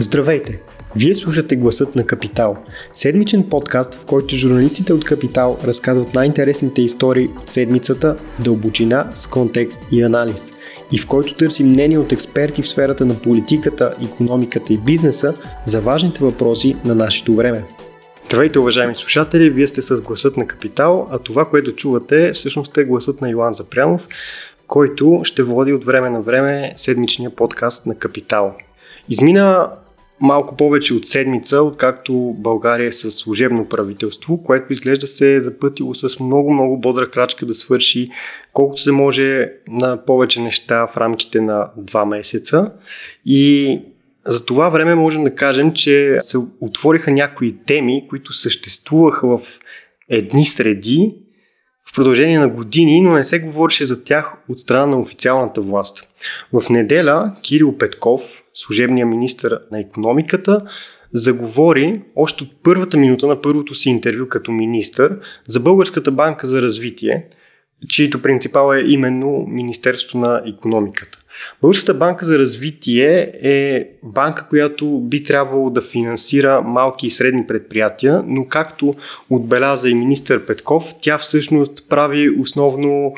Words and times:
Здравейте! 0.00 0.60
Вие 0.96 1.14
слушате 1.14 1.56
Гласът 1.56 1.96
на 1.96 2.06
Капитал, 2.06 2.56
седмичен 2.94 3.48
подкаст, 3.48 3.94
в 3.94 4.04
който 4.04 4.36
журналистите 4.36 4.92
от 4.92 5.04
Капитал 5.04 5.58
разказват 5.64 6.14
най-интересните 6.14 6.82
истории 6.82 7.26
от 7.26 7.48
седмицата, 7.48 8.16
дълбочина, 8.38 9.10
с 9.14 9.26
контекст 9.26 9.82
и 9.92 10.02
анализ, 10.02 10.52
и 10.92 10.98
в 10.98 11.06
който 11.06 11.34
търсим 11.34 11.68
мнение 11.68 11.98
от 11.98 12.12
експерти 12.12 12.62
в 12.62 12.68
сферата 12.68 13.06
на 13.06 13.14
политиката, 13.14 13.94
економиката 14.04 14.72
и 14.72 14.78
бизнеса 14.78 15.34
за 15.66 15.80
важните 15.80 16.24
въпроси 16.24 16.76
на 16.84 16.94
нашето 16.94 17.34
време. 17.34 17.64
Здравейте, 18.26 18.58
уважаеми 18.58 18.96
слушатели! 18.96 19.50
Вие 19.50 19.66
сте 19.66 19.82
с 19.82 20.00
Гласът 20.00 20.36
на 20.36 20.46
Капитал, 20.46 21.08
а 21.10 21.18
това, 21.18 21.44
което 21.44 21.76
чувате, 21.76 22.32
всъщност 22.32 22.76
е 22.76 22.84
гласът 22.84 23.20
на 23.20 23.30
Йоан 23.30 23.52
Запрянов, 23.52 24.08
който 24.66 25.20
ще 25.24 25.42
води 25.42 25.72
от 25.72 25.84
време 25.84 26.10
на 26.10 26.20
време 26.20 26.72
седмичния 26.76 27.30
подкаст 27.30 27.86
на 27.86 27.94
Капитал. 27.94 28.54
Измина 29.08 29.70
малко 30.20 30.56
повече 30.56 30.94
от 30.94 31.06
седмица, 31.06 31.62
откакто 31.62 32.34
България 32.38 32.86
е 32.86 32.92
с 32.92 33.10
служебно 33.10 33.68
правителство, 33.68 34.42
което 34.42 34.72
изглежда 34.72 35.06
се 35.06 35.34
е 35.34 35.40
запътило 35.40 35.94
с 35.94 36.20
много-много 36.20 36.80
бодра 36.80 37.10
крачка 37.10 37.46
да 37.46 37.54
свърши 37.54 38.10
колкото 38.52 38.82
се 38.82 38.92
може 38.92 39.52
на 39.68 40.04
повече 40.04 40.40
неща 40.40 40.86
в 40.86 40.96
рамките 40.96 41.40
на 41.40 41.70
два 41.76 42.04
месеца. 42.04 42.72
И 43.24 43.80
за 44.26 44.44
това 44.44 44.68
време 44.68 44.94
можем 44.94 45.24
да 45.24 45.34
кажем, 45.34 45.72
че 45.72 46.18
се 46.22 46.38
отвориха 46.60 47.10
някои 47.10 47.56
теми, 47.66 48.06
които 48.08 48.32
съществуваха 48.32 49.38
в 49.38 49.60
едни 50.08 50.46
среди 50.46 51.14
в 51.90 51.94
продължение 51.94 52.38
на 52.38 52.48
години, 52.48 53.00
но 53.00 53.12
не 53.12 53.24
се 53.24 53.40
говореше 53.40 53.84
за 53.84 54.04
тях 54.04 54.34
от 54.48 54.58
страна 54.58 54.86
на 54.86 55.00
официалната 55.00 55.60
власт. 55.60 56.06
В 56.52 56.70
неделя 56.70 57.36
Кирил 57.42 57.78
Петков, 57.78 58.42
служебния 58.54 59.06
министр 59.06 59.58
на 59.72 59.80
економиката, 59.80 60.60
заговори 61.12 62.02
още 62.16 62.44
от 62.44 62.50
първата 62.62 62.96
минута 62.96 63.26
на 63.26 63.40
първото 63.40 63.74
си 63.74 63.90
интервю 63.90 64.28
като 64.28 64.52
министър 64.52 65.18
за 65.48 65.60
Българската 65.60 66.10
банка 66.10 66.46
за 66.46 66.62
развитие, 66.62 67.26
чието 67.88 68.22
принципал 68.22 68.74
е 68.74 68.84
именно 68.86 69.46
Министерство 69.48 70.18
на 70.18 70.42
економиката. 70.46 71.18
Българската 71.60 71.94
банка 71.94 72.24
за 72.24 72.38
развитие 72.38 73.32
е 73.42 73.88
банка, 74.02 74.46
която 74.48 75.00
би 75.00 75.22
трябвало 75.22 75.70
да 75.70 75.82
финансира 75.82 76.62
малки 76.62 77.06
и 77.06 77.10
средни 77.10 77.46
предприятия, 77.46 78.22
но 78.26 78.44
както 78.48 78.94
отбеляза 79.30 79.90
и 79.90 79.94
министър 79.94 80.46
Петков, 80.46 80.94
тя 81.02 81.18
всъщност 81.18 81.88
прави 81.88 82.30
основно 82.40 83.14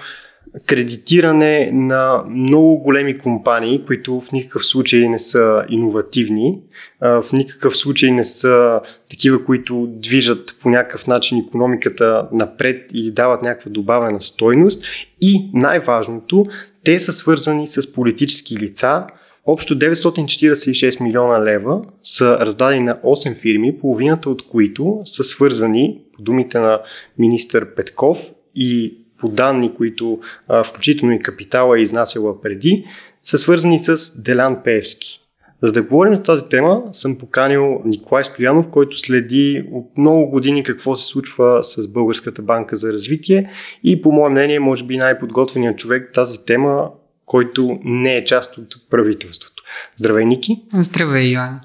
кредитиране 0.66 1.70
на 1.72 2.24
много 2.28 2.78
големи 2.78 3.18
компании, 3.18 3.84
които 3.86 4.20
в 4.20 4.32
никакъв 4.32 4.66
случай 4.66 5.08
не 5.08 5.18
са 5.18 5.64
иновативни, 5.68 6.58
в 7.00 7.24
никакъв 7.32 7.76
случай 7.76 8.10
не 8.10 8.24
са 8.24 8.80
такива, 9.10 9.44
които 9.44 9.86
движат 9.90 10.56
по 10.62 10.70
някакъв 10.70 11.06
начин 11.06 11.38
економиката 11.38 12.28
напред 12.32 12.90
или 12.94 13.10
дават 13.10 13.42
някаква 13.42 13.70
добавена 13.70 14.20
стойност. 14.20 14.84
И 15.20 15.50
най-важното, 15.54 16.46
те 16.84 17.00
са 17.00 17.12
свързани 17.12 17.68
с 17.68 17.92
политически 17.92 18.56
лица. 18.56 19.06
Общо 19.46 19.78
946 19.78 21.00
милиона 21.00 21.44
лева 21.44 21.80
са 22.04 22.38
раздадени 22.40 22.84
на 22.84 22.98
8 23.04 23.34
фирми, 23.34 23.78
половината 23.78 24.30
от 24.30 24.46
които 24.46 25.00
са 25.04 25.24
свързани, 25.24 26.00
по 26.12 26.22
думите 26.22 26.58
на 26.58 26.80
министър 27.18 27.74
Петков 27.74 28.32
и 28.54 29.01
по 29.22 29.28
данни, 29.28 29.74
които 29.74 30.20
а, 30.48 30.64
включително 30.64 31.14
и 31.14 31.20
капитала 31.20 31.78
е 31.78 31.82
изнасяла 31.82 32.40
преди, 32.40 32.84
са 33.22 33.38
свързани 33.38 33.84
с 33.84 34.22
Делян 34.22 34.58
Пеевски. 34.64 35.20
За 35.62 35.72
да 35.72 35.82
говорим 35.82 36.16
за 36.16 36.22
тази 36.22 36.44
тема, 36.44 36.82
съм 36.92 37.18
поканил 37.18 37.82
Николай 37.84 38.24
Стоянов, 38.24 38.68
който 38.68 38.98
следи 38.98 39.64
от 39.72 39.98
много 39.98 40.30
години 40.30 40.62
какво 40.62 40.96
се 40.96 41.06
случва 41.06 41.64
с 41.64 41.88
Българската 41.88 42.42
банка 42.42 42.76
за 42.76 42.92
развитие 42.92 43.50
и 43.84 44.02
по 44.02 44.12
мое 44.12 44.30
мнение, 44.30 44.60
може 44.60 44.84
би 44.84 44.96
най-подготвеният 44.96 45.78
човек 45.78 46.10
тази 46.14 46.44
тема, 46.44 46.90
който 47.26 47.78
не 47.84 48.16
е 48.16 48.24
част 48.24 48.58
от 48.58 48.76
правителството. 48.90 49.62
Здравей, 49.96 50.24
Ники! 50.24 50.62
Здравей, 50.74 51.26
Йоан! 51.26 51.60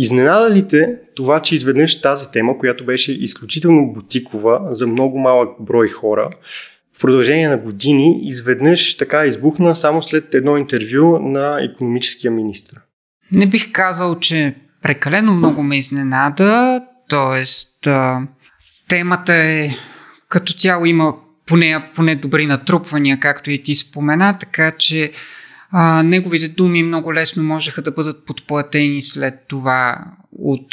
Изненада 0.00 0.54
ли 0.54 0.66
те 0.66 0.94
това, 1.16 1.42
че 1.42 1.54
изведнъж 1.54 2.00
тази 2.00 2.30
тема, 2.30 2.58
която 2.58 2.86
беше 2.86 3.12
изключително 3.12 3.92
бутикова 3.92 4.68
за 4.70 4.86
много 4.86 5.18
малък 5.18 5.48
брой 5.60 5.88
хора, 5.88 6.30
в 6.96 7.00
продължение 7.00 7.48
на 7.48 7.56
години, 7.56 8.20
изведнъж 8.22 8.96
така 8.96 9.26
избухна 9.26 9.76
само 9.76 10.02
след 10.02 10.34
едно 10.34 10.56
интервю 10.56 11.18
на 11.18 11.64
економическия 11.64 12.30
министр? 12.30 12.80
Не 13.32 13.46
бих 13.46 13.72
казал, 13.72 14.18
че 14.18 14.54
прекалено 14.82 15.34
много 15.34 15.62
ме 15.62 15.78
изненада, 15.78 16.80
т.е. 17.10 17.44
темата 18.88 19.34
е 19.34 19.70
като 20.28 20.52
цяло 20.52 20.86
има 20.86 21.14
поне, 21.46 21.90
поне 21.94 22.14
добри 22.14 22.46
натрупвания, 22.46 23.20
както 23.20 23.50
и 23.50 23.62
ти 23.62 23.74
спомена, 23.74 24.38
така 24.38 24.72
че 24.78 25.12
а, 25.70 26.02
неговите 26.02 26.48
думи 26.48 26.82
много 26.82 27.14
лесно 27.14 27.42
можеха 27.42 27.82
да 27.82 27.90
бъдат 27.90 28.24
подплатени 28.24 29.02
след 29.02 29.34
това 29.48 30.04
от 30.38 30.66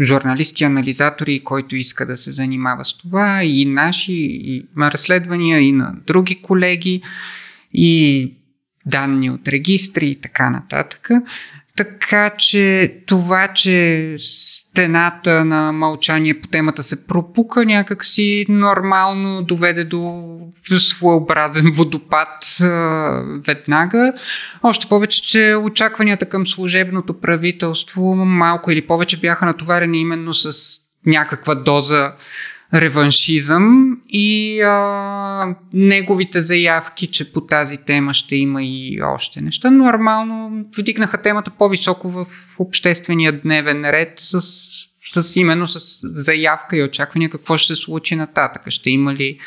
журналисти, 0.00 0.64
анализатори, 0.64 1.44
който 1.44 1.76
иска 1.76 2.06
да 2.06 2.16
се 2.16 2.32
занимава 2.32 2.84
с 2.84 2.98
това, 2.98 3.44
и 3.44 3.64
наши 3.64 4.12
и 4.12 4.66
разследвания, 4.78 5.60
и 5.60 5.72
на 5.72 5.94
други 6.06 6.42
колеги, 6.42 7.02
и 7.72 8.32
данни 8.86 9.30
от 9.30 9.48
регистри 9.48 10.06
и 10.06 10.20
така 10.20 10.50
нататък. 10.50 11.08
Така 11.76 12.30
че 12.30 12.94
това, 13.06 13.48
че 13.48 14.14
стената 14.18 15.44
на 15.44 15.72
мълчание 15.72 16.40
по 16.40 16.48
темата 16.48 16.82
се 16.82 17.06
пропука 17.06 17.64
някакси 17.64 18.46
нормално, 18.48 19.42
доведе 19.42 19.84
до 19.84 20.22
своеобразен 20.78 21.72
водопад 21.72 22.60
а, 22.62 22.66
веднага. 23.46 24.12
Още 24.62 24.86
повече, 24.86 25.22
че 25.22 25.54
очакванията 25.54 26.26
към 26.26 26.46
служебното 26.46 27.20
правителство 27.20 28.14
малко 28.14 28.70
или 28.70 28.86
повече 28.86 29.20
бяха 29.20 29.46
натоварени 29.46 30.00
именно 30.00 30.34
с 30.34 30.78
някаква 31.06 31.54
доза 31.54 32.12
реваншизъм 32.74 33.96
и 34.08 34.60
а, 34.60 35.56
неговите 35.72 36.40
заявки, 36.40 37.06
че 37.06 37.32
по 37.32 37.40
тази 37.40 37.76
тема 37.76 38.14
ще 38.14 38.36
има 38.36 38.62
и 38.62 38.98
още 39.02 39.40
неща, 39.40 39.70
нормално 39.70 40.64
вдигнаха 40.78 41.22
темата 41.22 41.50
по-високо 41.58 42.10
в 42.10 42.26
обществения 42.58 43.40
дневен 43.40 43.90
ред 43.90 44.12
с, 44.16 44.40
с 45.10 45.36
именно 45.36 45.68
с 45.68 46.00
заявка 46.14 46.76
и 46.76 46.82
очаквания 46.82 47.30
какво 47.30 47.58
ще 47.58 47.76
се 47.76 47.82
случи 47.82 48.16
нататък. 48.16 48.70
Ще 48.70 48.90
има 48.90 49.14
ли 49.14 49.38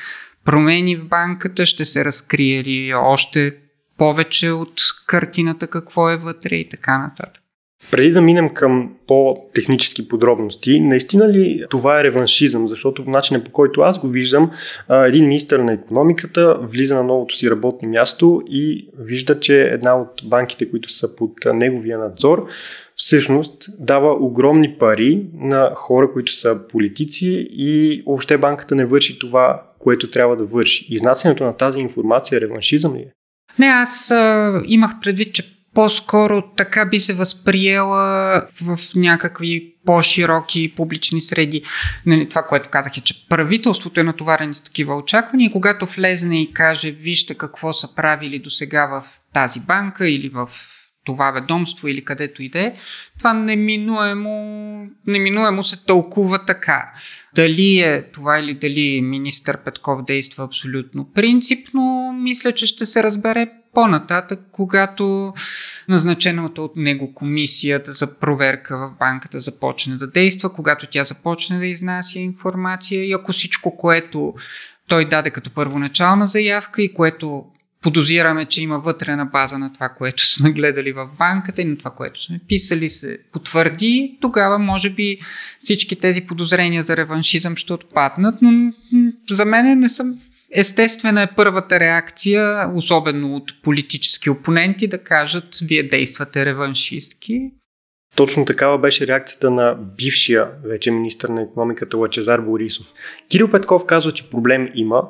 промени 0.46 0.96
в 0.96 1.06
банката, 1.06 1.66
ще 1.66 1.86
се 1.86 2.06
разкрие 2.06 2.64
ли 2.64 2.94
още 2.94 3.56
повече 3.98 4.52
от 4.52 4.82
картината 5.08 5.68
какво 5.68 6.10
е 6.10 6.18
вътре 6.18 6.56
и 6.56 6.70
така 6.70 6.98
нататък. 6.98 7.44
Преди 7.92 8.12
да 8.12 8.22
минем 8.22 8.50
към 8.50 8.92
по-технически 9.08 10.08
подробности, 10.08 10.80
наистина 10.80 11.30
ли 11.30 11.64
това 11.70 12.00
е 12.00 12.04
реваншизъм? 12.04 12.68
Защото 12.68 13.04
начинът 13.08 13.46
по 13.46 13.52
който 13.52 13.82
аз 13.82 14.00
го 14.00 14.08
виждам, 14.08 14.52
един 14.90 15.28
министър 15.28 15.60
на 15.60 15.74
економиката 15.74 16.60
влиза 16.62 16.96
на 16.96 17.04
новото 17.04 17.36
си 17.36 17.52
работно 17.52 17.90
място 17.90 18.42
и 18.50 18.90
вижда, 19.00 19.40
че 19.40 19.62
една 19.62 20.02
от 20.02 20.10
банките, 20.24 20.70
които 20.70 20.90
са 20.94 21.16
под 21.16 21.32
неговия 21.54 21.98
надзор, 21.98 22.48
всъщност 22.96 23.70
дава 23.80 24.14
огромни 24.20 24.76
пари 24.80 25.26
на 25.34 25.72
хора, 25.76 26.14
които 26.14 26.34
са 26.34 26.60
политици 26.70 27.48
и 27.52 28.04
въобще 28.08 28.38
банката 28.38 28.76
не 28.76 28.86
върши 28.86 29.20
това, 29.20 29.64
което 29.80 30.10
трябва 30.10 30.36
да 30.38 30.46
върши. 30.46 30.94
Изнасянето 30.94 31.44
на 31.44 31.58
тази 31.58 31.80
информация 31.80 32.42
реваншизъм 32.42 32.96
ли 32.96 33.00
е? 33.00 33.12
Не, 33.60 33.66
аз 33.66 34.12
а, 34.12 34.62
имах 34.66 34.92
предвид, 35.02 35.34
че 35.34 35.59
по-скоро 35.74 36.42
така 36.58 36.86
би 36.86 37.00
се 37.00 37.14
възприела 37.14 38.44
в 38.62 38.80
някакви 38.96 39.74
по-широки 39.86 40.74
публични 40.76 41.22
среди. 41.22 41.64
Нали, 42.06 42.30
това, 42.30 42.42
което 42.42 42.70
казах 42.70 42.98
е, 42.98 43.02
че 43.02 43.28
правителството 43.30 44.00
е 44.00 44.04
натоварено 44.04 44.54
с 44.54 44.62
такива 44.62 44.96
очаквания 44.96 45.52
когато 45.52 45.86
влезне 45.86 46.42
и 46.42 46.54
каже, 46.54 46.92
вижте 46.92 47.34
какво 47.34 47.74
са 47.74 47.96
правили 47.96 48.40
до 48.40 48.50
сега 48.50 48.88
в 48.88 49.20
тази 49.34 49.60
банка 49.60 50.10
или 50.10 50.30
в 50.30 50.50
това 51.06 51.32
ведомство 51.32 51.88
или 51.88 52.06
където 52.06 52.44
и 52.44 52.50
да 52.50 52.60
е, 52.60 52.74
това 53.20 53.34
неминуемо, 53.34 54.88
неминуемо 55.08 55.64
се 55.64 55.86
тълкува 55.86 56.46
така. 56.46 56.92
Дали 57.36 57.80
е 57.80 58.12
това 58.12 58.40
или 58.40 58.54
дали 58.54 59.02
министър 59.02 59.64
Петков 59.64 60.04
действа 60.04 60.44
абсолютно 60.44 61.12
принципно, 61.14 62.14
мисля, 62.22 62.52
че 62.52 62.66
ще 62.66 62.86
се 62.86 63.04
разбере 63.04 63.48
по-нататък, 63.74 64.40
когато 64.52 65.34
назначената 65.88 66.62
от 66.62 66.76
него 66.76 67.14
комисията 67.14 67.94
за 67.94 68.08
проверка 68.08 68.78
в 68.78 69.00
банката 69.00 69.40
започне 69.40 69.96
да 69.96 70.08
действа, 70.08 70.54
когато 70.54 70.88
тя 70.88 71.04
започне 71.04 71.60
да 71.60 71.66
изнася 71.66 72.20
информация 72.20 73.06
и 73.06 73.14
ако 73.14 73.32
всичко, 73.32 73.78
което 73.78 74.34
той 74.88 75.06
даде 75.06 75.30
като 75.30 75.50
първоначална 75.50 76.28
заявка 76.28 76.82
и 76.82 76.94
което 76.94 77.46
подозираме, 77.82 78.46
че 78.46 78.62
има 78.62 78.80
вътрена 78.80 79.26
база 79.26 79.60
на 79.60 79.74
това, 79.74 79.90
което 79.90 80.26
сме 80.26 80.52
гледали 80.52 80.92
в 80.92 81.10
банката 81.20 81.62
и 81.62 81.66
на 81.66 81.78
това, 81.78 81.92
което 81.92 82.24
сме 82.24 82.40
писали, 82.48 82.90
се 82.90 83.18
потвърди, 83.34 84.18
тогава 84.22 84.60
може 84.60 84.90
би 84.90 85.18
всички 85.60 85.96
тези 85.96 86.22
подозрения 86.22 86.84
за 86.84 86.98
реваншизъм 86.98 87.56
ще 87.56 87.74
отпаднат, 87.74 88.36
но 88.42 88.74
за 89.30 89.46
мен 89.46 89.80
не 89.80 89.90
съм 89.90 90.20
Естествена 90.56 91.22
е 91.22 91.36
първата 91.36 91.80
реакция, 91.80 92.72
особено 92.76 93.36
от 93.36 93.52
политически 93.64 94.30
опоненти, 94.30 94.88
да 94.88 95.04
кажат, 95.04 95.60
вие 95.64 95.84
действате 95.84 96.46
реваншистки. 96.46 97.52
Точно 98.16 98.46
такава 98.46 98.78
беше 98.78 99.08
реакцията 99.08 99.52
на 99.52 99.76
бившия 99.98 100.52
вече 100.64 100.92
министр 100.92 101.34
на 101.34 101.42
економиката 101.42 101.98
Лачезар 101.98 102.42
Борисов. 102.42 102.94
Кирил 103.30 103.52
Петков 103.52 103.86
казва, 103.86 104.12
че 104.12 104.30
проблем 104.30 104.72
има, 104.76 105.04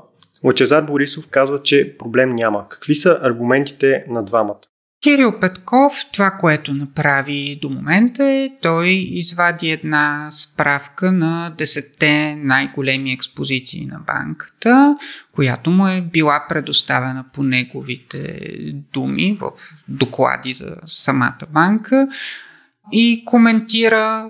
Лачезар 0.43 0.83
Борисов 0.83 1.27
казва, 1.27 1.63
че 1.63 1.97
проблем 1.97 2.35
няма. 2.35 2.69
Какви 2.69 2.95
са 2.95 3.19
аргументите 3.21 4.05
на 4.09 4.23
двамата? 4.23 4.59
Кирил 5.03 5.39
Петков, 5.39 6.05
това, 6.13 6.31
което 6.31 6.73
направи 6.73 7.59
до 7.61 7.69
момента 7.69 8.25
е, 8.25 8.49
той 8.61 8.87
извади 8.89 9.71
една 9.71 10.27
справка 10.31 11.11
на 11.11 11.55
10 11.57 12.35
най-големи 12.35 13.11
експозиции 13.11 13.85
на 13.85 13.99
банката, 13.99 14.97
която 15.31 15.71
му 15.71 15.87
е 15.87 16.01
била 16.01 16.45
предоставена 16.49 17.25
по 17.33 17.43
неговите 17.43 18.39
думи 18.93 19.37
в 19.41 19.51
доклади 19.87 20.53
за 20.53 20.75
самата 20.85 21.45
банка 21.49 22.07
и 22.91 23.23
коментира 23.25 24.29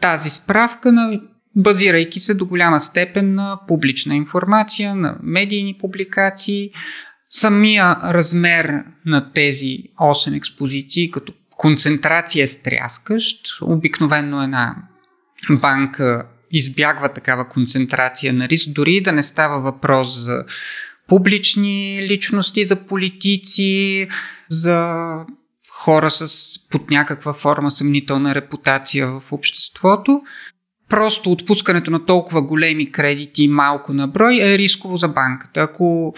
тази 0.00 0.30
справка 0.30 0.92
на 0.92 1.20
базирайки 1.56 2.20
се 2.20 2.34
до 2.34 2.46
голяма 2.46 2.80
степен 2.80 3.34
на 3.34 3.58
публична 3.68 4.14
информация, 4.14 4.94
на 4.94 5.18
медийни 5.22 5.76
публикации. 5.80 6.70
Самия 7.34 7.96
размер 8.04 8.84
на 9.06 9.32
тези 9.32 9.78
8 10.00 10.36
експозиции 10.36 11.10
като 11.10 11.32
концентрация 11.50 12.42
е 12.44 12.46
стряскащ. 12.46 13.36
Обикновено 13.62 14.42
една 14.42 14.76
банка 15.50 16.26
избягва 16.50 17.08
такава 17.08 17.48
концентрация 17.48 18.32
на 18.32 18.48
риск, 18.48 18.68
дори 18.72 19.00
да 19.00 19.12
не 19.12 19.22
става 19.22 19.60
въпрос 19.60 20.18
за 20.18 20.44
публични 21.08 22.02
личности, 22.02 22.64
за 22.64 22.76
политици, 22.76 24.08
за 24.50 25.14
хора 25.84 26.10
с 26.10 26.54
под 26.70 26.90
някаква 26.90 27.32
форма 27.32 27.70
съмнителна 27.70 28.34
репутация 28.34 29.06
в 29.06 29.22
обществото 29.32 30.22
просто 30.92 31.32
отпускането 31.32 31.90
на 31.90 32.04
толкова 32.04 32.42
големи 32.42 32.92
кредити 32.92 33.48
малко 33.48 33.92
на 33.92 34.08
брой 34.08 34.38
е 34.42 34.58
рисково 34.58 34.96
за 34.96 35.08
банката. 35.08 35.60
Ако 35.60 36.14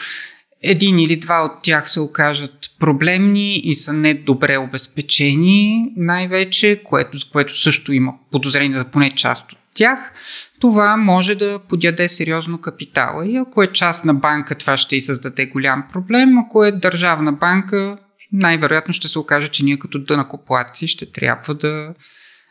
един 0.64 0.98
или 0.98 1.16
два 1.16 1.44
от 1.44 1.52
тях 1.62 1.90
се 1.90 2.00
окажат 2.00 2.52
проблемни 2.80 3.56
и 3.56 3.74
са 3.74 3.92
недобре 3.92 4.58
обезпечени, 4.58 5.92
най-вече, 5.96 6.80
което, 6.84 7.18
което 7.32 7.60
също 7.60 7.92
има 7.92 8.12
подозрение 8.32 8.78
за 8.78 8.84
поне 8.84 9.10
част 9.10 9.52
от 9.52 9.58
тях, 9.74 10.12
това 10.60 10.96
може 10.96 11.34
да 11.34 11.58
подяде 11.68 12.08
сериозно 12.08 12.60
капитала. 12.60 13.26
И 13.26 13.36
ако 13.36 13.62
е 13.62 13.72
част 13.72 14.04
на 14.04 14.14
банка, 14.14 14.54
това 14.54 14.76
ще 14.76 14.96
и 14.96 15.00
създаде 15.00 15.46
голям 15.46 15.84
проблем. 15.92 16.38
Ако 16.38 16.64
е 16.64 16.72
държавна 16.72 17.32
банка, 17.32 17.98
най-вероятно 18.32 18.94
ще 18.94 19.08
се 19.08 19.18
окаже, 19.18 19.48
че 19.48 19.64
ние 19.64 19.78
като 19.78 19.98
дънакоплатци 19.98 20.88
ще 20.88 21.06
трябва 21.06 21.54
да 21.54 21.94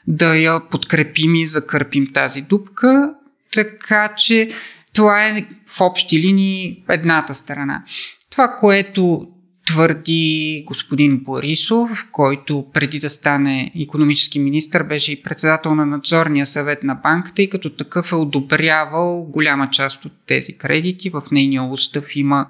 да 0.07 0.35
я 0.35 0.59
подкрепим 0.69 1.35
и 1.35 1.45
закърпим 1.45 2.13
тази 2.13 2.41
дупка. 2.41 3.13
Така 3.53 4.13
че 4.17 4.49
това 4.93 5.27
е 5.27 5.45
в 5.67 5.81
общи 5.81 6.19
линии 6.19 6.83
едната 6.89 7.33
страна. 7.33 7.83
Това, 8.29 8.47
което 8.59 9.27
твърди 9.65 10.63
господин 10.67 11.19
Борисов, 11.23 12.07
който 12.11 12.65
преди 12.73 12.99
да 12.99 13.09
стане 13.09 13.71
економически 13.81 14.39
министр 14.39 14.83
беше 14.83 15.11
и 15.11 15.23
председател 15.23 15.75
на 15.75 15.85
надзорния 15.85 16.45
съвет 16.45 16.83
на 16.83 16.95
банката 16.95 17.41
и 17.41 17.49
като 17.49 17.69
такъв 17.69 18.11
е 18.11 18.15
одобрявал 18.15 19.23
голяма 19.23 19.69
част 19.69 20.05
от 20.05 20.11
тези 20.27 20.57
кредити. 20.57 21.09
В 21.09 21.23
нейния 21.31 21.63
устав 21.63 22.15
има 22.15 22.47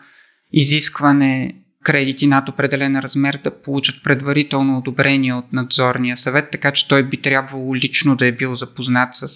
изискване 0.54 1.56
кредити 1.84 2.28
над 2.28 2.50
определен 2.50 3.00
размер 3.00 3.40
да 3.44 3.62
получат 3.62 4.04
предварително 4.04 4.78
одобрение 4.78 5.34
от 5.34 5.54
надзорния 5.54 6.18
съвет, 6.18 6.51
така 6.51 6.72
че 6.72 6.88
той 6.88 7.10
би 7.10 7.18
трябвало 7.18 7.75
лично 7.75 8.16
да 8.16 8.25
е 8.25 8.31
бил 8.31 8.56
запознат 8.56 9.16
с 9.16 9.28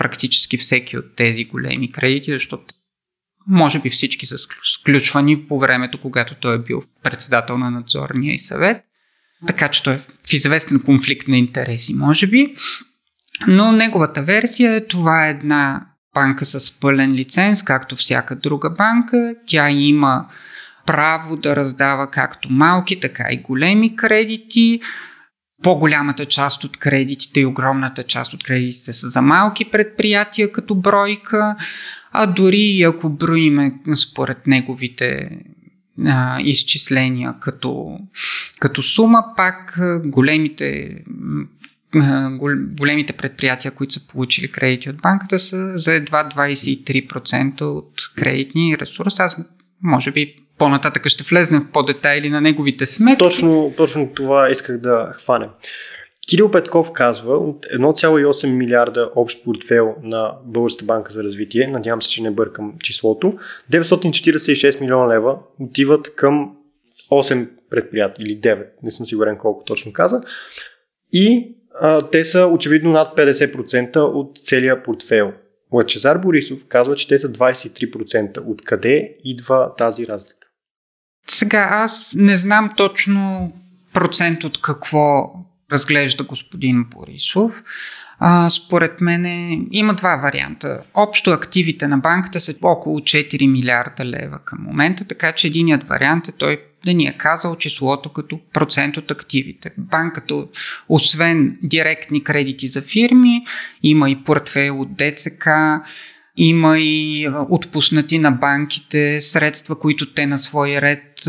практически 0.00 0.56
всеки 0.58 0.98
от 0.98 1.16
тези 1.16 1.44
големи 1.44 1.88
кредити, 1.88 2.32
защото 2.32 2.74
може 3.46 3.78
би 3.78 3.90
всички 3.90 4.26
са 4.26 4.36
сключвани 4.74 5.46
по 5.48 5.58
времето, 5.58 6.00
когато 6.00 6.34
той 6.34 6.54
е 6.54 6.58
бил 6.58 6.82
председател 7.02 7.58
на 7.58 7.70
надзорния 7.70 8.34
и 8.34 8.38
съвет. 8.38 8.76
Така 9.46 9.68
че 9.68 9.82
той 9.82 9.94
е 9.94 9.98
в 9.98 10.32
известен 10.32 10.80
конфликт 10.80 11.28
на 11.28 11.36
интереси, 11.36 11.94
може 11.94 12.26
би. 12.26 12.54
Но 13.46 13.72
неговата 13.72 14.22
версия 14.22 14.74
е 14.74 14.86
това 14.86 15.26
е 15.26 15.30
една 15.30 15.86
банка 16.14 16.46
с 16.46 16.80
пълен 16.80 17.12
лиценз, 17.12 17.62
както 17.62 17.96
всяка 17.96 18.36
друга 18.36 18.70
банка. 18.70 19.34
Тя 19.46 19.70
има 19.70 20.28
право 20.86 21.36
да 21.36 21.56
раздава 21.56 22.10
както 22.10 22.48
малки, 22.50 23.00
така 23.00 23.28
и 23.30 23.36
големи 23.36 23.96
кредити. 23.96 24.80
По-голямата 25.62 26.24
част 26.24 26.64
от 26.64 26.76
кредитите 26.76 27.40
и 27.40 27.46
огромната 27.46 28.02
част 28.02 28.34
от 28.34 28.42
кредитите 28.42 28.92
са 28.92 29.08
за 29.08 29.22
малки 29.22 29.64
предприятия 29.64 30.52
като 30.52 30.74
бройка, 30.74 31.56
а 32.12 32.26
дори 32.26 32.82
ако 32.82 33.08
броиме 33.08 33.72
според 33.94 34.46
неговите 34.46 35.30
а, 36.06 36.40
изчисления 36.40 37.34
като, 37.40 37.98
като 38.60 38.82
сума, 38.82 39.24
пак 39.36 39.80
големите 40.04 40.96
големите 42.76 43.12
предприятия, 43.12 43.72
които 43.72 43.94
са 43.94 44.06
получили 44.06 44.52
кредити 44.52 44.90
от 44.90 44.96
банката, 44.96 45.38
са 45.38 45.78
за 45.78 45.94
едва 45.94 46.28
23% 46.28 47.62
от 47.62 47.92
кредитния 48.16 48.78
ресурс. 48.78 49.20
Аз 49.20 49.36
може 49.82 50.12
би 50.12 50.36
по-нататък 50.60 51.08
ще 51.08 51.24
влезнем 51.24 51.60
в 51.62 51.72
по-детайли 51.72 52.30
на 52.30 52.40
неговите 52.40 52.86
сметки. 52.86 53.18
Точно, 53.18 53.74
точно 53.76 54.12
това 54.14 54.50
исках 54.50 54.78
да 54.78 55.10
хванем. 55.12 55.48
Кирил 56.28 56.50
Петков 56.50 56.92
казва, 56.92 57.36
от 57.36 57.66
1,8 57.66 58.46
милиарда 58.46 59.10
общ 59.16 59.44
портфел 59.44 59.94
на 60.02 60.32
Българската 60.44 60.84
банка 60.84 61.12
за 61.12 61.24
развитие, 61.24 61.66
надявам 61.66 62.02
се, 62.02 62.10
че 62.10 62.22
не 62.22 62.30
бъркам 62.30 62.74
числото, 62.82 63.34
946 63.72 64.80
милиона 64.80 65.14
лева 65.14 65.38
отиват 65.60 66.14
към 66.14 66.56
8 67.10 67.48
предприятия 67.70 68.24
или 68.24 68.40
9, 68.40 68.66
не 68.82 68.90
съм 68.90 69.06
сигурен 69.06 69.36
колко 69.36 69.64
точно 69.64 69.92
каза. 69.92 70.20
И 71.12 71.56
а, 71.80 72.02
те 72.02 72.24
са 72.24 72.46
очевидно 72.46 72.90
над 72.90 73.16
50% 73.16 73.96
от 73.96 74.38
целия 74.38 74.82
портфел. 74.82 75.32
Лачезар 75.72 76.18
Борисов 76.18 76.66
казва, 76.68 76.96
че 76.96 77.08
те 77.08 77.18
са 77.18 77.28
23%. 77.28 78.42
Откъде 78.46 79.16
идва 79.24 79.74
тази 79.78 80.06
разлика? 80.06 80.39
Сега 81.30 81.68
аз 81.70 82.14
не 82.18 82.36
знам 82.36 82.70
точно 82.76 83.52
процент 83.92 84.44
от 84.44 84.62
какво 84.62 85.32
разглежда 85.72 86.24
господин 86.24 86.84
Борисов. 86.84 87.62
А, 88.18 88.50
според 88.50 89.00
мен 89.00 89.24
има 89.70 89.94
два 89.94 90.16
варианта. 90.16 90.80
Общо 90.94 91.30
активите 91.30 91.88
на 91.88 91.98
банката 91.98 92.40
са 92.40 92.54
около 92.62 93.00
4 93.00 93.46
милиарда 93.46 94.04
лева 94.04 94.38
към 94.44 94.58
момента, 94.62 95.04
така 95.04 95.32
че 95.32 95.46
единият 95.46 95.88
вариант 95.88 96.28
е 96.28 96.32
той 96.32 96.60
да 96.84 96.94
ни 96.94 97.06
е 97.06 97.16
казал 97.18 97.56
числото 97.56 98.12
като 98.12 98.40
процент 98.52 98.96
от 98.96 99.10
активите. 99.10 99.70
Банката, 99.78 100.34
освен 100.88 101.58
директни 101.62 102.24
кредити 102.24 102.66
за 102.66 102.82
фирми, 102.82 103.44
има 103.82 104.10
и 104.10 104.24
портфейл 104.24 104.80
от 104.80 104.88
ДЦК, 104.96 105.48
има 106.42 106.78
и 106.78 107.28
отпуснати 107.50 108.18
на 108.18 108.30
банките 108.30 109.20
средства, 109.20 109.78
които 109.78 110.14
те 110.14 110.26
на 110.26 110.38
свой 110.38 110.70
ред 110.70 111.26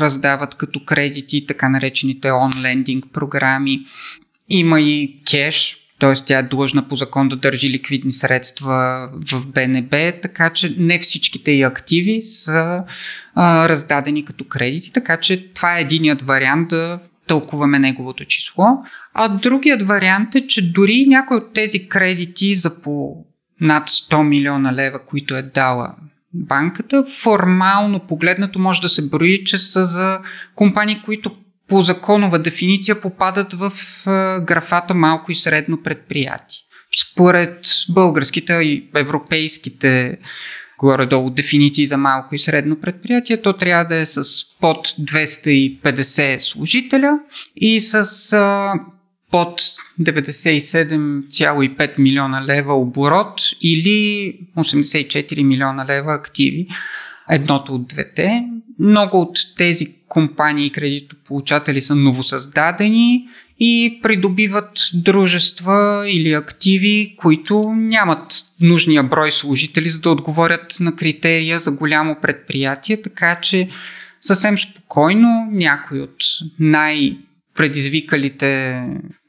раздават 0.00 0.54
като 0.54 0.84
кредити, 0.84 1.46
така 1.46 1.68
наречените 1.68 2.28
он-лендинг 2.28 3.12
програми. 3.12 3.80
Има 4.48 4.80
и 4.80 5.20
кеш, 5.30 5.76
т.е. 6.00 6.14
тя 6.14 6.38
е 6.38 6.42
длъжна 6.42 6.88
по 6.88 6.96
закон 6.96 7.28
да 7.28 7.36
държи 7.36 7.70
ликвидни 7.70 8.12
средства 8.12 9.08
в 9.32 9.46
БНБ, 9.46 10.12
така 10.22 10.50
че 10.50 10.74
не 10.78 10.98
всичките 10.98 11.50
и 11.50 11.62
активи 11.62 12.22
са 12.22 12.82
а, 13.34 13.68
раздадени 13.68 14.24
като 14.24 14.44
кредити, 14.44 14.92
така 14.92 15.16
че 15.16 15.52
това 15.54 15.78
е 15.78 15.80
единият 15.80 16.22
вариант 16.22 16.68
да 16.68 16.98
тълкуваме 17.26 17.78
неговото 17.78 18.24
число. 18.24 18.64
А 19.14 19.28
другият 19.28 19.82
вариант 19.82 20.34
е, 20.34 20.46
че 20.46 20.72
дори 20.72 21.06
някои 21.08 21.36
от 21.36 21.52
тези 21.52 21.88
кредити 21.88 22.56
за 22.56 22.80
по 22.80 23.24
над 23.60 23.88
100 23.88 24.22
милиона 24.22 24.72
лева, 24.72 24.98
които 24.98 25.36
е 25.36 25.42
дала 25.42 25.94
банката, 26.34 27.04
формално 27.22 28.00
погледнато 28.00 28.58
може 28.58 28.82
да 28.82 28.88
се 28.88 29.08
брои, 29.08 29.44
че 29.44 29.58
са 29.58 29.86
за 29.86 30.20
компании, 30.54 31.02
които 31.04 31.36
по 31.68 31.82
законова 31.82 32.38
дефиниция 32.38 33.00
попадат 33.00 33.52
в 33.52 33.72
графата 34.44 34.94
малко 34.94 35.32
и 35.32 35.34
средно 35.34 35.82
предприятие. 35.82 36.58
Според 37.10 37.66
българските 37.88 38.54
и 38.54 38.88
европейските 38.94 40.18
горе-долу 40.78 41.30
дефиниции 41.30 41.86
за 41.86 41.96
малко 41.96 42.34
и 42.34 42.38
средно 42.38 42.80
предприятие, 42.80 43.42
то 43.42 43.52
трябва 43.52 43.84
да 43.84 43.96
е 43.96 44.06
с 44.06 44.22
под 44.60 44.88
250 44.88 46.38
служителя 46.38 47.18
и 47.56 47.80
с 47.80 48.32
а, 48.32 48.74
под 49.30 49.60
97,5 50.00 51.98
милиона 51.98 52.44
лева 52.46 52.74
оборот 52.74 53.40
или 53.60 54.38
84 54.56 55.42
милиона 55.42 55.86
лева 55.88 56.14
активи. 56.14 56.66
Едното 57.30 57.74
от 57.74 57.86
двете. 57.88 58.44
Много 58.78 59.20
от 59.20 59.38
тези 59.56 59.86
компании 60.08 60.66
и 60.66 60.70
кредитополучатели 60.70 61.82
са 61.82 61.94
новосъздадени 61.94 63.28
и 63.60 64.00
придобиват 64.02 64.70
дружества 64.94 66.04
или 66.08 66.32
активи, 66.32 67.14
които 67.18 67.72
нямат 67.76 68.32
нужния 68.60 69.02
брой 69.02 69.32
служители, 69.32 69.88
за 69.88 70.00
да 70.00 70.10
отговорят 70.10 70.76
на 70.80 70.96
критерия 70.96 71.58
за 71.58 71.70
голямо 71.70 72.16
предприятие, 72.22 73.02
така 73.02 73.40
че 73.40 73.68
съвсем 74.20 74.58
спокойно 74.58 75.48
някой 75.50 76.00
от 76.00 76.16
най- 76.58 77.16
предизвикалите 77.60 78.82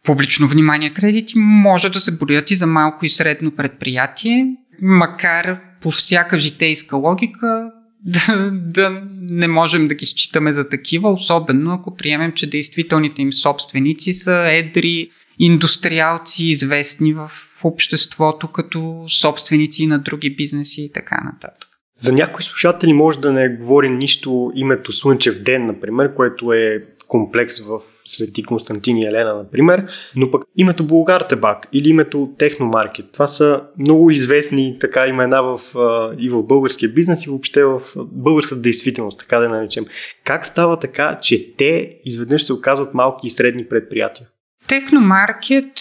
публично 0.04 0.48
внимание 0.48 0.90
кредити 0.90 1.34
може 1.38 1.90
да 1.90 2.00
се 2.00 2.18
борят 2.18 2.52
и 2.52 2.56
за 2.56 2.68
малко 2.68 3.06
и 3.06 3.10
средно 3.10 3.52
предприятие, 3.52 4.48
макар 4.82 5.60
по 5.82 5.92
всяка 5.92 6.40
житейска 6.40 6.96
логика 6.96 7.72
да, 8.06 8.52
да 8.52 9.02
не 9.22 9.48
можем 9.48 9.88
да 9.88 9.96
ги 9.96 10.06
считаме 10.06 10.54
за 10.54 10.70
такива, 10.70 11.12
особено 11.12 11.74
ако 11.74 11.96
приемем, 11.96 12.32
че 12.32 12.50
действителните 12.50 13.22
им 13.22 13.34
собственици 13.34 14.14
са 14.14 14.48
едри 14.52 15.10
индустриалци, 15.40 16.46
известни 16.46 17.14
в 17.14 17.32
обществото 17.64 18.48
като 18.48 19.06
собственици 19.08 19.88
на 19.88 20.00
други 20.00 20.36
бизнеси 20.36 20.82
и 20.82 20.92
така 20.92 21.22
нататък. 21.24 21.68
За 22.00 22.12
някои 22.12 22.44
слушатели 22.44 22.94
може 22.94 23.20
да 23.20 23.32
не 23.32 23.50
говори 23.50 23.90
нищо 23.90 24.52
името 24.56 24.92
Слънчев 24.92 25.44
ден, 25.44 25.66
например, 25.66 26.14
което 26.16 26.54
е 26.54 26.84
комплекс 27.12 27.60
в 27.60 27.82
Свети 28.06 28.44
Константин 28.44 28.98
и 28.98 29.06
Елена, 29.06 29.36
например, 29.36 29.86
но 30.16 30.32
пък 30.32 30.44
името 30.58 30.84
Булгар 30.84 31.22
Тебак 31.22 31.68
или 31.74 31.90
името 31.90 32.30
Техномаркет, 32.38 33.06
това 33.12 33.28
са 33.28 33.62
много 33.78 34.12
известни 34.12 34.78
така 34.80 35.08
имена 35.08 35.44
в, 35.44 35.60
и 36.20 36.30
в 36.30 36.44
българския 36.44 36.90
бизнес 36.90 37.26
и 37.26 37.30
въобще 37.30 37.64
в 37.64 37.82
българската 37.98 38.62
действителност, 38.62 39.20
така 39.20 39.40
да 39.40 39.50
наречем. 39.50 39.86
Как 40.24 40.46
става 40.46 40.80
така, 40.80 41.20
че 41.22 41.56
те 41.56 41.98
изведнъж 42.06 42.44
се 42.44 42.54
оказват 42.54 42.94
малки 42.94 43.28
и 43.28 43.30
средни 43.30 43.68
предприятия? 43.68 44.28
Техномаркет 44.68 45.72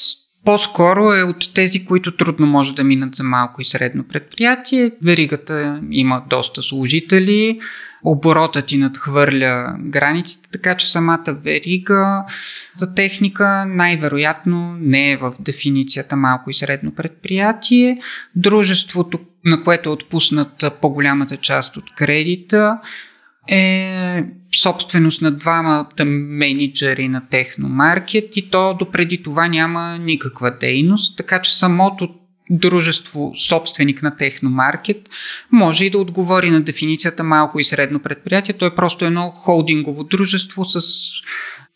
по-скоро 0.44 1.12
е 1.12 1.22
от 1.22 1.54
тези, 1.54 1.84
които 1.84 2.16
трудно 2.16 2.46
може 2.46 2.74
да 2.74 2.84
минат 2.84 3.14
за 3.14 3.24
малко 3.24 3.60
и 3.60 3.64
средно 3.64 4.04
предприятие. 4.04 4.92
Веригата 5.02 5.80
има 5.90 6.22
доста 6.30 6.62
служители, 6.62 7.58
оборотът 8.04 8.66
ти 8.66 8.76
надхвърля 8.76 9.74
границите, 9.80 10.48
така 10.52 10.76
че 10.76 10.90
самата 10.90 11.36
верига 11.44 12.24
за 12.74 12.94
техника 12.94 13.64
най-вероятно 13.68 14.76
не 14.80 15.12
е 15.12 15.16
в 15.16 15.34
дефиницията 15.40 16.16
малко 16.16 16.50
и 16.50 16.54
средно 16.54 16.94
предприятие. 16.94 17.98
Дружеството, 18.36 19.20
на 19.44 19.64
което 19.64 19.88
е 19.88 19.92
отпуснат 19.92 20.64
по-голямата 20.80 21.36
част 21.36 21.76
от 21.76 21.94
кредита, 21.94 22.78
е 23.48 24.24
собственост 24.56 25.22
на 25.22 25.30
двамата 25.30 26.04
менеджери 26.04 27.08
на 27.08 27.28
техномаркет 27.28 28.36
и 28.36 28.50
то 28.50 28.76
допреди 28.78 29.22
това 29.22 29.48
няма 29.48 29.98
никаква 29.98 30.56
дейност, 30.60 31.16
така 31.16 31.42
че 31.42 31.58
самото 31.58 32.08
дружество, 32.50 33.32
собственик 33.48 34.02
на 34.02 34.16
техномаркет, 34.16 35.08
може 35.52 35.84
и 35.84 35.90
да 35.90 35.98
отговори 35.98 36.50
на 36.50 36.60
дефиницията 36.60 37.24
малко 37.24 37.60
и 37.60 37.64
средно 37.64 37.98
предприятие. 37.98 38.54
То 38.54 38.66
е 38.66 38.74
просто 38.74 39.04
едно 39.04 39.30
холдингово 39.30 40.04
дружество 40.04 40.64
с, 40.64 40.80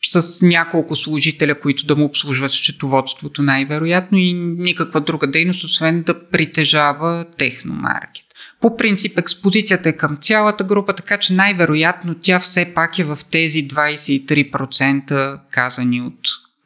с 0.06 0.42
няколко 0.42 0.96
служителя, 0.96 1.60
които 1.60 1.86
да 1.86 1.96
му 1.96 2.04
обслужват 2.04 2.50
счетоводството 2.50 3.42
най-вероятно 3.42 4.18
и 4.18 4.32
никаква 4.58 5.00
друга 5.00 5.26
дейност, 5.26 5.64
освен 5.64 6.02
да 6.02 6.28
притежава 6.28 7.26
техномаркет. 7.38 8.23
По 8.64 8.76
принцип 8.76 9.18
експозицията 9.18 9.88
е 9.88 9.92
към 9.92 10.18
цялата 10.20 10.64
група, 10.64 10.94
така 10.94 11.18
че 11.18 11.32
най-вероятно 11.32 12.14
тя 12.22 12.40
все 12.40 12.74
пак 12.74 12.98
е 12.98 13.04
в 13.04 13.18
тези 13.30 13.68
23% 13.68 15.40
казани 15.50 16.00
от 16.02 16.20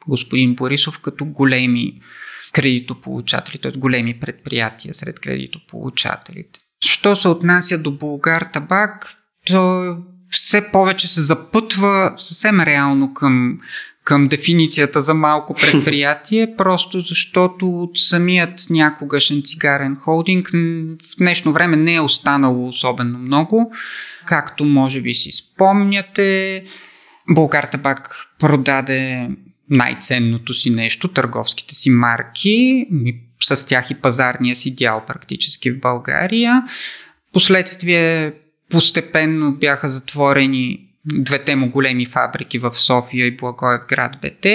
господин 0.07 0.55
Борисов 0.55 0.99
като 0.99 1.25
големи 1.25 2.01
кредитополучатели, 2.53 3.57
т.е. 3.57 3.71
големи 3.71 4.19
предприятия 4.19 4.93
сред 4.93 5.19
кредитополучателите. 5.19 6.59
Що 6.85 7.15
се 7.15 7.27
отнася 7.27 7.77
до 7.77 7.91
Булгар 7.91 8.41
Табак, 8.53 9.15
то 9.45 9.97
все 10.29 10.71
повече 10.71 11.07
се 11.07 11.21
запътва 11.21 12.13
съвсем 12.17 12.59
реално 12.59 13.13
към 13.13 13.59
към 14.09 14.27
дефиницията 14.27 15.01
за 15.01 15.13
малко 15.13 15.53
предприятие, 15.53 16.53
просто 16.57 16.99
защото 16.99 17.69
от 17.69 17.97
самият 17.97 18.67
някогашен 18.69 19.43
цигарен 19.45 19.95
холдинг 19.95 20.49
в 21.01 21.17
днешно 21.17 21.53
време 21.53 21.77
не 21.77 21.95
е 21.95 22.01
останало 22.01 22.67
особено 22.67 23.19
много. 23.19 23.71
Както 24.25 24.65
може 24.65 25.01
би 25.01 25.13
си 25.13 25.31
спомняте, 25.31 26.63
Българ 27.29 27.63
Табак 27.63 28.09
продаде 28.39 29.29
най-ценното 29.69 30.53
си 30.53 30.69
нещо, 30.69 31.07
търговските 31.07 31.75
си 31.75 31.89
марки, 31.89 32.85
с 33.43 33.67
тях 33.67 33.91
и 33.91 33.95
пазарния 33.95 34.55
си 34.55 34.75
дял 34.75 35.03
практически 35.07 35.71
в 35.71 35.79
България. 35.79 36.63
Последствие 37.33 38.33
постепенно 38.69 39.51
бяха 39.51 39.89
затворени 39.89 40.88
двете 41.05 41.55
му 41.55 41.71
големи 41.71 42.05
фабрики 42.05 42.59
в 42.59 42.75
София 42.75 43.25
и 43.25 43.37
Благоевград 43.37 44.17
БТ. 44.21 44.45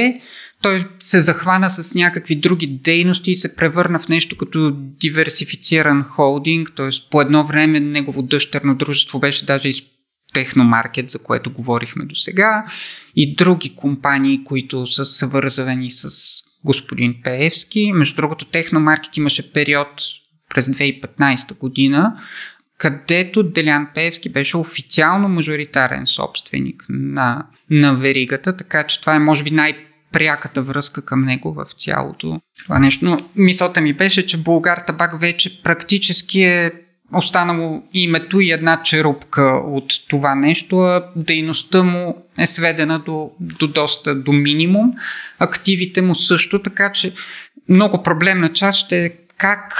Той 0.62 0.84
се 0.98 1.20
захвана 1.20 1.70
с 1.70 1.94
някакви 1.94 2.36
други 2.36 2.66
дейности 2.66 3.30
и 3.30 3.36
се 3.36 3.56
превърна 3.56 3.98
в 3.98 4.08
нещо 4.08 4.36
като 4.36 4.70
диверсифициран 4.74 6.02
холдинг, 6.02 6.72
т.е. 6.76 6.88
по 7.10 7.20
едно 7.20 7.46
време 7.46 7.80
негово 7.80 8.22
дъщерно 8.22 8.74
дружество 8.74 9.20
беше 9.20 9.46
даже 9.46 9.68
и 9.68 9.74
Техномаркет, 10.34 11.10
за 11.10 11.22
което 11.22 11.52
говорихме 11.52 12.04
до 12.04 12.14
сега, 12.14 12.66
и 13.16 13.36
други 13.36 13.74
компании, 13.76 14.44
които 14.44 14.86
са 14.86 15.04
свързани 15.04 15.90
с 15.90 16.10
господин 16.64 17.14
Пеевски. 17.24 17.92
Между 17.94 18.16
другото, 18.16 18.44
Техномаркет 18.44 19.16
имаше 19.16 19.52
период 19.52 20.02
през 20.54 20.66
2015 20.66 21.58
година, 21.58 22.16
където 22.78 23.42
Делян 23.42 23.88
Певски 23.94 24.28
беше 24.28 24.56
официално 24.56 25.28
мажоритарен 25.28 26.06
собственик 26.06 26.84
на, 26.88 27.46
на 27.70 27.94
веригата, 27.94 28.56
така 28.56 28.86
че 28.86 29.00
това 29.00 29.14
е 29.14 29.18
може 29.18 29.44
би 29.44 29.50
най- 29.50 29.86
пряката 30.14 30.62
връзка 30.62 31.04
към 31.04 31.24
него 31.24 31.52
в 31.52 31.66
цялото 31.78 32.40
това 32.62 32.78
нещо. 32.78 33.04
Но 33.04 33.16
мисълта 33.36 33.80
ми 33.80 33.92
беше, 33.92 34.26
че 34.26 34.36
Българ 34.36 34.78
Табак 34.86 35.20
вече 35.20 35.62
практически 35.62 36.42
е 36.42 36.72
останало 37.12 37.82
името 37.92 38.40
и 38.40 38.50
една 38.50 38.82
черупка 38.82 39.42
от 39.64 39.92
това 40.08 40.34
нещо, 40.34 40.78
а 40.78 41.04
дейността 41.16 41.82
му 41.82 42.26
е 42.38 42.46
сведена 42.46 42.98
до, 42.98 43.30
до 43.40 43.66
доста 43.66 44.14
до 44.14 44.32
минимум. 44.32 44.92
Активите 45.38 46.02
му 46.02 46.14
също, 46.14 46.62
така 46.62 46.92
че 46.92 47.12
много 47.68 48.02
проблемна 48.02 48.52
част 48.52 48.78
ще 48.78 49.04
е 49.04 49.10
как 49.38 49.74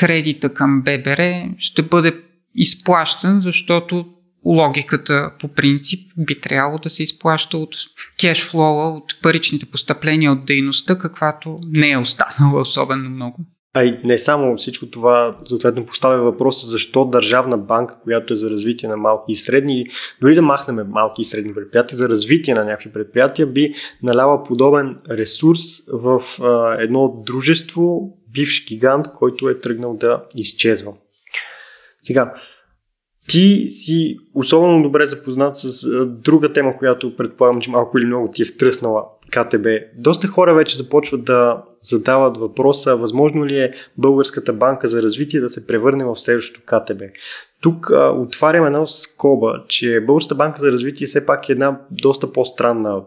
кредита 0.00 0.54
към 0.54 0.82
ББР 0.82 1.20
ще 1.58 1.82
бъде 1.82 2.20
изплащан, 2.54 3.40
защото 3.42 4.06
логиката 4.44 5.32
по 5.40 5.48
принцип 5.48 6.12
би 6.16 6.40
трябвало 6.40 6.78
да 6.78 6.90
се 6.90 7.02
изплаща 7.02 7.58
от 7.58 7.76
кешфлоа, 8.20 8.96
от 8.96 9.22
паричните 9.22 9.66
постъпления 9.66 10.32
от 10.32 10.44
дейността, 10.44 10.98
каквато 10.98 11.58
не 11.62 11.90
е 11.90 11.98
останала 11.98 12.60
особено 12.60 13.10
много. 13.10 13.38
А 13.74 13.84
и 13.84 14.00
не 14.04 14.18
само 14.18 14.56
всичко 14.56 14.86
това, 14.86 15.38
съответно 15.44 15.86
поставя 15.86 16.22
въпроса 16.22 16.66
защо 16.66 17.04
държавна 17.04 17.58
банка, 17.58 18.00
която 18.02 18.32
е 18.32 18.36
за 18.36 18.50
развитие 18.50 18.88
на 18.88 18.96
малки 18.96 19.32
и 19.32 19.36
средни, 19.36 19.86
дори 20.20 20.34
да 20.34 20.42
махнем 20.42 20.86
малки 20.88 21.22
и 21.22 21.24
средни 21.24 21.54
предприятия, 21.54 21.96
за 21.96 22.08
развитие 22.08 22.54
на 22.54 22.64
някакви 22.64 22.92
предприятия, 22.92 23.46
би 23.46 23.74
наляла 24.02 24.42
подобен 24.42 24.96
ресурс 25.10 25.60
в 25.92 26.22
а, 26.42 26.82
едно 26.82 27.22
дружество, 27.26 28.16
бивш 28.32 28.66
гигант, 28.68 29.06
който 29.18 29.48
е 29.48 29.58
тръгнал 29.58 29.96
да 29.96 30.24
изчезва. 30.36 30.92
Сега, 32.02 32.34
ти 33.28 33.66
си 33.70 34.16
особено 34.34 34.82
добре 34.82 35.06
запознат 35.06 35.56
с 35.56 35.88
друга 36.06 36.52
тема, 36.52 36.76
която 36.78 37.16
предполагам, 37.16 37.60
че 37.60 37.70
малко 37.70 37.98
или 37.98 38.06
много 38.06 38.30
ти 38.32 38.42
е 38.42 38.44
втръснала 38.44 39.04
КТБ. 39.30 39.66
Доста 39.96 40.26
хора 40.26 40.54
вече 40.54 40.76
започват 40.76 41.24
да 41.24 41.62
задават 41.82 42.36
въпроса, 42.36 42.96
възможно 42.96 43.46
ли 43.46 43.58
е 43.58 43.72
Българската 43.98 44.52
банка 44.52 44.88
за 44.88 45.02
развитие 45.02 45.40
да 45.40 45.50
се 45.50 45.66
превърне 45.66 46.04
в 46.04 46.16
следващото 46.16 46.66
КТБ. 46.66 47.02
Тук 47.60 47.90
а, 47.90 48.10
отварям 48.10 48.66
една 48.66 48.86
скоба, 48.86 49.64
че 49.68 50.00
Българската 50.00 50.34
банка 50.34 50.60
за 50.60 50.72
развитие 50.72 51.06
все 51.06 51.26
пак 51.26 51.48
е 51.48 51.52
една 51.52 51.80
доста 51.90 52.32
по-странна 52.32 53.02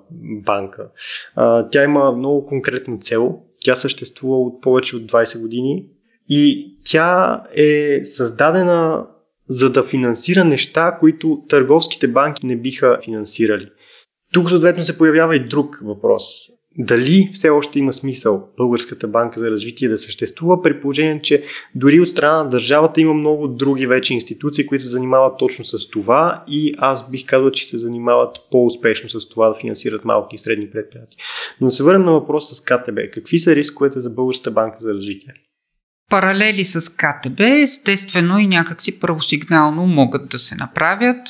банка. 0.45 0.89
А, 1.35 1.69
тя 1.69 1.83
има 1.83 2.11
много 2.11 2.45
конкретна 2.45 2.97
цел. 2.97 3.39
Тя 3.63 3.75
съществува 3.75 4.37
от 4.37 4.61
повече 4.61 4.95
от 4.95 5.03
20 5.03 5.41
години 5.41 5.85
и 6.29 6.73
тя 6.85 7.43
е 7.55 7.99
създадена 8.03 9.07
за 9.47 9.71
да 9.71 9.83
финансира 9.83 10.45
неща, 10.45 10.97
които 10.99 11.43
търговските 11.49 12.07
банки 12.07 12.45
не 12.45 12.57
биха 12.57 12.99
финансирали. 13.03 13.69
Тук 14.33 14.49
съответно 14.49 14.83
се 14.83 14.97
появява 14.97 15.35
и 15.35 15.47
друг 15.47 15.79
въпрос 15.83 16.23
дали 16.77 17.29
все 17.33 17.49
още 17.49 17.79
има 17.79 17.93
смисъл 17.93 18.49
Българската 18.57 19.07
банка 19.07 19.39
за 19.39 19.51
развитие 19.51 19.89
да 19.89 19.97
съществува, 19.97 20.61
при 20.61 20.81
положение, 20.81 21.21
че 21.21 21.43
дори 21.75 21.99
от 21.99 22.07
страна 22.07 22.43
на 22.43 22.49
държавата 22.49 23.01
има 23.01 23.13
много 23.13 23.47
други 23.47 23.87
вече 23.87 24.13
институции, 24.13 24.65
които 24.65 24.83
се 24.83 24.89
занимават 24.89 25.37
точно 25.39 25.65
с 25.65 25.89
това 25.89 26.43
и 26.47 26.73
аз 26.77 27.11
бих 27.11 27.25
казал, 27.25 27.51
че 27.51 27.67
се 27.67 27.77
занимават 27.77 28.37
по-успешно 28.51 29.09
с 29.09 29.29
това 29.29 29.49
да 29.49 29.55
финансират 29.55 30.05
малки 30.05 30.35
и 30.35 30.39
средни 30.39 30.69
предприятия. 30.69 31.17
Но 31.61 31.71
се 31.71 31.83
върнем 31.83 32.05
на 32.05 32.11
въпрос 32.11 32.55
с 32.55 32.61
КТБ. 32.61 32.99
Какви 33.13 33.39
са 33.39 33.55
рисковете 33.55 34.01
за 34.01 34.09
Българската 34.09 34.51
банка 34.51 34.77
за 34.81 34.93
развитие? 34.93 35.33
Паралели 36.09 36.65
с 36.65 36.89
КТБ, 36.89 37.39
естествено 37.39 38.39
и 38.39 38.47
някакси 38.47 38.99
правосигнално 38.99 39.85
могат 39.87 40.29
да 40.29 40.39
се 40.39 40.55
направят. 40.55 41.27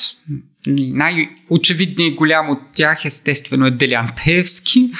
Най-очевидният 0.66 2.12
и 2.12 2.16
голям 2.16 2.50
от 2.50 2.58
тях 2.74 3.04
естествено 3.04 3.66
е 3.66 3.70
Делян 3.70 4.12
Певски, 4.24 4.90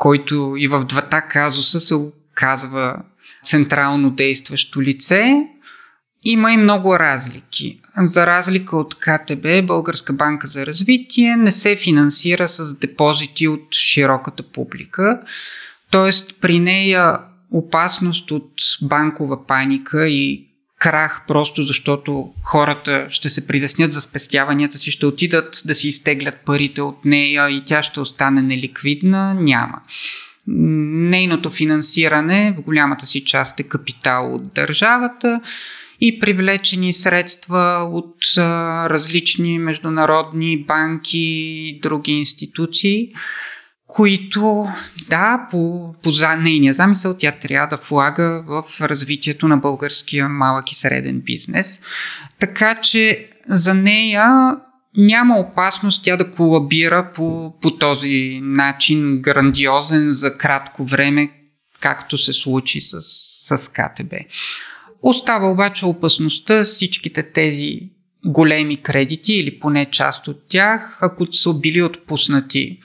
който 0.00 0.54
и 0.58 0.68
в 0.68 0.84
двата 0.84 1.22
казуса 1.22 1.80
се 1.80 1.94
оказва 1.94 3.02
централно 3.44 4.10
действащо 4.10 4.82
лице. 4.82 5.44
Има 6.22 6.52
и 6.52 6.56
много 6.56 6.98
разлики. 6.98 7.80
За 7.96 8.26
разлика 8.26 8.76
от 8.76 8.94
КТБ, 8.94 9.66
Българска 9.66 10.12
банка 10.12 10.46
за 10.46 10.66
развитие 10.66 11.36
не 11.36 11.52
се 11.52 11.76
финансира 11.76 12.48
с 12.48 12.78
депозити 12.78 13.48
от 13.48 13.74
широката 13.74 14.42
публика. 14.42 15.22
Тоест 15.90 16.34
при 16.40 16.58
нея 16.58 17.18
опасност 17.50 18.30
от 18.30 18.52
банкова 18.82 19.46
паника 19.46 20.08
и 20.08 20.49
крах, 20.80 21.22
просто 21.28 21.62
защото 21.62 22.32
хората 22.42 23.06
ще 23.10 23.28
се 23.28 23.46
притеснят 23.46 23.92
за 23.92 24.00
спестяванията 24.00 24.78
си, 24.78 24.90
ще 24.90 25.06
отидат 25.06 25.62
да 25.64 25.74
си 25.74 25.88
изтеглят 25.88 26.36
парите 26.46 26.82
от 26.82 27.04
нея 27.04 27.50
и 27.50 27.62
тя 27.66 27.82
ще 27.82 28.00
остане 28.00 28.42
неликвидна, 28.42 29.34
няма. 29.34 29.80
Нейното 30.46 31.50
финансиране 31.50 32.54
в 32.58 32.62
голямата 32.62 33.06
си 33.06 33.24
част 33.24 33.60
е 33.60 33.62
капитал 33.62 34.34
от 34.34 34.52
държавата 34.54 35.40
и 36.00 36.18
привлечени 36.20 36.92
средства 36.92 37.88
от 37.92 38.16
а, 38.38 38.90
различни 38.90 39.58
международни 39.58 40.64
банки 40.64 41.18
и 41.18 41.80
други 41.82 42.12
институции 42.12 43.12
които, 43.94 44.66
да, 45.08 45.48
по, 45.50 45.94
по 46.02 46.10
нейния 46.38 46.72
замисъл 46.72 47.16
тя 47.18 47.32
трябва 47.32 47.76
да 47.76 47.82
влага 47.90 48.44
в 48.46 48.80
развитието 48.80 49.48
на 49.48 49.56
българския 49.56 50.28
малък 50.28 50.72
и 50.72 50.74
среден 50.74 51.20
бизнес. 51.20 51.80
Така 52.38 52.80
че 52.80 53.30
за 53.48 53.74
нея 53.74 54.56
няма 54.96 55.36
опасност 55.36 56.04
тя 56.04 56.16
да 56.16 56.30
колабира 56.30 57.12
по, 57.14 57.54
по 57.62 57.70
този 57.70 58.40
начин 58.42 59.22
грандиозен 59.22 60.12
за 60.12 60.36
кратко 60.36 60.84
време, 60.84 61.30
както 61.80 62.18
се 62.18 62.32
случи 62.32 62.80
с, 62.80 63.00
с 63.56 63.68
КТБ. 63.68 64.14
Остава 65.02 65.50
обаче 65.50 65.86
опасността 65.86 66.64
всичките 66.64 67.32
тези 67.32 67.80
големи 68.26 68.76
кредити 68.76 69.32
или 69.32 69.60
поне 69.60 69.86
част 69.90 70.28
от 70.28 70.48
тях, 70.48 70.98
ако 71.02 71.32
са 71.32 71.54
били 71.54 71.82
отпуснати 71.82 72.78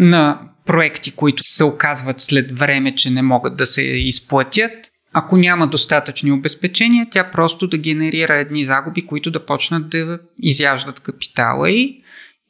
на 0.00 0.40
проекти, 0.66 1.10
които 1.10 1.42
се 1.42 1.64
оказват 1.64 2.20
след 2.20 2.58
време, 2.58 2.94
че 2.94 3.10
не 3.10 3.22
могат 3.22 3.56
да 3.56 3.66
се 3.66 3.82
изплатят. 3.82 4.72
Ако 5.12 5.36
няма 5.36 5.66
достатъчни 5.66 6.32
обезпечения, 6.32 7.06
тя 7.10 7.30
просто 7.30 7.66
да 7.66 7.78
генерира 7.78 8.36
едни 8.36 8.64
загуби, 8.64 9.06
които 9.06 9.30
да 9.30 9.46
почнат 9.46 9.88
да 9.88 10.18
изяждат 10.42 11.00
капитала 11.00 11.70
и, 11.70 12.02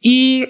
и 0.03 0.47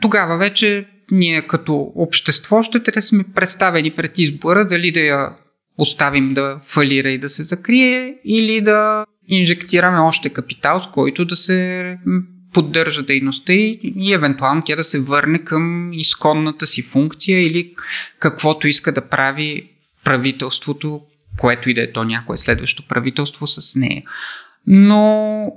тогава 0.00 0.38
вече 0.38 0.86
ние 1.10 1.42
като 1.42 1.92
общество 1.94 2.62
ще 2.62 2.78
да 2.78 3.02
сме 3.02 3.24
представени 3.34 3.90
пред 3.90 4.18
избора 4.18 4.66
дали 4.68 4.90
да 4.90 5.00
я 5.00 5.32
оставим 5.78 6.34
да 6.34 6.60
фалира 6.64 7.10
и 7.10 7.18
да 7.18 7.28
се 7.28 7.42
закрие 7.42 8.14
или 8.24 8.60
да 8.60 9.06
инжектираме 9.28 9.98
още 9.98 10.28
капитал, 10.28 10.80
с 10.80 10.86
който 10.86 11.24
да 11.24 11.36
се 11.36 11.98
поддържа 12.52 13.02
дейността 13.02 13.52
и, 13.52 13.80
и 13.96 14.12
евентуално 14.12 14.62
тя 14.66 14.76
да 14.76 14.84
се 14.84 15.00
върне 15.00 15.38
към 15.38 15.92
изконната 15.92 16.66
си 16.66 16.82
функция 16.82 17.46
или 17.46 17.74
каквото 18.18 18.68
иска 18.68 18.92
да 18.92 19.08
прави 19.08 19.70
правителството, 20.04 21.00
което 21.38 21.70
и 21.70 21.74
да 21.74 21.82
е 21.82 21.92
то 21.92 22.04
някое 22.04 22.36
следващо 22.36 22.88
правителство 22.88 23.46
с 23.46 23.76
нея. 23.76 24.02
Но 24.66 25.52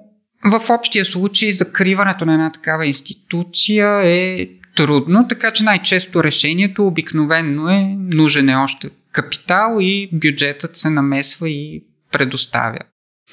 в 0.45 0.69
общия 0.69 1.05
случай 1.05 1.51
закриването 1.51 2.25
на 2.25 2.33
една 2.33 2.51
такава 2.51 2.85
институция 2.85 4.01
е 4.03 4.47
трудно, 4.75 5.25
така 5.29 5.51
че 5.51 5.63
най-често 5.63 6.23
решението 6.23 6.87
обикновенно 6.87 7.69
е 7.69 7.95
нужен 7.97 8.49
е 8.49 8.55
още 8.55 8.89
капитал 9.11 9.77
и 9.81 10.09
бюджетът 10.13 10.77
се 10.77 10.89
намесва 10.89 11.49
и 11.49 11.83
предоставя. 12.11 12.79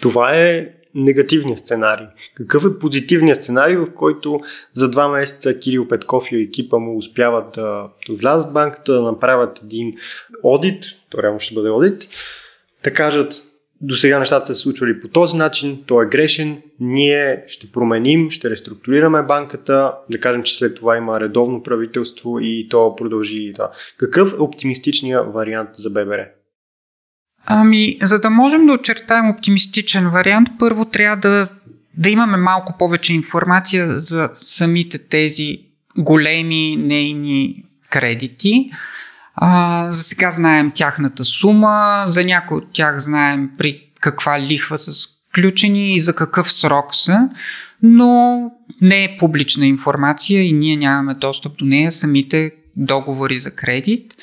Това 0.01 0.37
е 0.37 0.69
негативния 0.95 1.59
сценарий. 1.59 2.07
Какъв 2.39 2.65
е 2.65 2.79
позитивният 2.79 3.43
сценарий, 3.43 3.77
в 3.77 3.95
който 3.95 4.41
за 4.75 4.91
два 4.91 5.09
месеца 5.09 5.59
Кирил 5.59 5.89
Петков 5.89 6.33
и 6.33 6.43
екипа 6.43 6.79
му 6.79 6.97
успяват 6.97 7.53
да 7.55 7.89
влязат 8.11 8.51
в 8.51 8.53
банката, 8.53 8.93
да 8.93 9.03
направят 9.03 9.61
един 9.65 9.95
одит, 10.43 10.85
то 11.11 11.23
реално 11.23 11.41
ще 11.41 11.55
бъде 11.55 11.71
одит, 11.71 12.09
да 12.85 12.93
кажат 12.95 13.45
до 13.81 13.97
сега 13.97 14.19
нещата 14.19 14.47
са 14.47 14.55
се 14.55 14.61
случвали 14.61 15.01
по 15.01 15.09
този 15.09 15.37
начин, 15.37 15.85
то 15.87 16.03
е 16.03 16.07
грешен, 16.07 16.63
ние 16.81 17.45
ще 17.47 17.73
променим, 17.73 18.31
ще 18.31 18.51
реструктурираме 18.51 19.23
банката, 19.23 19.95
да 20.11 20.21
кажем, 20.21 20.43
че 20.43 20.59
след 20.59 20.75
това 20.75 20.97
има 20.97 21.21
редовно 21.21 21.63
правителство 21.63 22.39
и 22.41 22.69
то 22.71 22.97
продължи. 22.97 23.53
Да. 23.57 23.71
Какъв 23.97 24.33
е 24.33 24.43
оптимистичният 24.43 25.33
вариант 25.35 25.71
за 25.73 25.91
ББР? 25.91 26.25
Ами, 27.47 27.99
за 28.03 28.19
да 28.19 28.31
можем 28.31 28.67
да 28.67 28.73
очертаем 28.73 29.31
оптимистичен 29.31 30.11
вариант, 30.11 30.49
първо 30.59 30.85
трябва 30.85 31.17
да, 31.17 31.49
да 31.97 32.11
имаме 32.11 32.37
малко 32.37 32.75
повече 32.79 33.15
информация 33.15 34.01
за 34.01 34.31
самите 34.37 34.99
тези 34.99 35.59
големи 35.99 36.77
нейни 36.77 37.65
кредити. 37.91 38.71
А, 39.35 39.87
за 39.91 40.03
сега 40.03 40.31
знаем 40.31 40.73
тяхната 40.75 41.25
сума, 41.25 42.05
за 42.07 42.25
някои 42.25 42.59
от 42.59 42.73
тях 42.73 42.99
знаем 42.99 43.51
при 43.59 43.85
каква 44.01 44.41
лихва 44.41 44.79
са 44.79 44.93
сключени 44.93 45.95
и 45.95 46.01
за 46.01 46.15
какъв 46.15 46.53
срок 46.53 46.95
са, 46.95 47.29
но 47.83 48.43
не 48.81 49.05
е 49.05 49.17
публична 49.19 49.67
информация 49.67 50.43
и 50.43 50.53
ние 50.53 50.77
нямаме 50.77 51.15
достъп 51.15 51.59
до 51.59 51.65
нея 51.65 51.93
самите 51.93 52.51
договори 52.77 53.39
за 53.39 53.51
кредит 53.51 54.15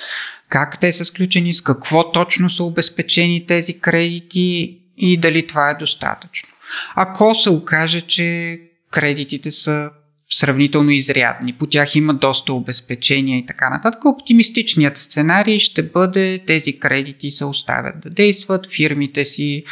как 0.50 0.80
те 0.80 0.92
са 0.92 1.06
сключени, 1.06 1.54
с 1.54 1.62
какво 1.62 2.12
точно 2.12 2.50
са 2.50 2.64
обезпечени 2.64 3.46
тези 3.48 3.80
кредити 3.80 4.78
и 4.98 5.18
дали 5.18 5.48
това 5.48 5.70
е 5.70 5.76
достатъчно. 5.76 6.50
Ако 6.96 7.36
се 7.36 7.50
окаже, 7.50 8.02
че 8.02 8.60
кредитите 8.92 9.52
са 9.52 9.90
сравнително 10.30 10.90
изрядни, 10.90 11.54
по 11.54 11.68
тях 11.68 11.96
има 11.96 12.14
доста 12.14 12.54
обезпечения 12.54 13.38
и 13.38 13.46
така 13.46 13.70
нататък, 13.70 14.06
оптимистичният 14.06 14.98
сценарий 14.98 15.60
ще 15.60 15.84
бъде 15.84 16.44
тези 16.48 16.80
кредити 16.80 17.32
се 17.32 17.46
оставят 17.46 17.96
да 18.00 18.10
действат, 18.10 18.68
фирмите 18.76 19.26
си 19.26 19.64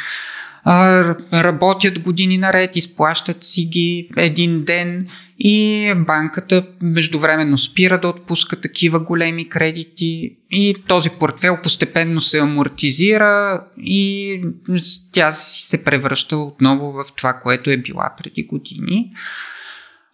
работят 1.32 1.98
години 1.98 2.38
наред, 2.38 2.76
изплащат 2.76 3.44
си 3.44 3.64
ги 3.64 4.08
един 4.16 4.64
ден 4.64 5.08
и 5.38 5.92
банката 5.96 6.66
междувременно 6.82 7.58
спира 7.58 8.00
да 8.00 8.08
отпуска 8.08 8.60
такива 8.60 9.00
големи 9.00 9.48
кредити 9.48 10.36
и 10.50 10.74
този 10.88 11.10
портфел 11.10 11.58
постепенно 11.62 12.20
се 12.20 12.38
амортизира 12.38 13.64
и 13.78 14.40
тя 15.12 15.32
се 15.32 15.84
превръща 15.84 16.36
отново 16.36 16.92
в 16.92 17.04
това, 17.16 17.32
което 17.32 17.70
е 17.70 17.76
била 17.76 18.14
преди 18.22 18.42
години. 18.42 19.10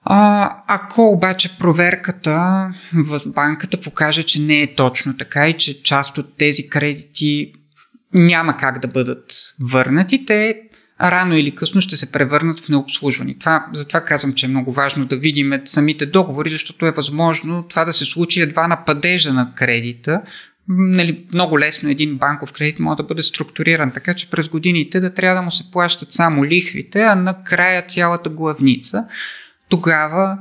А, 0.05 0.51
ако 0.69 1.03
обаче 1.03 1.59
проверката 1.59 2.69
в 2.95 3.21
банката 3.27 3.81
покаже, 3.81 4.23
че 4.23 4.41
не 4.41 4.63
е 4.63 4.75
точно 4.75 5.17
така 5.17 5.49
и 5.49 5.53
че 5.57 5.83
част 5.83 6.19
от 6.19 6.37
тези 6.37 6.69
кредити 6.69 7.53
няма 8.15 8.57
как 8.57 8.79
да 8.79 8.89
бъдат 8.89 9.33
върнати, 9.61 10.27
те 10.27 10.63
рано 11.03 11.37
или 11.37 11.55
късно 11.55 11.81
ще 11.81 11.97
се 11.97 12.13
превърнат 12.13 12.61
в 12.61 12.69
необслужвани. 12.69 13.39
Това, 13.39 13.67
затова 13.73 14.01
казвам, 14.01 14.35
че 14.35 14.47
е 14.47 14.49
много 14.49 14.73
важно 14.73 15.05
да 15.05 15.17
видим 15.17 15.53
самите 15.65 16.07
договори, 16.07 16.51
защото 16.51 16.87
е 16.87 16.91
възможно 16.91 17.63
това 17.69 17.85
да 17.85 17.93
се 17.93 18.05
случи 18.05 18.41
едва 18.41 18.69
на 18.69 18.85
падежа 18.85 19.33
на 19.33 19.55
кредита. 19.55 20.23
Нали, 20.69 21.27
много 21.35 21.59
лесно 21.59 21.91
един 21.91 22.17
банков 22.17 22.53
кредит 22.53 22.79
може 22.79 22.97
да 22.97 23.03
бъде 23.03 23.23
структуриран 23.23 23.91
така, 23.93 24.15
че 24.15 24.31
през 24.31 24.49
годините 24.49 25.01
да 25.01 25.15
трябва 25.15 25.37
да 25.37 25.43
му 25.43 25.51
се 25.51 25.71
плащат 25.71 26.13
само 26.13 26.45
лихвите, 26.45 27.03
а 27.03 27.15
накрая 27.15 27.83
цялата 27.83 28.31
главница. 28.31 29.05
Тогава 29.69 30.39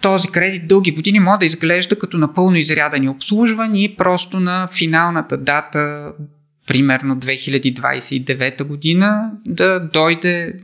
този 0.00 0.28
кредит 0.28 0.68
дълги 0.68 0.92
години 0.92 1.20
може 1.20 1.38
да 1.38 1.46
изглежда 1.46 1.98
като 1.98 2.18
напълно 2.18 2.56
изрядани 2.56 3.08
обслужвани 3.08 3.84
и 3.84 3.96
просто 3.96 4.40
на 4.40 4.68
финалната 4.72 5.38
дата 5.38 6.12
примерно 6.68 7.16
2029 7.16 8.64
година, 8.64 9.30
да 9.46 9.80
дойде 9.80 10.60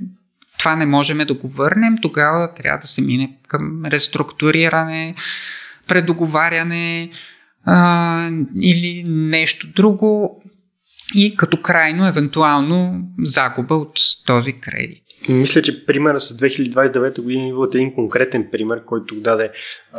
това 0.58 0.76
не 0.76 0.86
можем 0.86 1.18
да 1.18 1.34
го 1.34 1.48
върнем, 1.48 1.96
тогава 2.02 2.54
трябва 2.54 2.78
да 2.78 2.86
се 2.86 3.02
мине 3.02 3.36
към 3.48 3.84
реструктуриране, 3.84 5.14
предоговаряне 5.88 7.10
а, 7.64 8.30
или 8.60 9.04
нещо 9.06 9.66
друго 9.66 10.42
и 11.14 11.36
като 11.36 11.62
крайно, 11.62 12.06
евентуално, 12.06 13.02
загуба 13.22 13.74
от 13.74 14.00
този 14.26 14.52
кредит. 14.52 15.03
Мисля, 15.28 15.62
че 15.62 15.86
примера 15.86 16.20
с 16.20 16.36
2029 16.36 17.22
година 17.22 17.42
е 17.42 17.76
един 17.76 17.94
конкретен 17.94 18.48
пример, 18.52 18.84
който 18.84 19.14
даде... 19.14 19.50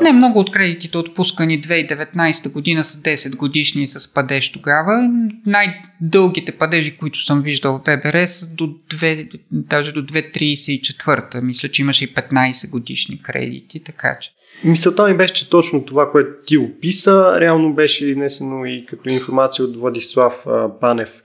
Не, 0.02 0.14
много 0.14 0.40
от 0.40 0.52
кредитите 0.52 0.98
отпускани 0.98 1.62
2019 1.62 2.52
година 2.52 2.84
са 2.84 2.98
10 2.98 3.36
годишни 3.36 3.88
с 3.88 4.14
падеж 4.14 4.52
тогава. 4.52 5.10
Най-дългите 5.46 6.52
падежи, 6.52 6.98
които 6.98 7.26
съм 7.26 7.42
виждал 7.42 7.78
в 7.78 7.82
ББР 7.82 8.26
са 8.26 8.48
до 8.48 8.64
2, 8.66 9.40
даже 9.52 9.92
до 9.92 10.02
2.34. 10.02 11.42
Мисля, 11.42 11.70
че 11.70 11.82
имаше 11.82 12.04
и 12.04 12.14
15 12.14 12.70
годишни 12.70 13.22
кредити, 13.22 13.84
така 13.84 14.18
че... 14.22 14.35
Мисълта 14.64 15.08
ми 15.08 15.18
беше, 15.18 15.34
че 15.34 15.50
точно 15.50 15.86
това, 15.86 16.12
което 16.12 16.30
ти 16.46 16.58
описа, 16.58 17.40
реално 17.40 17.74
беше 17.74 18.06
изнесено 18.06 18.66
и 18.66 18.86
като 18.86 19.14
информация 19.14 19.66
от 19.66 19.80
Владислав 19.80 20.46
Панев, 20.82 21.22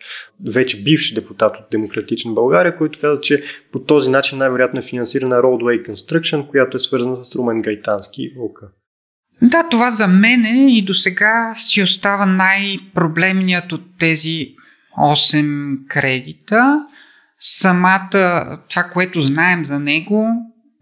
вече 0.53 0.83
бивш 0.83 1.15
депутат 1.15 1.57
от 1.57 1.65
Демократична 1.71 2.33
България, 2.33 2.77
който 2.77 2.99
каза, 3.01 3.21
че 3.21 3.43
по 3.73 3.79
този 3.79 4.11
начин 4.11 4.39
най-вероятно 4.39 4.79
е 4.79 4.83
финансирана 4.83 5.37
Roadway 5.37 5.91
Construction, 5.91 6.47
която 6.47 6.77
е 6.77 6.81
свързана 6.81 7.25
с 7.25 7.37
Румен 7.37 7.63
Гайтански 7.63 8.33
ОК. 8.39 8.63
Да, 9.43 9.69
това 9.71 9.91
за 9.91 10.09
мен 10.09 10.69
и 10.69 10.83
до 10.83 10.95
сега 10.95 11.55
си 11.59 11.83
остава 11.83 12.27
най-проблемният 12.27 13.73
от 13.73 13.83
тези 13.99 14.55
8 14.99 15.87
кредита. 15.89 16.87
Самата, 17.39 18.59
това, 18.71 18.83
което 18.83 19.21
знаем 19.21 19.65
за 19.65 19.81
него, 19.81 20.27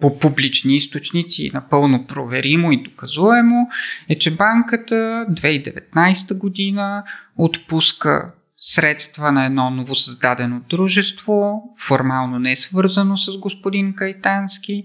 по 0.00 0.18
публични 0.18 0.76
източници, 0.76 1.50
напълно 1.54 2.06
проверимо 2.06 2.72
и 2.72 2.82
доказуемо, 2.82 3.68
е, 4.08 4.18
че 4.18 4.36
банката 4.36 5.26
2019 5.30 6.38
година 6.38 7.04
отпуска 7.36 8.32
средства 8.58 9.32
на 9.32 9.46
едно 9.46 9.70
новосъздадено 9.70 10.60
дружество, 10.68 11.62
формално 11.78 12.38
не 12.38 12.56
свързано 12.56 13.16
с 13.16 13.38
господин 13.38 13.94
Кайтански, 13.94 14.84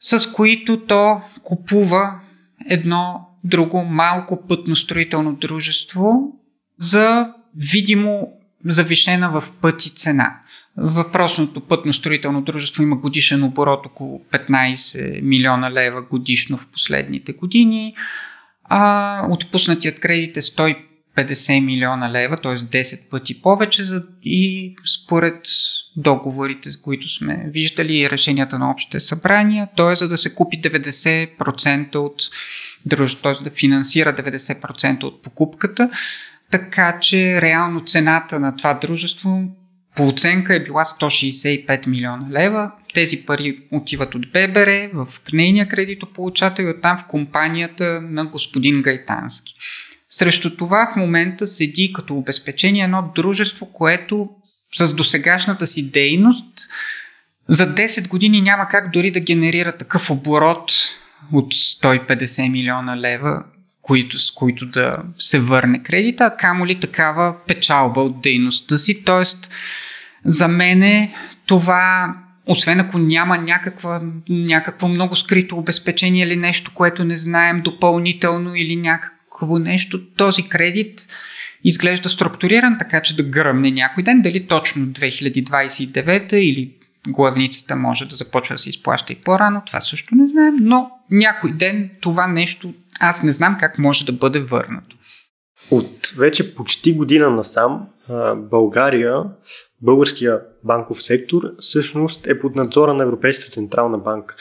с 0.00 0.32
които 0.32 0.80
то 0.80 1.20
купува 1.42 2.20
едно 2.70 3.28
друго 3.44 3.84
малко 3.84 4.46
пътно-строително 4.48 5.32
дружество 5.32 6.32
за 6.78 7.34
видимо 7.56 8.28
завишена 8.64 9.40
в 9.40 9.52
пъти 9.60 9.90
цена. 9.94 10.40
Въпросното 10.76 11.60
пътно-строително 11.60 12.42
дружество 12.42 12.82
има 12.82 12.96
годишен 12.96 13.42
оборот 13.42 13.86
около 13.86 14.20
15 14.32 15.22
милиона 15.22 15.70
лева 15.70 16.02
годишно 16.02 16.56
в 16.56 16.66
последните 16.66 17.32
години, 17.32 17.94
а 18.64 19.26
отпуснатият 19.30 20.00
кредит 20.00 20.36
е 20.36 20.40
150 20.40 21.64
милиона 21.64 22.10
лева, 22.10 22.36
т.е. 22.36 22.56
10 22.56 23.10
пъти 23.10 23.42
повече 23.42 23.84
и 24.22 24.74
според 24.96 25.40
договорите, 25.96 26.70
които 26.82 27.08
сме 27.08 27.44
виждали 27.48 27.98
и 27.98 28.10
решенията 28.10 28.58
на 28.58 28.70
общите 28.70 29.00
събрания, 29.00 29.68
т.е. 29.76 29.96
за 29.96 30.08
да 30.08 30.18
се 30.18 30.34
купи 30.34 30.60
90% 30.62 31.96
от 31.96 32.22
дружеството, 32.86 33.38
т.е. 33.40 33.44
да 33.44 33.56
финансира 33.56 34.12
90% 34.12 35.02
от 35.02 35.22
покупката, 35.22 35.90
така 36.50 36.98
че 37.00 37.40
реално 37.42 37.80
цената 37.80 38.40
на 38.40 38.56
това 38.56 38.74
дружество 38.74 39.44
по 39.96 40.08
оценка 40.08 40.54
е 40.54 40.64
била 40.64 40.84
165 40.84 41.86
милиона 41.86 42.26
лева. 42.30 42.70
Тези 42.94 43.26
пари 43.26 43.58
отиват 43.72 44.14
от 44.14 44.32
ББР 44.32 44.88
в 44.94 45.08
нейния 45.32 45.68
кредитополучател 45.68 46.62
и 46.62 46.68
оттам 46.68 46.98
в 46.98 47.04
компанията 47.04 48.00
на 48.00 48.24
господин 48.24 48.82
Гайтански. 48.82 49.54
Срещу 50.08 50.56
това 50.56 50.90
в 50.92 50.96
момента 50.96 51.46
седи 51.46 51.92
като 51.94 52.14
обезпечение 52.14 52.84
едно 52.84 53.12
дружество, 53.14 53.72
което 53.72 54.28
с 54.76 54.94
досегашната 54.94 55.66
си 55.66 55.90
дейност 55.90 56.68
за 57.48 57.74
10 57.74 58.08
години 58.08 58.40
няма 58.40 58.68
как 58.68 58.92
дори 58.92 59.10
да 59.10 59.20
генерира 59.20 59.72
такъв 59.72 60.10
оборот 60.10 60.72
от 61.32 61.54
150 61.54 62.50
милиона 62.50 62.96
лева, 62.96 63.44
които, 63.84 64.18
с 64.18 64.30
които 64.30 64.66
да 64.66 64.96
се 65.18 65.38
върне 65.38 65.82
кредита, 65.82 66.24
а 66.24 66.36
камо 66.36 66.66
ли 66.66 66.80
такава 66.80 67.36
печалба 67.46 68.00
от 68.00 68.20
дейността 68.20 68.78
си. 68.78 69.04
Тоест, 69.04 69.50
за 70.24 70.48
мен 70.48 71.08
това, 71.46 72.14
освен 72.46 72.80
ако 72.80 72.98
няма 72.98 73.38
някаква, 73.38 74.02
някакво 74.28 74.88
много 74.88 75.16
скрито 75.16 75.56
обезпечение 75.56 76.24
или 76.24 76.36
нещо, 76.36 76.70
което 76.74 77.04
не 77.04 77.16
знаем 77.16 77.60
допълнително 77.60 78.54
или 78.54 78.76
някакво 78.76 79.58
нещо, 79.58 80.06
този 80.16 80.48
кредит 80.48 81.06
изглежда 81.64 82.08
структуриран 82.08 82.76
така, 82.78 83.02
че 83.02 83.16
да 83.16 83.22
гръмне 83.22 83.70
някой 83.70 84.02
ден, 84.02 84.22
дали 84.22 84.46
точно 84.46 84.86
2029 84.86 86.34
или 86.34 86.70
главницата 87.08 87.76
може 87.76 88.08
да 88.08 88.16
започва 88.16 88.54
да 88.54 88.58
се 88.58 88.68
изплаща 88.68 89.12
и 89.12 89.16
по-рано, 89.16 89.62
това 89.66 89.80
също 89.80 90.14
не 90.14 90.28
знаем, 90.32 90.54
но 90.60 90.90
някой 91.10 91.52
ден 91.52 91.90
това 92.00 92.26
нещо 92.26 92.74
аз 93.00 93.22
не 93.22 93.32
знам 93.32 93.56
как 93.60 93.78
може 93.78 94.06
да 94.06 94.12
бъде 94.12 94.40
върнато. 94.40 94.96
От 95.70 96.12
вече 96.16 96.54
почти 96.54 96.92
година 96.92 97.30
насам 97.30 97.86
България, 98.36 99.22
българския 99.82 100.40
банков 100.64 101.02
сектор, 101.02 101.42
всъщност 101.58 102.26
е 102.26 102.40
под 102.40 102.56
надзора 102.56 102.94
на 102.94 103.02
Европейската 103.02 103.50
централна 103.50 103.98
банка. 103.98 104.36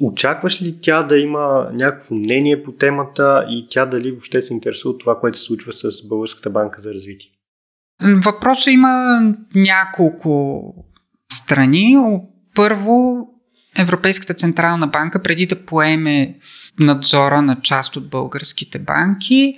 Очакваш 0.00 0.62
ли 0.62 0.78
тя 0.80 1.02
да 1.02 1.18
има 1.18 1.70
някакво 1.72 2.14
мнение 2.14 2.62
по 2.62 2.72
темата 2.72 3.46
и 3.50 3.66
тя 3.70 3.86
дали 3.86 4.10
въобще 4.10 4.42
се 4.42 4.54
интересува 4.54 4.90
от 4.90 5.00
това, 5.00 5.20
което 5.20 5.38
се 5.38 5.44
случва 5.44 5.72
с 5.72 6.08
Българската 6.08 6.50
банка 6.50 6.80
за 6.80 6.94
развитие? 6.94 7.30
Въпросът 8.24 8.72
има 8.72 9.20
няколко 9.54 10.62
страни. 11.32 11.96
Първо, 12.54 13.26
Европейската 13.76 14.34
централна 14.34 14.86
банка, 14.86 15.22
преди 15.22 15.46
да 15.46 15.64
поеме 15.64 16.34
надзора 16.80 17.42
на 17.42 17.60
част 17.60 17.96
от 17.96 18.10
българските 18.10 18.78
банки, 18.78 19.54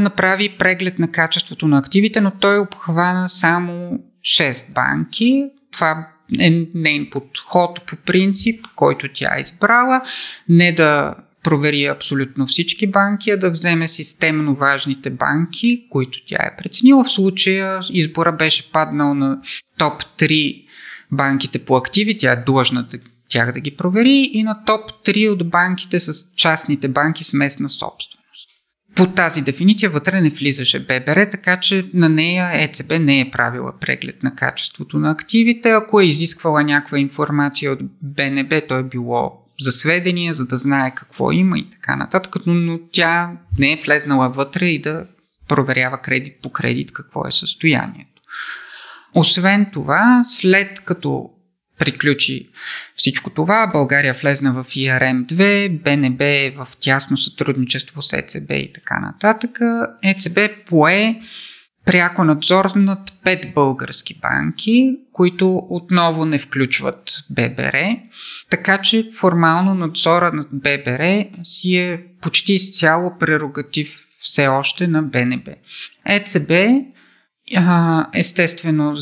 направи 0.00 0.56
преглед 0.58 0.98
на 0.98 1.10
качеството 1.10 1.68
на 1.68 1.78
активите, 1.78 2.20
но 2.20 2.30
той 2.30 2.58
обхвана 2.58 3.28
само 3.28 3.98
6 4.22 4.72
банки. 4.72 5.44
Това 5.72 6.08
е 6.40 6.50
нейн 6.74 7.10
подход 7.10 7.86
по 7.86 7.96
принцип, 7.96 8.64
който 8.76 9.08
тя 9.14 9.36
е 9.36 9.40
избрала. 9.40 10.00
Не 10.48 10.72
да 10.72 11.14
провери 11.42 11.84
абсолютно 11.84 12.46
всички 12.46 12.86
банки, 12.86 13.30
а 13.30 13.36
да 13.36 13.50
вземе 13.50 13.88
системно 13.88 14.54
важните 14.54 15.10
банки, 15.10 15.86
които 15.90 16.18
тя 16.26 16.38
е 16.42 16.56
преценила. 16.58 17.04
В 17.04 17.10
случая 17.10 17.80
избора 17.90 18.32
беше 18.32 18.72
паднал 18.72 19.14
на 19.14 19.40
топ 19.78 20.02
3 20.02 20.64
банките 21.12 21.58
по 21.58 21.76
активи, 21.76 22.18
тя 22.18 22.32
е 22.32 22.44
длъжна 22.44 22.82
да 22.82 22.98
тях 23.28 23.52
да 23.52 23.60
ги 23.60 23.76
провери 23.76 24.30
и 24.32 24.42
на 24.42 24.64
топ 24.64 24.90
3 25.06 25.30
от 25.30 25.50
банките 25.50 26.00
с 26.00 26.26
частните 26.36 26.88
банки 26.88 27.24
с 27.24 27.32
местна 27.32 27.68
собственост. 27.68 28.18
По 28.94 29.06
тази 29.06 29.42
дефиниция 29.42 29.90
вътре 29.90 30.20
не 30.20 30.30
влизаше 30.30 30.80
ББР, 30.80 31.30
така 31.30 31.60
че 31.60 31.90
на 31.94 32.08
нея 32.08 32.62
ЕЦБ 32.64 32.92
не 33.00 33.20
е 33.20 33.30
правила 33.30 33.72
преглед 33.80 34.22
на 34.22 34.34
качеството 34.34 34.98
на 34.98 35.10
активите. 35.10 35.70
Ако 35.70 36.00
е 36.00 36.04
изисквала 36.04 36.64
някаква 36.64 36.98
информация 36.98 37.72
от 37.72 37.78
БНБ, 38.02 38.60
то 38.68 38.78
е 38.78 38.82
било 38.82 39.32
за 39.60 39.72
сведения, 39.72 40.34
за 40.34 40.46
да 40.46 40.56
знае 40.56 40.94
какво 40.94 41.32
има 41.32 41.58
и 41.58 41.70
така 41.70 41.96
нататък, 41.96 42.36
но, 42.46 42.54
но 42.54 42.78
тя 42.92 43.32
не 43.58 43.72
е 43.72 43.80
влезнала 43.84 44.28
вътре 44.28 44.66
и 44.66 44.80
да 44.80 45.06
проверява 45.48 45.98
кредит 45.98 46.34
по 46.42 46.50
кредит 46.50 46.92
какво 46.92 47.26
е 47.26 47.32
състоянието. 47.32 48.22
Освен 49.14 49.66
това, 49.72 50.22
след 50.24 50.80
като 50.80 51.30
приключи 51.78 52.48
всичко 52.96 53.30
това. 53.30 53.70
България 53.72 54.14
влезна 54.14 54.52
в 54.52 54.64
IRM-2, 54.64 55.68
БНБ 55.82 56.24
е 56.24 56.50
в 56.50 56.68
тясно 56.80 57.16
сътрудничество 57.16 58.02
с 58.02 58.12
ЕЦБ 58.12 58.50
и 58.50 58.72
така 58.72 59.00
нататък. 59.00 59.58
ЕЦБ 60.02 60.38
пое 60.66 61.20
пряко 61.84 62.24
надзор 62.24 62.64
над 62.76 63.10
5 63.10 63.54
български 63.54 64.18
банки, 64.22 64.90
които 65.12 65.56
отново 65.56 66.24
не 66.24 66.38
включват 66.38 67.10
ББР, 67.30 67.96
така 68.50 68.78
че 68.78 69.10
формално 69.14 69.74
надзора 69.74 70.32
над 70.32 70.48
ББР 70.52 71.24
си 71.44 71.76
е 71.76 72.00
почти 72.20 72.52
изцяло 72.52 73.18
прерогатив 73.18 73.98
все 74.18 74.48
още 74.48 74.86
на 74.86 75.02
БНБ. 75.02 75.50
ЕЦБ 76.06 76.50
естествено 78.14 78.96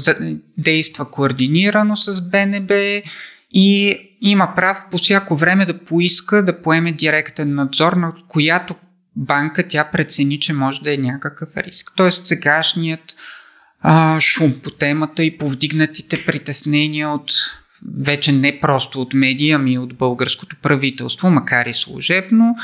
действа 0.58 1.10
координирано 1.10 1.96
с 1.96 2.30
БНБ 2.30 2.74
и 3.50 3.98
има 4.20 4.52
прав 4.56 4.82
по 4.90 4.98
всяко 4.98 5.36
време 5.36 5.64
да 5.64 5.78
поиска 5.78 6.44
да 6.44 6.62
поеме 6.62 6.92
директен 6.92 7.54
надзор, 7.54 7.92
на 7.92 8.12
която 8.28 8.74
банка 9.16 9.68
тя 9.68 9.84
прецени, 9.92 10.40
че 10.40 10.52
може 10.52 10.82
да 10.82 10.94
е 10.94 10.96
някакъв 10.96 11.56
риск. 11.56 11.92
Тоест 11.96 12.26
сегашният 12.26 13.14
а, 13.80 14.20
шум 14.20 14.54
по 14.62 14.70
темата 14.70 15.24
и 15.24 15.38
повдигнатите 15.38 16.24
притеснения 16.26 17.08
от 17.08 17.32
вече 17.98 18.32
не 18.32 18.60
просто 18.60 19.00
от 19.00 19.14
медии, 19.14 19.50
ами 19.50 19.78
от 19.78 19.94
българското 19.94 20.56
правителство, 20.62 21.30
макар 21.30 21.66
и 21.66 21.74
служебно, 21.74 22.56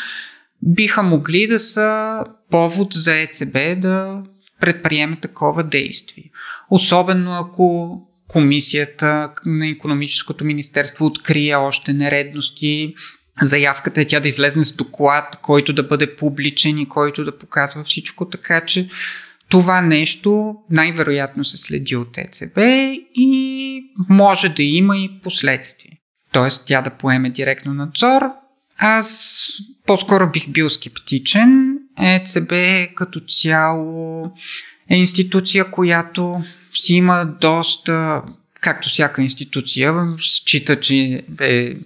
биха 0.63 1.03
могли 1.03 1.47
да 1.47 1.61
са 1.61 2.19
повод 2.51 2.89
за 2.93 3.17
ЕЦБ 3.17 3.81
да 3.81 4.23
предприеме 4.63 5.17
такова 5.17 5.65
действие. 5.65 6.31
Особено 6.71 7.33
ако 7.33 7.99
комисията 8.29 9.33
на 9.47 9.69
економическото 9.69 10.45
министерство 10.45 11.07
открие 11.07 11.55
още 11.55 11.93
нередности. 11.93 12.95
Заявката 13.43 14.01
е 14.01 14.05
тя 14.05 14.21
да 14.21 14.29
излезне 14.29 14.65
с 14.65 14.77
доклад, 14.77 15.39
който 15.43 15.73
да 15.73 15.83
бъде 15.83 16.17
публичен 16.17 16.79
и 16.79 16.89
който 16.89 17.25
да 17.25 17.39
показва 17.39 17.85
всичко, 17.85 18.29
така 18.29 18.65
че 18.67 18.89
това 19.49 19.81
нещо 19.81 20.55
най-вероятно 20.71 21.45
се 21.45 21.57
следи 21.57 21.97
от 21.97 22.19
ЕЦБ 22.19 22.59
и 23.15 23.83
може 24.09 24.49
да 24.49 24.63
има 24.63 24.97
и 24.97 25.21
последствия. 25.23 25.93
Тоест 26.33 26.67
тя 26.67 26.83
да 26.83 26.91
поеме 26.91 27.31
директно 27.31 27.75
надзор. 27.75 28.23
Аз 28.79 29.39
по-скоро 29.87 30.31
бих 30.31 30.49
бил 30.49 30.71
скептичен. 30.71 31.72
ЕЦБ 32.01 32.53
като 32.95 33.21
цяло 33.21 34.25
е 34.91 34.97
институция, 34.97 35.71
която 35.71 36.43
си 36.75 36.95
има 36.95 37.25
доста, 37.41 38.23
както 38.61 38.89
всяка 38.89 39.23
институция, 39.23 39.95
счита, 40.19 40.81
че 40.81 41.25
е 41.41 41.77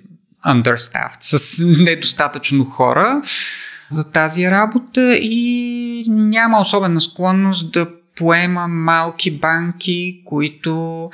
understaffed, 0.47 1.17
с 1.21 1.65
недостатъчно 1.65 2.65
хора 2.65 3.23
за 3.91 4.13
тази 4.13 4.51
работа 4.51 5.17
и 5.17 6.05
няма 6.09 6.61
особена 6.61 7.01
склонност 7.01 7.73
да 7.73 7.87
поема 8.17 8.69
малки 8.69 9.39
банки, 9.39 10.23
които 10.25 11.11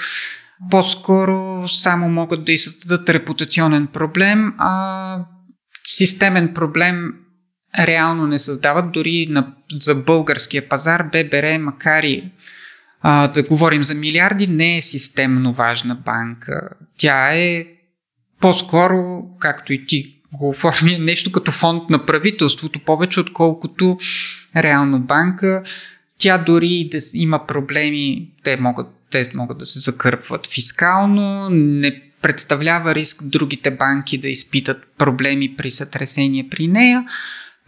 по-скоро 0.71 1.69
само 1.69 2.09
могат 2.09 2.45
да 2.45 2.53
и 2.53 2.59
създадат 2.59 3.09
репутационен 3.09 3.87
проблем, 3.87 4.55
а 4.59 5.19
системен 5.85 6.55
проблем 6.55 7.15
реално 7.79 8.27
не 8.27 8.39
създават. 8.39 8.93
Дори 8.93 9.27
на, 9.31 9.53
за 9.73 9.95
българския 9.95 10.69
пазар 10.69 11.03
ББР, 11.03 11.59
макар 11.59 12.03
и 12.03 12.31
а, 13.01 13.29
да 13.29 13.43
говорим 13.43 13.85
за 13.85 13.95
милиарди, 13.95 14.47
не 14.47 14.77
е 14.77 14.81
системно 14.81 15.53
важна 15.53 15.95
банка. 15.95 16.69
Тя 16.99 17.35
е 17.35 17.67
по-скоро, 18.41 19.23
както 19.39 19.73
и 19.73 19.87
ти 19.87 20.23
го 20.33 20.49
оформя, 20.49 20.99
нещо 20.99 21.33
като 21.33 21.53
фонд 21.53 21.91
на 21.91 22.07
правителството, 22.07 22.79
повече 22.79 23.21
отколкото 23.21 23.99
реално 24.57 25.01
банка. 25.01 25.63
Тя 26.19 26.39
дори 26.39 26.89
да 26.91 26.99
има 27.15 27.47
проблеми, 27.47 28.31
те 28.43 28.57
могат, 28.57 28.87
те 29.11 29.31
могат 29.35 29.59
да 29.59 29.67
се 29.67 29.81
закърпват 29.81 30.47
фискално, 30.47 31.49
не 31.51 32.03
представлява 32.23 32.95
риск 32.95 33.25
другите 33.25 33.71
банки 33.71 34.19
да 34.19 34.29
изпитат 34.29 34.87
проблеми 34.99 35.55
при 35.57 35.71
сътресение 35.71 36.49
при 36.51 36.69
нея. 36.69 37.05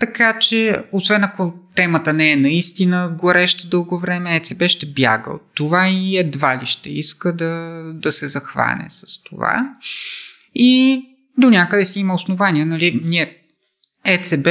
Така 0.01 0.39
че, 0.39 0.85
освен 0.93 1.25
ако 1.25 1.55
темата 1.75 2.13
не 2.13 2.31
е 2.31 2.37
наистина 2.37 3.17
гореща 3.21 3.69
дълго 3.69 3.99
време, 3.99 4.37
ЕЦБ 4.37 4.69
ще 4.69 4.87
бяга 4.87 5.31
от 5.31 5.43
това 5.55 5.89
и 5.89 6.17
едва 6.17 6.59
ли 6.63 6.67
ще 6.67 6.91
иска 6.91 7.33
да, 7.33 7.83
да 7.95 8.13
се 8.13 8.27
захване 8.27 8.87
с 8.89 9.23
това. 9.23 9.77
И 10.55 11.03
до 11.39 11.51
някъде 11.51 11.87
си 11.87 12.01
има 12.01 12.15
основания. 12.15 12.67
Нали? 12.67 13.01
Ние 13.05 13.37
ЕЦБ 14.07 14.47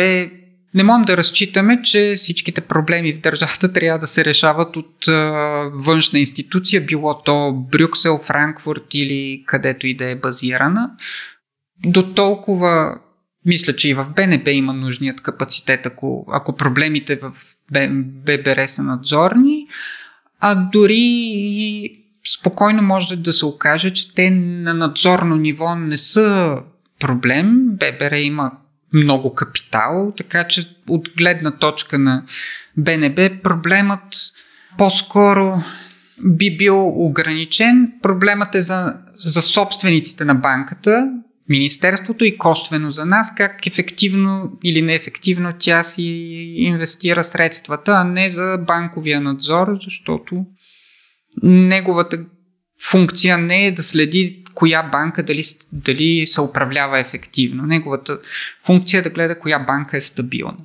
не 0.76 0.84
можем 0.84 1.02
да 1.02 1.18
разчитаме, 1.18 1.82
че 1.82 2.14
всичките 2.18 2.62
проблеми 2.62 3.14
в 3.14 3.20
държавата 3.20 3.74
трябва 3.74 4.00
да 4.00 4.08
се 4.08 4.26
решават 4.26 4.78
от 4.78 5.08
а, 5.08 5.12
външна 5.74 6.20
институция, 6.20 6.82
било 6.82 7.22
то 7.24 7.54
Брюксел, 7.72 8.20
Франкфурт 8.24 8.94
или 8.94 9.44
където 9.48 9.88
и 9.88 9.96
да 9.96 10.10
е 10.10 10.16
базирана. 10.16 10.92
До 11.86 12.14
толкова 12.14 13.00
мисля, 13.46 13.76
че 13.76 13.90
и 13.90 13.94
в 13.94 14.06
БНБ 14.16 14.52
има 14.52 14.74
нужният 14.74 15.22
капацитет, 15.22 15.86
ако, 15.86 16.26
ако 16.32 16.56
проблемите 16.56 17.16
в 17.16 17.32
ББР 18.26 18.66
са 18.68 18.84
надзорни, 18.84 19.68
а 20.40 20.56
дори 20.56 22.04
спокойно 22.40 22.84
може 22.84 23.16
да 23.16 23.34
се 23.34 23.46
окаже, 23.46 23.90
че 23.90 24.16
те 24.16 24.30
на 24.32 24.74
надзорно 24.74 25.36
ниво 25.36 25.76
не 25.76 25.98
са 25.98 26.58
проблем. 27.00 27.68
ББР 27.68 28.12
има 28.12 28.52
много 28.94 29.34
капитал, 29.34 30.14
така 30.18 30.44
че 30.44 30.78
от 30.90 31.10
гледна 31.18 31.52
точка 31.52 32.00
на 32.00 32.24
БНБ 32.78 33.30
проблемът 33.44 34.04
по-скоро 34.78 35.62
би 36.24 36.58
бил 36.58 37.06
ограничен. 37.06 37.92
Проблемът 38.02 38.56
е 38.56 38.62
за, 38.62 38.94
за 39.16 39.42
собствениците 39.42 40.26
на 40.26 40.36
банката, 40.36 41.10
Министерството 41.50 42.26
и 42.26 42.38
косвено 42.38 42.92
за 42.92 43.06
нас, 43.06 43.36
как 43.36 43.68
ефективно 43.68 44.52
или 44.64 44.82
неефективно 44.82 45.54
тя 45.60 45.84
си 45.84 46.04
инвестира 46.58 47.24
средствата, 47.24 47.92
а 47.92 48.04
не 48.04 48.30
за 48.30 48.58
банковия 48.68 49.22
надзор, 49.22 49.68
защото 49.84 50.46
неговата 51.44 52.26
функция 52.92 53.38
не 53.38 53.68
е 53.68 53.72
да 53.72 53.84
следи 53.84 54.44
коя 54.54 54.84
банка 54.84 55.24
дали, 55.24 55.44
дали 55.72 56.28
се 56.28 56.42
управлява 56.42 57.00
ефективно. 57.00 57.64
Неговата 57.64 58.20
функция 58.66 59.00
е 59.00 59.02
да 59.02 59.10
гледа 59.10 59.40
коя 59.40 59.60
банка 59.60 59.98
е 59.98 60.02
стабилна. 60.02 60.58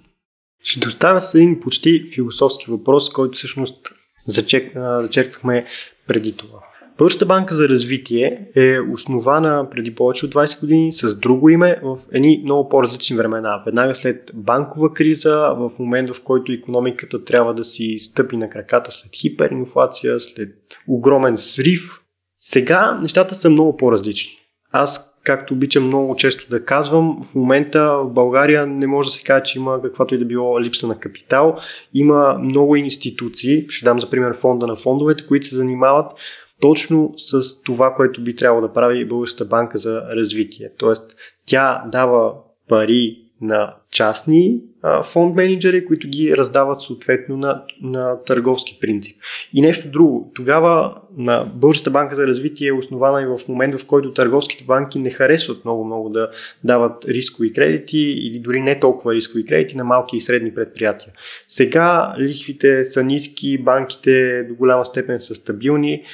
Ще 0.63 0.81
доставя 0.81 1.21
се 1.21 1.39
един 1.39 1.61
почти 1.61 2.05
философски 2.15 2.71
въпрос, 2.71 3.13
който 3.13 3.39
всъщност 3.39 3.93
зачек, 4.27 4.73
зачеркнахме 4.77 5.67
преди 6.07 6.37
това. 6.37 6.59
Българската 6.99 7.27
банка 7.27 7.55
за 7.55 7.69
развитие 7.69 8.49
е 8.57 8.81
основана 8.81 9.67
преди 9.71 9.95
повече 9.95 10.27
от 10.27 10.35
20 10.35 10.61
години 10.61 10.93
с 10.93 11.15
друго 11.15 11.49
име 11.49 11.81
в 11.83 11.99
едни 12.13 12.41
много 12.45 12.69
по-различни 12.69 13.17
времена. 13.17 13.63
Веднага 13.67 13.95
след 13.95 14.31
банкова 14.35 14.93
криза, 14.93 15.55
в 15.59 15.71
момент 15.79 16.11
в 16.11 16.23
който 16.23 16.53
економиката 16.53 17.25
трябва 17.25 17.55
да 17.55 17.65
си 17.65 17.97
стъпи 17.99 18.37
на 18.37 18.51
краката 18.51 18.91
след 18.91 19.11
хиперинфлация, 19.15 20.21
след 20.21 20.55
огромен 20.89 21.37
срив. 21.37 22.01
Сега 22.39 22.99
нещата 23.03 23.35
са 23.35 23.51
много 23.51 23.77
по-различни. 23.77 24.33
Аз 24.73 25.15
както 25.25 25.55
обичам 25.55 25.87
много 25.87 26.17
често 26.17 26.51
да 26.51 26.65
казвам, 26.65 27.19
в 27.23 27.35
момента 27.35 28.03
в 28.05 28.11
България 28.11 28.67
не 28.67 28.87
може 28.87 29.09
да 29.09 29.13
се 29.13 29.23
каже, 29.23 29.43
че 29.43 29.59
има 29.59 29.83
каквато 29.83 30.15
и 30.15 30.19
да 30.19 30.25
било 30.25 30.61
липса 30.61 30.87
на 30.87 30.99
капитал. 30.99 31.57
Има 31.95 32.39
много 32.43 32.77
институции, 32.77 33.67
ще 33.69 33.85
дам 33.85 34.01
за 34.01 34.11
пример 34.11 34.37
фонда 34.37 34.67
на 34.67 34.77
фондовете, 34.77 35.27
които 35.27 35.47
се 35.47 35.57
занимават 35.57 36.13
точно 36.61 37.15
с 37.17 37.63
това, 37.63 37.95
което 37.95 38.25
би 38.25 38.37
трябвало 38.37 38.67
да 38.67 38.73
прави 38.73 39.09
Българската 39.09 39.45
банка 39.45 39.79
за 39.79 40.03
развитие. 40.03 40.71
Тоест, 40.79 41.17
тя 41.47 41.85
дава 41.93 42.33
пари 42.69 43.29
на 43.41 43.75
частни 43.91 44.61
а, 44.83 45.03
фонд 45.03 45.37
менеджери, 45.37 45.85
които 45.85 46.09
ги 46.09 46.37
раздават 46.37 46.81
съответно 46.81 47.37
на, 47.37 47.63
на 47.83 48.23
търговски 48.23 48.79
принцип. 48.81 49.17
И 49.55 49.61
нещо 49.61 49.89
друго. 49.91 50.33
Тогава 50.35 51.01
на 51.17 51.51
Българската 51.55 51.91
банка 51.91 52.15
за 52.15 52.27
развитие 52.27 52.69
е 52.69 52.73
основана 52.73 53.23
и 53.23 53.27
в 53.27 53.49
момент, 53.49 53.81
в 53.81 53.87
който 53.87 54.13
търговските 54.13 54.65
банки 54.65 54.99
не 54.99 55.11
харесват 55.11 55.65
много-много 55.65 56.09
да 56.09 56.31
дават 56.65 57.05
рискови 57.05 57.53
кредити 57.53 57.99
или 57.99 58.39
дори 58.39 58.61
не 58.61 58.81
толкова 58.81 59.15
рискови 59.15 59.47
кредити 59.47 59.77
на 59.77 59.85
малки 59.85 60.17
и 60.17 60.21
средни 60.21 60.55
предприятия. 60.55 61.13
Сега 61.49 62.15
лихвите 62.19 62.85
са 62.85 63.03
ниски, 63.03 63.59
банките 63.59 64.43
до 64.43 64.55
голяма 64.55 64.85
степен 64.85 65.21
са 65.21 65.35
стабилни, 65.35 66.05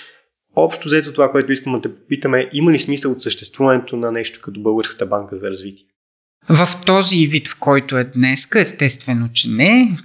Общо 0.56 0.88
взето 0.88 1.12
това, 1.12 1.30
което 1.30 1.52
искам 1.52 1.72
да 1.72 1.80
те 1.80 1.94
попитаме, 1.94 2.48
има 2.52 2.72
ли 2.72 2.78
смисъл 2.78 3.12
от 3.12 3.22
съществуването 3.22 3.96
на 3.96 4.12
нещо 4.12 4.40
като 4.42 4.60
Българската 4.60 5.06
банка 5.06 5.36
за 5.36 5.50
развитие? 5.50 5.86
В 6.48 6.68
този 6.86 7.26
вид, 7.26 7.48
в 7.48 7.58
който 7.58 7.98
е 7.98 8.04
днес, 8.04 8.48
естествено, 8.56 9.28
че 9.32 9.48
не. 9.48 9.96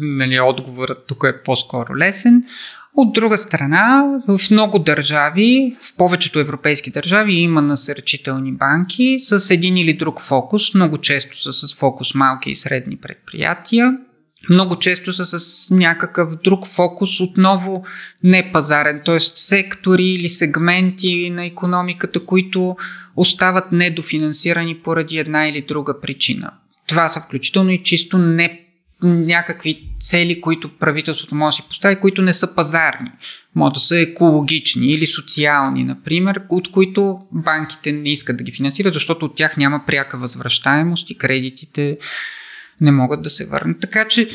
нали, 0.00 0.40
отговорът 0.40 1.06
тук 1.06 1.24
е 1.28 1.42
по-скоро 1.42 1.96
лесен. 1.96 2.44
От 2.96 3.12
друга 3.12 3.38
страна, 3.38 4.04
в 4.28 4.50
много 4.50 4.78
държави, 4.78 5.76
в 5.80 5.96
повечето 5.96 6.38
европейски 6.38 6.90
държави 6.90 7.32
има 7.32 7.62
насърчителни 7.62 8.52
банки 8.52 9.16
с 9.18 9.50
един 9.50 9.76
или 9.76 9.92
друг 9.92 10.20
фокус. 10.20 10.74
Много 10.74 10.98
често 10.98 11.42
са 11.42 11.52
с 11.52 11.74
фокус 11.74 12.14
малки 12.14 12.50
и 12.50 12.56
средни 12.56 12.96
предприятия 12.96 13.98
много 14.50 14.78
често 14.78 15.12
са 15.12 15.40
с 15.40 15.70
някакъв 15.70 16.36
друг 16.44 16.66
фокус, 16.66 17.20
отново 17.20 17.84
не 18.22 18.52
пазарен, 18.52 19.02
т.е. 19.04 19.20
сектори 19.20 20.04
или 20.04 20.28
сегменти 20.28 21.30
на 21.30 21.44
економиката, 21.44 22.26
които 22.26 22.76
остават 23.16 23.72
недофинансирани 23.72 24.78
поради 24.78 25.18
една 25.18 25.48
или 25.48 25.62
друга 25.62 26.00
причина. 26.00 26.50
Това 26.88 27.08
са 27.08 27.20
включително 27.20 27.70
и 27.70 27.82
чисто 27.82 28.18
не 28.18 28.60
някакви 29.02 29.88
цели, 30.00 30.40
които 30.40 30.78
правителството 30.78 31.34
може 31.34 31.56
да 31.56 31.62
си 31.62 31.68
постави, 31.68 31.96
които 31.96 32.22
не 32.22 32.32
са 32.32 32.54
пазарни. 32.54 33.10
Може 33.54 33.74
да 33.74 33.80
са 33.80 33.98
екологични 33.98 34.86
или 34.86 35.06
социални, 35.06 35.84
например, 35.84 36.42
от 36.48 36.70
които 36.70 37.18
банките 37.32 37.92
не 37.92 38.12
искат 38.12 38.36
да 38.36 38.44
ги 38.44 38.52
финансират, 38.52 38.94
защото 38.94 39.26
от 39.26 39.34
тях 39.34 39.56
няма 39.56 39.82
пряка 39.86 40.18
възвръщаемост 40.18 41.10
и 41.10 41.18
кредитите 41.18 41.98
не 42.80 42.92
могат 42.92 43.22
да 43.22 43.30
се 43.30 43.46
върнат. 43.46 43.80
Така 43.80 44.08
че 44.08 44.28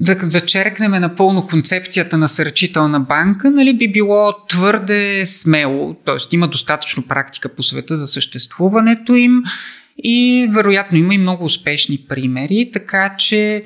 да 0.00 0.16
зачеркнем 0.20 0.90
напълно 0.90 1.46
концепцията 1.46 2.18
на 2.18 2.28
сърчителна 2.28 3.00
банка, 3.00 3.50
нали, 3.50 3.78
би 3.78 3.92
било 3.92 4.46
твърде 4.48 5.26
смело, 5.26 5.94
т.е. 5.94 6.16
има 6.32 6.48
достатъчно 6.48 7.08
практика 7.08 7.48
по 7.48 7.62
света 7.62 7.96
за 7.96 8.06
съществуването 8.06 9.14
им 9.14 9.42
и 9.98 10.48
вероятно 10.52 10.98
има 10.98 11.14
и 11.14 11.18
много 11.18 11.44
успешни 11.44 11.98
примери, 12.08 12.70
така 12.72 13.16
че 13.18 13.64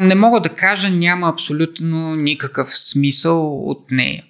не 0.00 0.14
мога 0.14 0.40
да 0.40 0.48
кажа 0.48 0.90
няма 0.90 1.28
абсолютно 1.28 2.16
никакъв 2.16 2.78
смисъл 2.78 3.68
от 3.70 3.90
нея. 3.90 4.24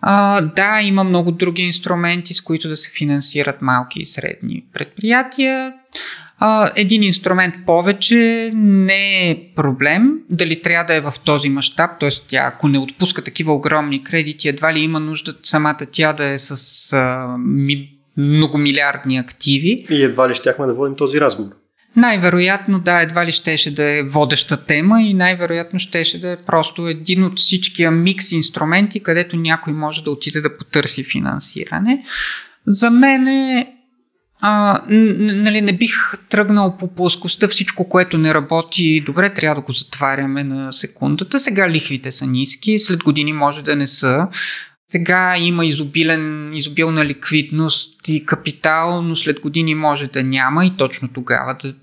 А, 0.00 0.40
да, 0.40 0.80
има 0.82 1.04
много 1.04 1.32
други 1.32 1.62
инструменти, 1.62 2.34
с 2.34 2.40
които 2.40 2.68
да 2.68 2.76
се 2.76 2.90
финансират 2.90 3.62
малки 3.62 4.00
и 4.00 4.06
средни 4.06 4.64
предприятия. 4.72 5.72
А, 6.38 6.70
един 6.76 7.02
инструмент 7.02 7.54
повече 7.66 8.50
не 8.54 9.30
е 9.30 9.38
проблем. 9.56 10.14
Дали 10.30 10.62
трябва 10.62 10.84
да 10.84 10.94
е 10.94 11.00
в 11.00 11.14
този 11.24 11.48
мащаб, 11.48 11.90
т.е. 12.00 12.08
тя 12.28 12.50
ако 12.54 12.68
не 12.68 12.78
отпуска 12.78 13.24
такива 13.24 13.52
огромни 13.52 14.04
кредити, 14.04 14.48
едва 14.48 14.74
ли 14.74 14.80
има 14.80 15.00
нужда 15.00 15.34
самата 15.42 15.78
тя 15.92 16.12
да 16.12 16.24
е 16.24 16.38
с 16.38 16.92
а, 16.92 17.36
ми, 17.38 17.90
многомилиардни 18.16 19.18
активи. 19.18 19.86
И 19.90 20.02
едва 20.02 20.28
ли 20.28 20.34
щяхме 20.34 20.66
да 20.66 20.74
водим 20.74 20.96
този 20.96 21.20
разговор. 21.20 21.50
Най-вероятно, 21.96 22.78
да, 22.78 23.00
едва 23.00 23.26
ли 23.26 23.32
щеше 23.32 23.74
да 23.74 23.84
е 23.84 24.02
водеща 24.02 24.64
тема 24.64 25.02
и 25.02 25.14
най-вероятно 25.14 25.78
щеше 25.78 26.20
да 26.20 26.30
е 26.30 26.36
просто 26.36 26.88
един 26.88 27.24
от 27.24 27.38
всичкия 27.38 27.90
микс 27.90 28.32
инструменти, 28.32 29.00
където 29.00 29.36
някой 29.36 29.72
може 29.72 30.04
да 30.04 30.10
отиде 30.10 30.40
да 30.40 30.58
потърси 30.58 31.04
финансиране. 31.04 32.02
За 32.66 32.90
мен 32.90 33.28
е 33.28 33.77
а, 34.40 34.82
нали, 34.88 35.60
не 35.60 35.72
бих 35.72 35.92
тръгнал 36.28 36.76
по 36.76 36.94
плоскостта 36.94 37.48
всичко, 37.48 37.88
което 37.88 38.18
не 38.18 38.34
работи 38.34 39.00
добре, 39.06 39.34
трябва 39.34 39.54
да 39.54 39.60
го 39.60 39.72
затваряме 39.72 40.44
на 40.44 40.72
секундата. 40.72 41.40
Сега 41.40 41.70
лихвите 41.70 42.10
са 42.10 42.26
ниски, 42.26 42.78
след 42.78 43.02
години 43.02 43.32
може 43.32 43.64
да 43.64 43.76
не 43.76 43.86
са. 43.86 44.28
Сега 44.88 45.36
има 45.38 45.66
изобилен, 45.66 46.54
изобилна 46.54 47.04
ликвидност 47.04 48.08
и 48.08 48.26
капитал, 48.26 49.02
но 49.02 49.16
след 49.16 49.40
години 49.40 49.74
може 49.74 50.06
да 50.06 50.22
няма 50.22 50.66
и 50.66 50.76
точно 50.76 51.08
тогава 51.14 51.56
да, 51.62 51.74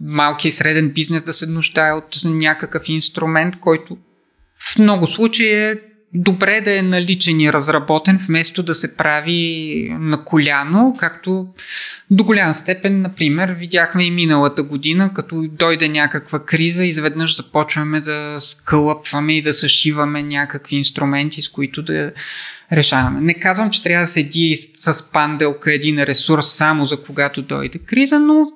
малки 0.00 0.48
и 0.48 0.52
среден 0.52 0.90
бизнес 0.90 1.22
да 1.22 1.32
се 1.32 1.46
нуждае 1.46 1.92
от 1.92 2.16
някакъв 2.24 2.88
инструмент, 2.88 3.54
който 3.60 3.96
в 4.72 4.78
много 4.78 5.06
случаи 5.06 5.54
е 5.54 5.80
добре 6.14 6.60
да 6.60 6.78
е 6.78 6.82
наличен 6.82 7.40
и 7.40 7.52
разработен, 7.52 8.18
вместо 8.26 8.62
да 8.62 8.74
се 8.74 8.96
прави 8.96 9.88
на 10.00 10.24
коляно, 10.24 10.96
както 10.98 11.46
до 12.10 12.24
голям 12.24 12.54
степен, 12.54 13.02
например, 13.02 13.48
видяхме 13.48 14.04
и 14.04 14.10
миналата 14.10 14.62
година, 14.62 15.12
като 15.14 15.44
дойде 15.48 15.88
някаква 15.88 16.44
криза, 16.44 16.84
изведнъж 16.84 17.36
започваме 17.36 18.00
да 18.00 18.36
скълъпваме 18.38 19.36
и 19.36 19.42
да 19.42 19.52
съшиваме 19.52 20.22
някакви 20.22 20.76
инструменти, 20.76 21.42
с 21.42 21.48
които 21.48 21.82
да 21.82 22.12
решаваме. 22.72 23.20
Не 23.20 23.34
казвам, 23.34 23.70
че 23.70 23.82
трябва 23.82 24.02
да 24.02 24.06
седи 24.06 24.56
с 24.56 25.10
панделка 25.10 25.72
един 25.72 26.02
ресурс 26.02 26.46
само 26.46 26.86
за 26.86 27.02
когато 27.02 27.42
дойде 27.42 27.78
криза, 27.78 28.20
но 28.20 28.52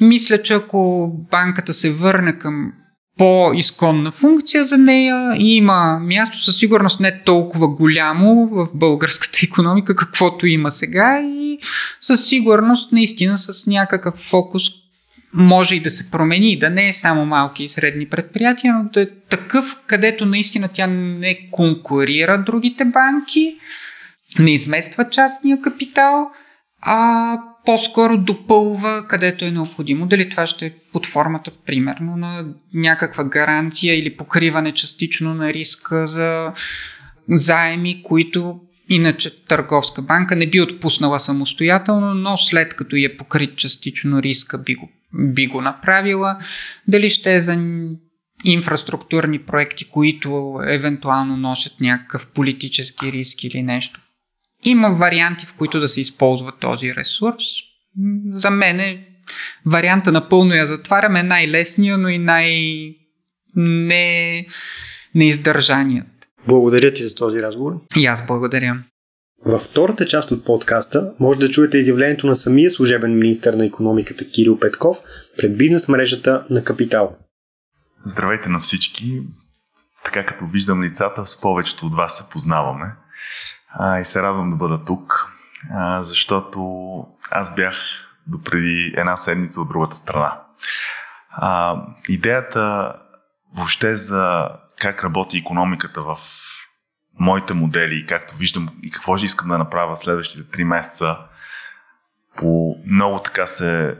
мисля, 0.00 0.42
че 0.42 0.54
ако 0.54 1.08
банката 1.30 1.74
се 1.74 1.90
върне 1.90 2.38
към 2.38 2.72
по-изконна 3.18 4.12
функция 4.12 4.64
за 4.64 4.78
нея 4.78 5.36
и 5.38 5.56
има 5.56 5.98
място 6.02 6.44
със 6.44 6.56
сигурност 6.56 7.00
не 7.00 7.22
толкова 7.24 7.68
голямо 7.68 8.46
в 8.46 8.68
българската 8.74 9.38
економика, 9.44 9.96
каквото 9.96 10.46
има 10.46 10.70
сега 10.70 11.20
и 11.20 11.58
със 12.00 12.28
сигурност 12.28 12.92
наистина 12.92 13.38
с 13.38 13.66
някакъв 13.66 14.14
фокус 14.14 14.64
може 15.34 15.74
и 15.74 15.80
да 15.80 15.90
се 15.90 16.10
промени, 16.10 16.58
да 16.58 16.70
не 16.70 16.88
е 16.88 16.92
само 16.92 17.26
малки 17.26 17.64
и 17.64 17.68
средни 17.68 18.08
предприятия, 18.08 18.74
но 18.74 18.90
да 18.92 19.02
е 19.02 19.06
такъв, 19.30 19.76
където 19.86 20.26
наистина 20.26 20.68
тя 20.72 20.86
не 20.86 21.50
конкурира 21.50 22.44
другите 22.46 22.84
банки, 22.84 23.56
не 24.38 24.50
измества 24.50 25.10
частния 25.10 25.60
капитал, 25.60 26.30
а 26.82 27.38
по-скоро 27.68 28.18
допълва 28.18 29.06
където 29.08 29.44
е 29.44 29.50
необходимо. 29.50 30.06
Дали 30.06 30.30
това 30.30 30.46
ще 30.46 30.66
е 30.66 30.72
под 30.92 31.06
формата, 31.06 31.50
примерно, 31.66 32.16
на 32.16 32.54
някаква 32.74 33.24
гаранция 33.24 33.98
или 33.98 34.16
покриване 34.16 34.74
частично 34.74 35.34
на 35.34 35.52
риска 35.52 36.06
за 36.06 36.52
заеми, 37.30 38.02
които 38.02 38.60
иначе 38.88 39.44
търговска 39.44 40.02
банка 40.02 40.36
не 40.36 40.46
би 40.46 40.60
отпуснала 40.60 41.18
самостоятелно, 41.18 42.14
но 42.14 42.36
след 42.36 42.74
като 42.74 42.96
е 42.96 43.16
покрит 43.16 43.56
частично 43.56 44.22
риска 44.22 44.58
би 44.58 44.74
го, 44.74 44.90
би 45.14 45.46
го 45.46 45.60
направила. 45.60 46.38
Дали 46.86 47.10
ще 47.10 47.36
е 47.36 47.42
за 47.42 47.58
инфраструктурни 48.44 49.38
проекти, 49.38 49.84
които 49.84 50.60
евентуално 50.66 51.36
носят 51.36 51.72
някакъв 51.80 52.26
политически 52.26 53.12
риск 53.12 53.44
или 53.44 53.62
нещо 53.62 54.00
има 54.64 54.90
варианти, 54.90 55.46
в 55.46 55.54
които 55.54 55.80
да 55.80 55.88
се 55.88 56.00
използва 56.00 56.52
този 56.60 56.94
ресурс. 56.94 57.44
За 58.30 58.50
мен 58.50 58.80
е 58.80 59.08
варианта 59.66 60.12
напълно 60.12 60.54
я 60.54 60.66
затварям 60.66 61.16
е 61.16 61.22
най-лесния, 61.22 61.98
но 61.98 62.08
и 62.08 62.18
най- 62.18 62.94
не, 63.56 64.46
неиздържаният. 65.14 66.06
Благодаря 66.46 66.92
ти 66.92 67.02
за 67.02 67.14
този 67.14 67.42
разговор. 67.42 67.72
И 67.96 68.06
аз 68.06 68.26
благодаря. 68.26 68.82
Във 69.44 69.62
втората 69.62 70.06
част 70.06 70.30
от 70.30 70.44
подкаста 70.44 71.14
може 71.20 71.38
да 71.38 71.50
чуете 71.50 71.78
изявлението 71.78 72.26
на 72.26 72.36
самия 72.36 72.70
служебен 72.70 73.18
министр 73.18 73.56
на 73.56 73.66
економиката 73.66 74.30
Кирил 74.30 74.58
Петков 74.58 74.98
пред 75.38 75.58
бизнес 75.58 75.88
мрежата 75.88 76.46
на 76.50 76.64
Капитал. 76.64 77.16
Здравейте 78.04 78.48
на 78.48 78.60
всички! 78.60 79.20
Така 80.04 80.26
като 80.26 80.46
виждам 80.46 80.82
лицата, 80.82 81.26
с 81.26 81.40
повечето 81.40 81.86
от 81.86 81.94
вас 81.94 82.16
се 82.16 82.24
познаваме 82.30 82.84
а, 83.78 83.98
и 83.98 84.04
се 84.04 84.22
радвам 84.22 84.50
да 84.50 84.56
бъда 84.56 84.84
тук, 84.84 85.32
а, 85.70 86.02
защото 86.02 86.60
аз 87.30 87.54
бях 87.54 87.74
до 88.26 88.42
преди 88.42 88.94
една 88.96 89.16
седмица 89.16 89.60
от 89.60 89.68
другата 89.68 89.96
страна. 89.96 90.40
А, 91.30 91.82
идеята 92.08 92.94
въобще 93.56 93.96
за 93.96 94.48
как 94.80 95.04
работи 95.04 95.38
економиката 95.38 96.02
в 96.02 96.18
моите 97.20 97.54
модели 97.54 97.94
и 97.94 98.06
както 98.06 98.36
виждам 98.36 98.68
и 98.82 98.90
какво 98.90 99.16
ще 99.16 99.26
искам 99.26 99.48
да 99.48 99.58
направя 99.58 99.96
следващите 99.96 100.50
три 100.50 100.64
месеца 100.64 101.18
по 102.36 102.76
много 102.86 103.18
така 103.18 103.46
се 103.46 103.98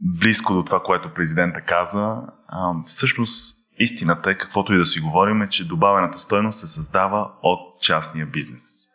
близко 0.00 0.54
до 0.54 0.64
това, 0.64 0.82
което 0.82 1.14
президента 1.14 1.60
каза. 1.60 2.16
А, 2.48 2.72
всъщност 2.86 3.56
истината 3.78 4.30
е, 4.30 4.34
каквото 4.34 4.74
и 4.74 4.78
да 4.78 4.86
си 4.86 5.00
говорим, 5.00 5.42
е, 5.42 5.48
че 5.48 5.68
добавената 5.68 6.18
стойност 6.18 6.58
се 6.58 6.66
създава 6.66 7.30
от 7.42 7.82
частния 7.82 8.26
бизнес. 8.26 8.93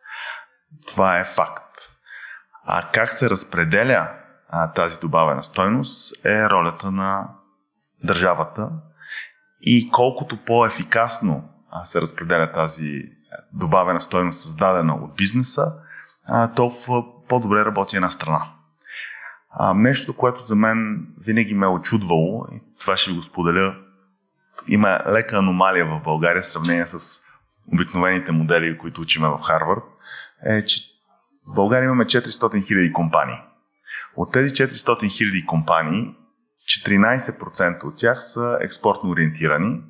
Това 0.87 1.19
е 1.19 1.25
факт. 1.25 1.75
А 2.65 2.89
как 2.91 3.13
се 3.13 3.29
разпределя 3.29 4.09
а, 4.49 4.71
тази 4.71 4.99
добавена 4.99 5.43
стойност 5.43 6.25
е 6.25 6.49
ролята 6.49 6.91
на 6.91 7.29
държавата 8.03 8.69
и 9.61 9.91
колкото 9.91 10.45
по-ефикасно 10.45 11.49
а, 11.71 11.85
се 11.85 12.01
разпределя 12.01 12.51
тази 12.51 13.03
добавена 13.53 14.01
стойност, 14.01 14.41
създадена 14.41 14.95
от 14.95 15.15
бизнеса, 15.15 15.73
а, 16.27 16.53
толкова 16.53 17.03
по-добре 17.27 17.65
работи 17.65 17.95
една 17.95 18.09
страна. 18.09 18.51
А, 19.51 19.73
нещо, 19.73 20.17
което 20.17 20.45
за 20.45 20.55
мен 20.55 21.07
винаги 21.25 21.53
ме 21.53 21.65
е 21.65 21.69
очудвало, 21.69 22.45
и 22.51 22.61
това 22.79 22.97
ще 22.97 23.11
ви 23.11 23.15
го 23.15 23.23
споделя, 23.23 23.75
има 24.67 24.99
лека 25.07 25.37
аномалия 25.37 25.85
в 25.85 26.01
България 26.03 26.41
в 26.41 26.45
сравнение 26.45 26.85
с 26.85 27.21
обикновените 27.73 28.31
модели, 28.31 28.77
които 28.77 29.01
учиме 29.01 29.27
в 29.27 29.39
Харвард, 29.41 29.83
е, 30.45 30.65
че 30.65 30.81
в 31.47 31.55
България 31.55 31.85
имаме 31.85 32.05
400 32.05 32.27
000 32.27 32.91
компании. 32.91 33.37
От 34.15 34.33
тези 34.33 34.53
400 34.53 34.69
000 34.69 35.45
компании, 35.45 36.15
14% 36.87 37.83
от 37.83 37.97
тях 37.97 38.23
са 38.23 38.57
експортно 38.61 39.09
ориентирани, 39.09 39.81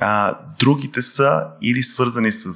а 0.00 0.38
другите 0.58 1.02
са 1.02 1.50
или 1.62 1.82
свързани 1.82 2.32
с 2.32 2.50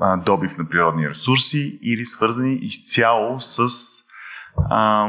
а, 0.00 0.16
добив 0.16 0.58
на 0.58 0.68
природни 0.68 1.08
ресурси, 1.08 1.78
или 1.82 2.06
свързани 2.06 2.54
изцяло 2.54 3.40
с 3.40 3.68
а, 4.70 5.08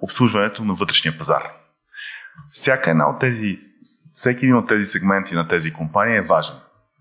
обслужването 0.00 0.64
на 0.64 0.74
вътрешния 0.74 1.18
пазар. 1.18 1.42
Всяка 2.48 2.90
една 2.90 3.10
от 3.10 3.20
тези, 3.20 3.56
всеки 4.12 4.44
един 4.44 4.56
от 4.56 4.68
тези 4.68 4.84
сегменти 4.84 5.34
на 5.34 5.48
тези 5.48 5.72
компании 5.72 6.16
е 6.16 6.22
важен. 6.22 6.56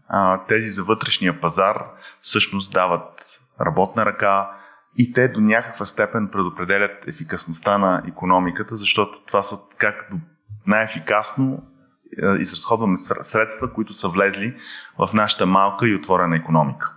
А, 0.08 0.46
тези 0.46 0.70
за 0.70 0.84
вътрешния 0.84 1.42
пазар 1.42 1.86
всъщност 2.22 2.72
дават 2.72 3.40
работна 3.62 4.06
ръка, 4.06 4.50
и 4.98 5.14
те 5.14 5.28
до 5.28 5.42
някаква 5.42 5.86
степен 5.86 6.30
предопределят 6.32 7.08
ефикасността 7.08 7.78
на 7.78 8.04
економиката, 8.08 8.78
защото 8.78 9.26
това 9.28 9.44
са 9.44 9.58
как 9.78 10.12
най-ефикасно 10.68 11.64
е, 12.24 12.28
изразходваме 12.40 12.98
средства, 12.98 13.74
които 13.74 13.94
са 13.94 14.08
влезли 14.08 14.56
в 15.00 15.14
нашата 15.14 15.46
малка 15.46 15.88
и 15.88 15.96
отворена 15.96 16.36
економика. 16.36 16.96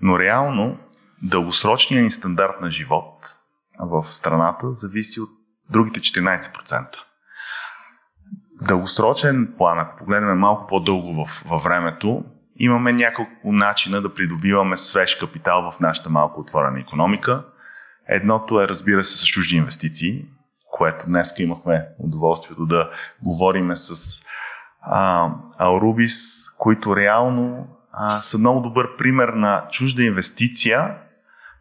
Но 0.00 0.18
реално 0.18 0.78
дългосрочният 1.22 2.04
ни 2.04 2.10
стандарт 2.10 2.60
на 2.60 2.70
живот 2.70 3.38
в 3.80 4.02
страната 4.02 4.72
зависи 4.72 5.20
от 5.20 5.30
другите 5.70 6.00
14%. 6.00 6.86
дългосрочен 8.62 9.54
план, 9.58 9.78
ако 9.78 9.96
погледнем 9.96 10.38
малко 10.38 10.66
по-дълго 10.66 11.24
в, 11.24 11.42
във 11.46 11.62
времето, 11.62 12.24
имаме 12.58 12.92
няколко 12.92 13.52
начина 13.52 14.02
да 14.02 14.14
придобиваме 14.14 14.76
свеж 14.76 15.14
капитал 15.14 15.70
в 15.70 15.80
нашата 15.80 16.10
малко 16.10 16.40
отворена 16.40 16.80
економика. 16.80 17.44
Едното 18.08 18.60
е, 18.60 18.68
разбира 18.68 19.04
се, 19.04 19.18
с 19.18 19.26
чужди 19.26 19.56
инвестиции, 19.56 20.24
което 20.70 21.06
днес 21.06 21.34
имахме 21.38 21.86
удоволствието 21.98 22.66
да 22.66 22.90
говориме 23.22 23.76
с 23.76 24.20
а, 24.82 25.30
Аурубис, 25.58 26.50
които 26.58 26.96
реално 26.96 27.68
а, 27.92 28.20
са 28.20 28.38
много 28.38 28.60
добър 28.60 28.96
пример 28.96 29.28
на 29.28 29.64
чужда 29.70 30.02
инвестиция 30.02 30.94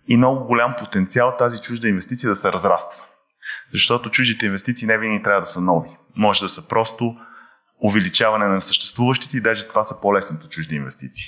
и 0.08 0.18
много 0.18 0.46
голям 0.46 0.76
потенциал 0.80 1.36
тази 1.38 1.62
чужда 1.62 1.88
инвестиция 1.88 2.30
да 2.30 2.36
се 2.36 2.52
разраства. 2.52 3.04
Защото 3.74 4.10
чуждите 4.10 4.46
инвестиции 4.46 4.88
не 4.88 4.98
винаги 4.98 5.24
трябва 5.24 5.42
да 5.42 5.48
са 5.48 5.62
нови. 5.62 5.90
Може 6.16 6.42
да 6.42 6.50
са 6.50 6.68
просто 6.68 7.16
увеличаване 7.84 8.48
на 8.48 8.62
съществуващите 8.62 9.38
и 9.38 9.42
даже 9.42 9.68
това 9.68 9.84
са 9.84 10.02
по-лесните 10.02 10.50
чужди 10.50 10.76
инвестиции. 10.76 11.28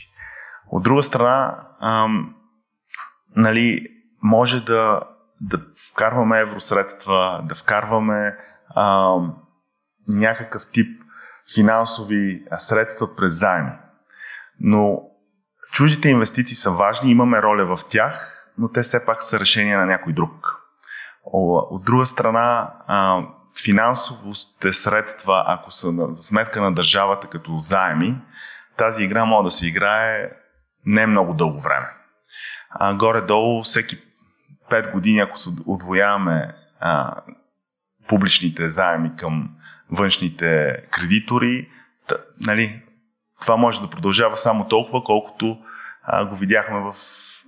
От 0.71 0.83
друга 0.83 1.03
страна, 1.03 1.67
ам, 1.81 2.35
нали, 3.35 3.87
може 4.23 4.65
да, 4.65 5.01
да 5.41 5.61
вкарваме 5.91 6.39
евросредства, 6.39 7.41
да 7.49 7.55
вкарваме 7.55 8.35
ам, 8.75 9.35
някакъв 10.07 10.67
тип 10.71 11.01
финансови 11.55 12.45
средства 12.57 13.15
през 13.15 13.39
заеми. 13.39 13.71
Но 14.59 15.01
чуждите 15.71 16.09
инвестиции 16.09 16.55
са 16.55 16.71
важни, 16.71 17.11
имаме 17.11 17.41
роля 17.41 17.75
в 17.75 17.79
тях, 17.89 18.45
но 18.57 18.71
те 18.71 18.81
все 18.81 19.05
пак 19.05 19.23
са 19.23 19.39
решения 19.39 19.79
на 19.79 19.85
някой 19.85 20.13
друг. 20.13 20.55
От 21.23 21.83
друга 21.83 22.05
страна, 22.05 22.73
финансовите 23.63 24.73
средства, 24.73 25.43
ако 25.47 25.71
са 25.71 25.93
за 26.09 26.23
сметка 26.23 26.61
на 26.61 26.73
държавата 26.73 27.27
като 27.27 27.57
заеми, 27.57 28.17
тази 28.77 29.03
игра 29.03 29.25
може 29.25 29.43
да 29.43 29.51
се 29.51 29.67
играе 29.67 30.31
не 30.85 31.07
много 31.07 31.33
дълго 31.33 31.61
време. 31.61 31.87
А, 32.69 32.93
горе-долу, 32.93 33.63
всеки 33.63 33.97
5 34.71 34.91
години, 34.91 35.19
ако 35.19 35.37
се 35.37 35.49
отвояваме 35.65 36.55
а, 36.79 37.15
публичните 38.07 38.69
заеми 38.69 39.15
към 39.15 39.49
външните 39.91 40.77
кредитори, 40.91 41.69
т, 42.07 42.17
нали, 42.47 42.81
това 43.41 43.55
може 43.55 43.81
да 43.81 43.89
продължава 43.89 44.37
само 44.37 44.67
толкова, 44.67 45.03
колкото 45.03 45.57
а, 46.03 46.25
го 46.25 46.35
видяхме 46.35 46.79
в, 46.79 46.93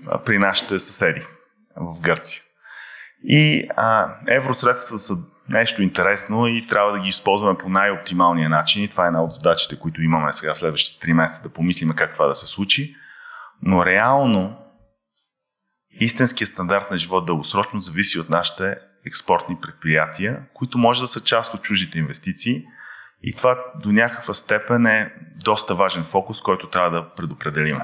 а, 0.08 0.24
при 0.24 0.38
нашите 0.38 0.80
съседи 0.80 1.22
в 1.76 2.00
Гърция. 2.02 2.42
И 3.24 3.70
а, 3.76 4.16
евросредствата 4.28 5.04
са 5.04 5.14
нещо 5.50 5.82
интересно 5.82 6.48
и 6.48 6.68
трябва 6.68 6.92
да 6.92 7.00
ги 7.00 7.10
използваме 7.10 7.58
по 7.58 7.70
най-оптималния 7.70 8.50
начин. 8.50 8.84
И 8.84 8.88
това 8.88 9.04
е 9.04 9.08
една 9.08 9.24
от 9.24 9.32
задачите, 9.32 9.80
които 9.80 10.02
имаме 10.02 10.34
сега 10.34 10.54
в 10.54 10.58
следващите 10.58 11.08
3 11.08 11.14
месеца, 11.14 11.44
да 11.44 11.54
помислим 11.54 11.94
как 11.96 12.14
това 12.14 12.28
да 12.28 12.36
се 12.36 12.48
случи. 12.48 12.96
Но 13.62 13.86
реално 13.86 14.58
истинският 15.92 16.50
стандарт 16.50 16.92
на 16.92 16.98
живот 16.98 17.26
дългосрочно 17.26 17.80
зависи 17.80 18.20
от 18.20 18.30
нашите 18.30 18.78
експортни 19.06 19.58
предприятия, 19.62 20.44
които 20.54 20.78
може 20.78 21.02
да 21.02 21.08
са 21.08 21.24
част 21.24 21.54
от 21.54 21.62
чуждите 21.62 22.00
инвестиции. 22.00 22.64
И 23.24 23.36
това 23.36 23.58
до 23.76 23.92
някаква 23.92 24.34
степен 24.34 24.86
е 24.86 25.14
доста 25.44 25.76
важен 25.76 26.04
фокус, 26.04 26.42
който 26.42 26.70
трябва 26.70 26.92
да 26.92 27.10
предопределим. 27.16 27.80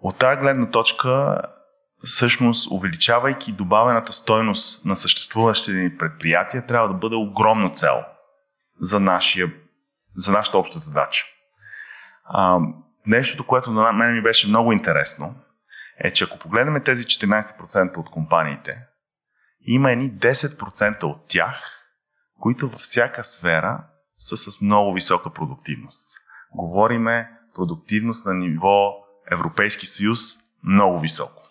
от 0.00 0.18
тази 0.18 0.40
гледна 0.40 0.70
точка 0.70 1.40
всъщност 2.04 2.70
увеличавайки 2.70 3.52
добавената 3.52 4.12
стойност 4.12 4.84
на 4.84 4.96
съществуващите 4.96 5.72
ни 5.72 5.98
предприятия, 5.98 6.66
трябва 6.66 6.88
да 6.88 6.94
бъде 6.94 7.16
огромна 7.16 7.70
цел 7.70 8.02
за, 8.78 9.00
нашия, 9.00 9.52
за 10.14 10.32
нашата 10.32 10.58
обща 10.58 10.78
задача. 10.78 11.24
А, 12.24 12.58
нещото, 13.06 13.46
което 13.46 13.70
на 13.70 13.92
мен 13.92 14.14
ми 14.14 14.22
беше 14.22 14.48
много 14.48 14.72
интересно, 14.72 15.34
е, 15.98 16.12
че 16.12 16.24
ако 16.24 16.38
погледнем 16.38 16.82
тези 16.84 17.04
14% 17.04 17.96
от 17.96 18.10
компаниите, 18.10 18.86
има 19.66 19.90
едни 19.90 20.10
10% 20.10 21.02
от 21.02 21.28
тях, 21.28 21.80
които 22.40 22.68
във 22.68 22.80
всяка 22.80 23.24
сфера 23.24 23.84
са 24.16 24.36
с 24.36 24.60
много 24.60 24.92
висока 24.92 25.32
продуктивност. 25.32 26.18
Говориме 26.54 27.30
продуктивност 27.54 28.26
на 28.26 28.34
ниво 28.34 28.92
Европейски 29.30 29.86
съюз 29.86 30.20
много 30.64 31.00
високо. 31.00 31.43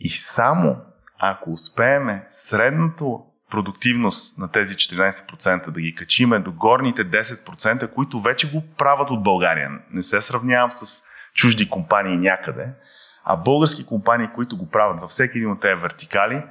И 0.00 0.08
само 0.08 0.76
ако 1.18 1.50
успееме 1.50 2.26
средното 2.30 3.20
продуктивност 3.50 4.38
на 4.38 4.50
тези 4.50 4.74
14% 4.74 5.70
да 5.70 5.80
ги 5.80 5.94
качиме 5.94 6.38
до 6.38 6.52
горните 6.52 7.10
10%, 7.10 7.94
които 7.94 8.20
вече 8.20 8.50
го 8.50 8.62
правят 8.78 9.10
от 9.10 9.22
България. 9.22 9.70
Не 9.90 10.02
се 10.02 10.20
сравнявам 10.20 10.72
с 10.72 11.02
чужди 11.34 11.68
компании 11.68 12.16
някъде, 12.16 12.76
а 13.24 13.36
български 13.36 13.86
компании, 13.86 14.28
които 14.34 14.56
го 14.56 14.68
правят 14.68 15.00
във 15.00 15.10
всеки 15.10 15.38
един 15.38 15.50
от 15.50 15.60
тези 15.60 15.74
вертикали, 15.80 16.44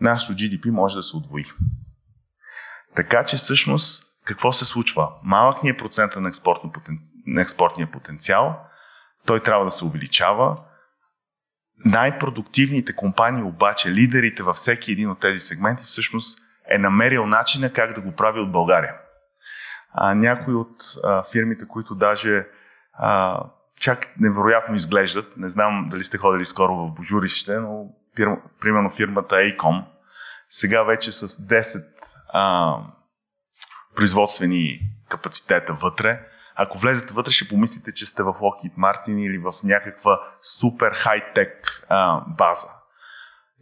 нашето 0.00 0.32
GDP 0.32 0.70
може 0.70 0.96
да 0.96 1.02
се 1.02 1.16
удвои. 1.16 1.44
Така 2.96 3.24
че 3.24 3.36
всъщност 3.36 4.04
какво 4.24 4.52
се 4.52 4.64
случва? 4.64 5.08
Малък 5.22 5.62
ни 5.62 5.70
е 5.70 5.76
процента 5.76 6.20
на 7.26 7.40
експортния 7.40 7.90
потенциал, 7.90 8.60
той 9.26 9.42
трябва 9.42 9.64
да 9.64 9.70
се 9.70 9.84
увеличава, 9.84 10.56
най-продуктивните 11.84 12.96
компании 12.96 13.42
обаче, 13.42 13.90
лидерите 13.90 14.42
във 14.42 14.56
всеки 14.56 14.92
един 14.92 15.10
от 15.10 15.20
тези 15.20 15.38
сегменти, 15.38 15.84
всъщност 15.84 16.38
е 16.70 16.78
намерил 16.78 17.26
начина 17.26 17.72
как 17.72 17.92
да 17.92 18.00
го 18.00 18.12
прави 18.12 18.40
от 18.40 18.52
България. 18.52 18.94
А, 19.92 20.14
някои 20.14 20.54
от 20.54 20.76
а, 21.04 21.22
фирмите, 21.32 21.68
които 21.68 21.94
даже 21.94 22.46
а, 22.92 23.40
чак 23.80 24.06
невероятно 24.20 24.74
изглеждат, 24.74 25.36
не 25.36 25.48
знам 25.48 25.88
дали 25.90 26.04
сте 26.04 26.18
ходили 26.18 26.44
скоро 26.44 26.76
в 26.76 26.94
Божурище, 26.94 27.58
но 27.58 27.86
пир, 28.16 28.28
примерно 28.60 28.90
фирмата 28.90 29.36
Acom, 29.36 29.84
сега 30.48 30.82
вече 30.82 31.12
с 31.12 31.28
10 31.28 31.84
а, 32.28 32.76
производствени 33.96 34.80
капацитета 35.08 35.72
вътре, 35.72 36.20
ако 36.60 36.78
влезете 36.78 37.14
вътре, 37.14 37.32
ще 37.32 37.48
помислите, 37.48 37.92
че 37.92 38.06
сте 38.06 38.22
в 38.22 38.32
Lockheed 38.32 38.74
Martin 38.78 39.20
или 39.20 39.38
в 39.38 39.52
някаква 39.64 40.20
супер 40.42 40.92
хай-тек 40.94 41.86
а, 41.88 42.20
база. 42.38 42.68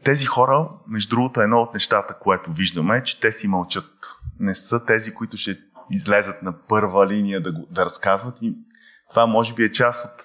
Тези 0.05 0.27
хора, 0.27 0.69
между 0.89 1.17
другото, 1.17 1.41
едно 1.41 1.61
от 1.61 1.75
нещата, 1.75 2.19
което 2.19 2.53
виждаме, 2.53 2.97
е, 2.97 3.03
че 3.03 3.21
те 3.21 3.33
си 3.33 3.49
мълчат. 3.49 3.93
Не 4.41 4.55
са 4.55 4.85
тези, 4.85 5.15
които 5.15 5.37
ще 5.37 5.59
излезат 5.91 6.43
на 6.43 6.53
първа 6.69 7.07
линия 7.07 7.41
да, 7.41 7.53
го, 7.53 7.67
да 7.71 7.85
разказват 7.85 8.39
и 8.43 8.55
това 9.11 9.27
може 9.27 9.55
би 9.55 9.65
е 9.65 9.71
част 9.71 10.05
от 10.05 10.25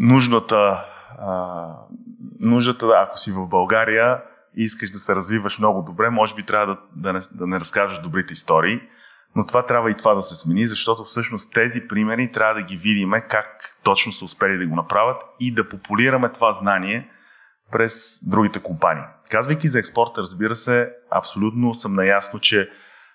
нуждата, 0.00 0.84
а, 1.18 1.66
нуждата, 2.40 2.86
ако 2.96 3.18
си 3.18 3.32
в 3.32 3.46
България 3.46 4.22
и 4.56 4.64
искаш 4.64 4.90
да 4.90 4.98
се 4.98 5.14
развиваш 5.14 5.58
много 5.58 5.82
добре, 5.82 6.10
може 6.10 6.34
би 6.34 6.42
трябва 6.42 6.66
да, 6.66 6.80
да, 6.96 7.12
не, 7.12 7.20
да 7.32 7.46
не 7.46 7.60
разкажеш 7.60 7.98
добрите 7.98 8.32
истории, 8.32 8.80
но 9.36 9.46
това 9.46 9.66
трябва 9.66 9.90
и 9.90 9.94
това 9.94 10.14
да 10.14 10.22
се 10.22 10.34
смени, 10.34 10.68
защото 10.68 11.04
всъщност 11.04 11.52
тези 11.52 11.88
примери 11.88 12.32
трябва 12.32 12.54
да 12.54 12.62
ги 12.62 12.76
видим 12.76 13.12
как 13.28 13.78
точно 13.82 14.12
са 14.12 14.24
успели 14.24 14.58
да 14.58 14.66
го 14.66 14.76
направят 14.76 15.22
и 15.40 15.54
да 15.54 15.68
популираме 15.68 16.28
това 16.28 16.52
знание 16.52 17.08
през 17.72 18.20
другите 18.26 18.58
компании. 18.58 19.04
Казвайки 19.30 19.68
за 19.68 19.78
експорта, 19.78 20.22
разбира 20.22 20.54
се, 20.54 20.90
абсолютно 21.10 21.74
съм 21.74 21.94
наясно, 21.94 22.40
че 22.40 22.70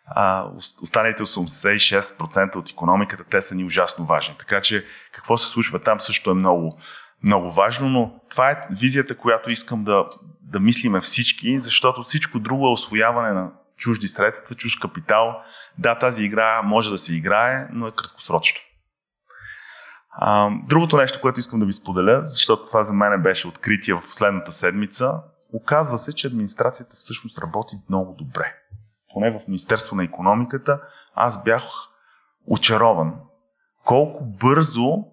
а, 0.08 0.46
останалите 0.82 1.24
86% 1.24 2.56
от 2.56 2.70
економиката, 2.70 3.24
те 3.30 3.42
са 3.42 3.56
ни 3.56 3.64
ужасно 3.64 4.06
важни. 4.06 4.36
Така 4.40 4.62
че 4.62 4.86
какво 5.12 5.38
се 5.38 5.48
случва 5.48 5.80
там 5.80 6.00
също 6.00 6.32
е 6.32 6.34
много, 6.34 6.80
много 7.24 7.52
важно, 7.52 7.90
но 7.90 8.20
това 8.30 8.52
е 8.52 8.62
визията, 8.72 9.18
която 9.18 9.52
искам 9.52 9.84
да, 9.84 10.06
да 10.42 10.60
мислиме 10.60 11.02
всички, 11.02 11.60
защото 11.60 12.04
всичко 12.04 12.40
друго 12.40 12.68
е 12.68 12.72
освояване 12.72 13.32
на 13.34 13.52
чужди 13.78 14.08
средства, 14.08 14.56
чуж 14.56 14.76
капитал. 14.76 15.42
Да, 15.78 15.96
тази 15.96 16.24
игра 16.24 16.62
може 16.62 16.90
да 16.90 16.98
се 16.98 17.16
играе, 17.16 17.68
но 17.72 17.88
е 17.88 17.92
краткосрочно. 17.92 18.60
А, 20.20 20.50
другото 20.68 20.98
нещо, 20.98 21.22
което 21.22 21.40
искам 21.40 21.60
да 21.60 21.66
ви 21.66 21.74
споделя, 21.74 22.22
защото 22.24 22.68
това 22.68 22.84
за 22.84 22.94
мен 22.94 23.24
беше 23.24 23.48
откритие 23.48 23.94
в 23.94 24.02
последната 24.02 24.52
седмица, 24.52 25.14
оказва 25.54 25.98
се, 25.98 26.14
че 26.14 26.28
администрацията 26.28 26.96
всъщност 26.96 27.38
работи 27.38 27.76
много 27.90 28.14
добре. 28.14 28.54
Поне 29.14 29.32
в 29.32 29.48
Министерство 29.48 29.96
на 29.96 30.04
економиката 30.04 30.82
аз 31.16 31.44
бях 31.44 31.64
очарован 32.48 33.14
колко 33.86 34.26
бързо 34.26 35.06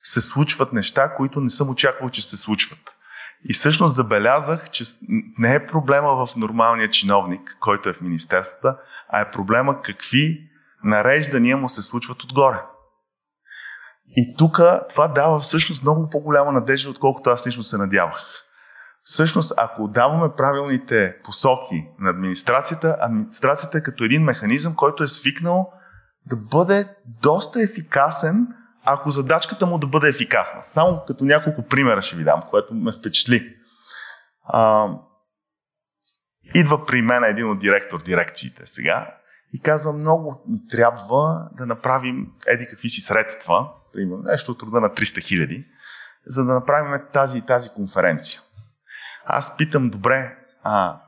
се 0.00 0.20
случват 0.20 0.72
неща, 0.72 1.14
които 1.14 1.40
не 1.40 1.50
съм 1.50 1.70
очаквал, 1.70 2.10
че 2.10 2.22
се 2.22 2.36
случват. 2.36 2.93
И 3.48 3.54
всъщност 3.54 3.94
забелязах, 3.94 4.70
че 4.70 4.84
не 5.38 5.54
е 5.54 5.66
проблема 5.66 6.26
в 6.26 6.36
нормалния 6.36 6.90
чиновник, 6.90 7.56
който 7.60 7.88
е 7.88 7.92
в 7.92 8.00
министерствата, 8.00 8.76
а 9.08 9.20
е 9.20 9.30
проблема 9.30 9.82
какви 9.82 10.50
нареждания 10.84 11.56
му 11.56 11.68
се 11.68 11.82
случват 11.82 12.22
отгоре. 12.22 12.60
И 14.16 14.34
тук 14.38 14.60
това 14.88 15.08
дава 15.08 15.40
всъщност 15.40 15.82
много 15.82 16.08
по-голяма 16.10 16.52
надежда, 16.52 16.90
отколкото 16.90 17.30
аз 17.30 17.46
лично 17.46 17.62
се 17.62 17.78
надявах. 17.78 18.44
всъщност, 19.02 19.52
ако 19.56 19.88
даваме 19.88 20.34
правилните 20.36 21.16
посоки 21.24 21.88
на 21.98 22.10
администрацията, 22.10 22.96
администрацията 23.00 23.78
е 23.78 23.82
като 23.82 24.04
един 24.04 24.22
механизъм, 24.22 24.74
който 24.74 25.02
е 25.02 25.08
свикнал 25.08 25.72
да 26.26 26.36
бъде 26.36 26.88
доста 27.22 27.62
ефикасен, 27.62 28.46
ако 28.84 29.10
задачката 29.10 29.66
му 29.66 29.78
да 29.78 29.86
бъде 29.86 30.08
ефикасна. 30.08 30.60
Само 30.64 31.02
като 31.06 31.24
няколко 31.24 31.62
примера 31.62 32.02
ще 32.02 32.16
ви 32.16 32.24
дам, 32.24 32.42
което 32.50 32.74
ме 32.74 32.92
впечатли. 32.92 33.56
А, 34.44 34.88
идва 36.54 36.86
при 36.86 37.02
мен 37.02 37.24
един 37.24 37.50
от 37.50 37.58
директор 37.58 38.02
дирекциите 38.02 38.62
сега 38.66 39.14
и 39.52 39.60
казва, 39.60 39.92
много 39.92 40.44
ми 40.48 40.68
трябва 40.68 41.50
да 41.52 41.66
направим 41.66 42.26
еди 42.46 42.66
какви 42.70 42.88
си 42.88 43.00
средства, 43.00 43.68
примерно 43.92 44.22
нещо 44.22 44.52
от 44.52 44.62
рода 44.62 44.80
на 44.80 44.88
300 44.88 45.22
хиляди, 45.22 45.66
за 46.26 46.44
да 46.44 46.54
направим 46.54 47.00
тази 47.12 47.38
и 47.38 47.42
тази 47.42 47.70
конференция. 47.70 48.40
Аз 49.26 49.56
питам, 49.56 49.90
добре, 49.90 50.36
а, 50.62 51.00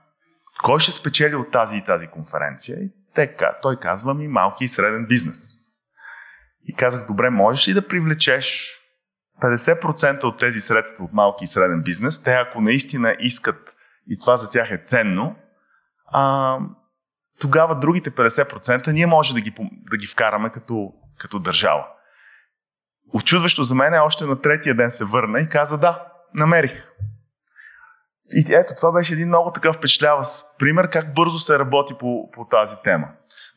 кой 0.62 0.80
ще 0.80 0.90
спечели 0.90 1.34
от 1.34 1.50
тази 1.50 1.76
и 1.76 1.84
тази 1.84 2.06
конференция? 2.06 2.78
И 2.78 2.90
те, 3.14 3.36
той 3.62 3.76
казва 3.76 4.14
ми 4.14 4.28
малки 4.28 4.64
и 4.64 4.68
среден 4.68 5.06
бизнес. 5.08 5.65
И 6.68 6.74
казах, 6.74 7.06
добре, 7.06 7.30
можеш 7.30 7.68
ли 7.68 7.74
да 7.74 7.88
привлечеш 7.88 8.76
50% 9.42 10.24
от 10.24 10.38
тези 10.38 10.60
средства 10.60 11.04
от 11.04 11.12
малки 11.12 11.44
и 11.44 11.46
среден 11.46 11.82
бизнес, 11.82 12.22
те 12.22 12.32
ако 12.32 12.60
наистина 12.60 13.16
искат 13.20 13.76
и 14.10 14.18
това 14.18 14.36
за 14.36 14.50
тях 14.50 14.70
е 14.70 14.80
ценно, 14.84 15.36
а, 16.06 16.58
тогава 17.40 17.78
другите 17.78 18.10
50% 18.10 18.92
ние 18.92 19.06
може 19.06 19.34
да 19.34 19.40
ги, 19.40 19.54
да 19.90 19.96
ги 19.96 20.06
вкараме 20.06 20.50
като, 20.50 20.92
като 21.18 21.38
държава. 21.38 21.86
Очудващо 23.14 23.62
за 23.62 23.74
мен 23.74 23.94
е, 23.94 23.98
още 23.98 24.24
на 24.24 24.40
третия 24.40 24.74
ден 24.74 24.90
се 24.90 25.04
върна 25.04 25.40
и 25.40 25.48
каза 25.48 25.78
да, 25.78 26.06
намерих. 26.34 26.84
И 28.34 28.54
ето, 28.54 28.74
това 28.76 28.92
беше 28.92 29.14
един 29.14 29.28
много 29.28 29.52
такъв 29.52 29.76
впечатляващ 29.76 30.44
пример 30.58 30.90
как 30.90 31.14
бързо 31.14 31.38
се 31.38 31.58
работи 31.58 31.94
по, 31.98 32.30
по 32.30 32.44
тази 32.44 32.76
тема. 32.84 33.08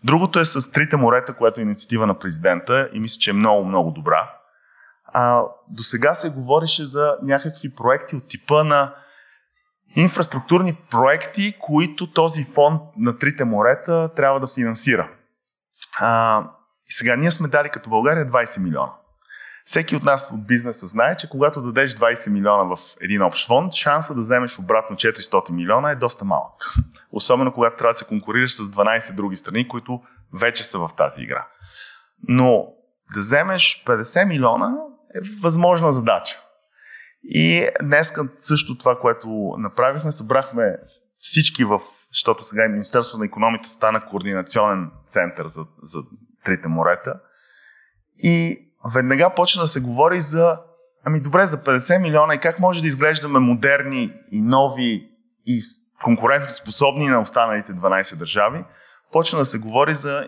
Другото 0.03 0.39
е 0.39 0.45
с 0.45 0.71
Трите 0.71 0.97
морета, 0.97 1.33
което 1.33 1.59
е 1.59 1.63
инициатива 1.63 2.07
на 2.07 2.19
президента 2.19 2.89
и 2.93 2.99
мисля, 2.99 3.19
че 3.19 3.29
е 3.29 3.33
много, 3.33 3.65
много 3.65 3.91
добра. 3.91 4.31
А, 5.05 5.43
до 5.69 5.83
сега 5.83 6.15
се 6.15 6.29
говореше 6.29 6.85
за 6.85 7.17
някакви 7.23 7.75
проекти 7.75 8.15
от 8.15 8.27
типа 8.27 8.63
на 8.63 8.95
инфраструктурни 9.95 10.77
проекти, 10.91 11.57
които 11.59 12.13
този 12.13 12.43
фонд 12.43 12.81
на 12.97 13.17
Трите 13.17 13.45
морета 13.45 14.13
трябва 14.15 14.39
да 14.39 14.47
финансира. 14.47 15.09
А, 15.99 16.43
сега 16.85 17.15
ние 17.15 17.31
сме 17.31 17.47
дали 17.47 17.69
като 17.69 17.89
България 17.89 18.25
20 18.25 18.63
милиона. 18.63 18.91
Всеки 19.69 19.95
от 19.95 20.03
нас 20.03 20.31
от 20.33 20.47
бизнеса 20.47 20.87
знае, 20.87 21.15
че 21.15 21.29
когато 21.29 21.61
дадеш 21.61 21.93
20 21.93 22.29
милиона 22.29 22.75
в 22.75 22.79
един 23.01 23.21
общ 23.21 23.47
фонд, 23.47 23.73
шанса 23.73 24.15
да 24.15 24.21
вземеш 24.21 24.59
обратно 24.59 24.95
400 24.95 25.49
милиона 25.49 25.91
е 25.91 25.95
доста 25.95 26.25
малък. 26.25 26.65
Особено 27.11 27.53
когато 27.53 27.77
трябва 27.77 27.93
да 27.93 27.97
се 27.97 28.05
конкурираш 28.05 28.55
с 28.55 28.63
12 28.63 29.15
други 29.15 29.35
страни, 29.35 29.67
които 29.67 30.01
вече 30.33 30.63
са 30.63 30.79
в 30.79 30.89
тази 30.97 31.21
игра. 31.21 31.47
Но 32.27 32.67
да 33.13 33.19
вземеш 33.19 33.83
50 33.87 34.27
милиона 34.27 34.75
е 35.15 35.19
възможна 35.41 35.93
задача. 35.93 36.39
И 37.23 37.69
днес 37.83 38.13
също 38.35 38.77
това, 38.77 38.99
което 38.99 39.55
направихме, 39.57 40.11
събрахме 40.11 40.75
всички 41.19 41.63
в, 41.63 41.79
защото 42.13 42.43
сега 42.43 42.65
и 42.65 42.69
Министерството 42.69 43.19
на 43.19 43.25
економите 43.25 43.69
стана 43.69 44.05
координационен 44.05 44.91
център 45.07 45.47
за, 45.47 45.65
за 45.83 45.99
трите 46.43 46.67
морета. 46.67 47.19
И 48.17 48.65
веднага 48.93 49.33
почна 49.35 49.61
да 49.61 49.67
се 49.67 49.79
говори 49.79 50.21
за 50.21 50.59
ами 51.05 51.19
добре, 51.19 51.47
за 51.47 51.57
50 51.57 52.01
милиона 52.01 52.33
и 52.33 52.39
как 52.39 52.59
може 52.59 52.81
да 52.81 52.87
изглеждаме 52.87 53.39
модерни 53.39 54.13
и 54.31 54.41
нови 54.41 55.11
и 55.45 55.61
конкурентно 56.03 56.53
способни 56.53 57.07
на 57.07 57.21
останалите 57.21 57.71
12 57.73 58.15
държави. 58.15 58.65
Почна 59.11 59.39
да 59.39 59.45
се 59.45 59.57
говори 59.57 59.95
за 59.95 60.27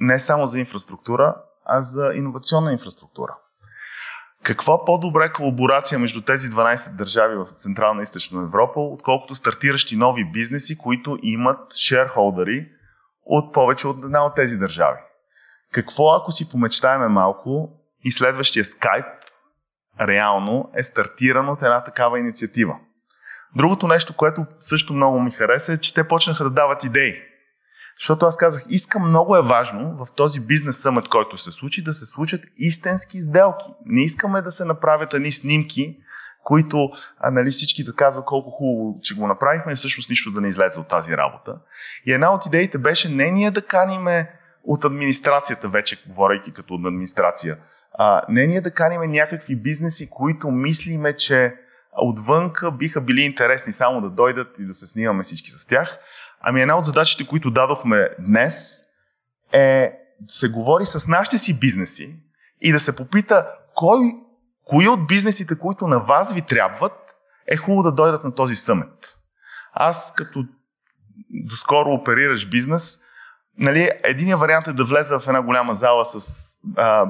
не 0.00 0.18
само 0.18 0.46
за 0.46 0.58
инфраструктура, 0.58 1.36
а 1.64 1.80
за 1.80 2.12
иновационна 2.14 2.72
инфраструктура. 2.72 3.36
Каква 4.42 4.84
по-добра 4.84 5.32
колаборация 5.32 5.98
между 5.98 6.20
тези 6.20 6.50
12 6.50 6.96
държави 6.96 7.36
в 7.36 7.44
Централна 7.44 8.02
и 8.02 8.02
Източна 8.02 8.42
Европа, 8.42 8.80
отколкото 8.80 9.34
стартиращи 9.34 9.96
нови 9.96 10.24
бизнеси, 10.32 10.78
които 10.78 11.18
имат 11.22 11.74
шерхолдери 11.74 12.68
от 13.24 13.54
повече 13.54 13.88
от 13.88 14.04
една 14.04 14.26
от 14.26 14.34
тези 14.34 14.56
държави? 14.56 14.98
Какво 15.74 16.14
ако 16.14 16.32
си 16.32 16.48
помечтаеме 16.48 17.08
малко 17.08 17.68
и 18.04 18.12
следващия 18.12 18.64
скайп 18.64 19.06
реално 20.00 20.70
е 20.76 20.82
стартиран 20.82 21.48
от 21.48 21.62
една 21.62 21.84
такава 21.84 22.18
инициатива? 22.18 22.74
Другото 23.56 23.88
нещо, 23.88 24.16
което 24.16 24.46
също 24.60 24.94
много 24.94 25.20
ми 25.20 25.30
хареса 25.30 25.72
е, 25.72 25.78
че 25.78 25.94
те 25.94 26.08
почнаха 26.08 26.44
да 26.44 26.50
дават 26.50 26.84
идеи. 26.84 27.14
Защото 27.98 28.26
аз 28.26 28.36
казах, 28.36 28.62
искам 28.68 29.08
много 29.08 29.36
е 29.36 29.42
важно 29.42 29.96
в 29.96 30.12
този 30.12 30.40
бизнес 30.40 30.76
съмът, 30.76 31.08
който 31.08 31.38
се 31.38 31.52
случи, 31.52 31.84
да 31.84 31.92
се 31.92 32.06
случат 32.06 32.40
истински 32.56 33.20
сделки. 33.20 33.64
Не 33.86 34.04
искаме 34.04 34.42
да 34.42 34.52
се 34.52 34.64
направят 34.64 35.14
едни 35.14 35.32
снимки, 35.32 35.96
които 36.44 36.88
а, 37.18 37.30
нали, 37.30 37.50
всички 37.50 37.84
да 37.84 37.94
казват 37.94 38.24
колко 38.24 38.50
хубаво, 38.50 38.98
че 39.02 39.14
го 39.14 39.26
направихме 39.26 39.72
и 39.72 39.76
всъщност 39.76 40.10
нищо 40.10 40.30
да 40.30 40.40
не 40.40 40.48
излезе 40.48 40.80
от 40.80 40.88
тази 40.88 41.16
работа. 41.16 41.56
И 42.06 42.12
една 42.12 42.34
от 42.34 42.46
идеите 42.46 42.78
беше 42.78 43.08
не 43.08 43.30
ние 43.30 43.50
да 43.50 43.66
каниме 43.66 44.40
от 44.64 44.84
администрацията, 44.84 45.68
вече 45.68 46.04
говорейки 46.08 46.52
като 46.52 46.74
от 46.74 46.86
администрация, 46.86 47.58
а, 47.98 48.22
не 48.28 48.46
ние 48.46 48.60
да 48.60 48.70
каниме 48.70 49.06
някакви 49.06 49.56
бизнеси, 49.56 50.10
които 50.10 50.50
мислиме, 50.50 51.16
че 51.16 51.54
отвънка 51.96 52.70
биха 52.70 53.00
били 53.00 53.20
интересни 53.20 53.72
само 53.72 54.00
да 54.00 54.10
дойдат 54.10 54.58
и 54.58 54.64
да 54.64 54.74
се 54.74 54.86
снимаме 54.86 55.22
всички 55.22 55.50
с 55.50 55.66
тях, 55.66 55.98
Ами 56.46 56.62
една 56.62 56.78
от 56.78 56.86
задачите, 56.86 57.26
които 57.26 57.50
дадохме 57.50 58.08
днес 58.18 58.80
е 59.52 59.92
да 60.20 60.32
се 60.32 60.48
говори 60.48 60.86
с 60.86 61.08
нашите 61.08 61.38
си 61.38 61.58
бизнеси 61.58 62.22
и 62.60 62.72
да 62.72 62.80
се 62.80 62.96
попита 62.96 63.46
кой, 63.74 63.98
кои 64.64 64.88
от 64.88 65.06
бизнесите, 65.06 65.58
които 65.58 65.86
на 65.86 65.98
вас 65.98 66.32
ви 66.32 66.42
трябват, 66.42 66.92
е 67.46 67.56
хубаво 67.56 67.82
да 67.82 67.92
дойдат 67.92 68.24
на 68.24 68.34
този 68.34 68.56
съмет. 68.56 69.16
Аз 69.72 70.12
като 70.16 70.44
доскоро 71.30 71.90
оперираш 71.90 72.48
бизнес, 72.48 72.98
нали, 73.58 73.90
единият 74.04 74.40
вариант 74.40 74.66
е 74.66 74.72
да 74.72 74.84
влеза 74.84 75.18
в 75.18 75.28
една 75.28 75.42
голяма 75.42 75.74
зала 75.74 76.04
с 76.04 76.44
а, 76.76 77.04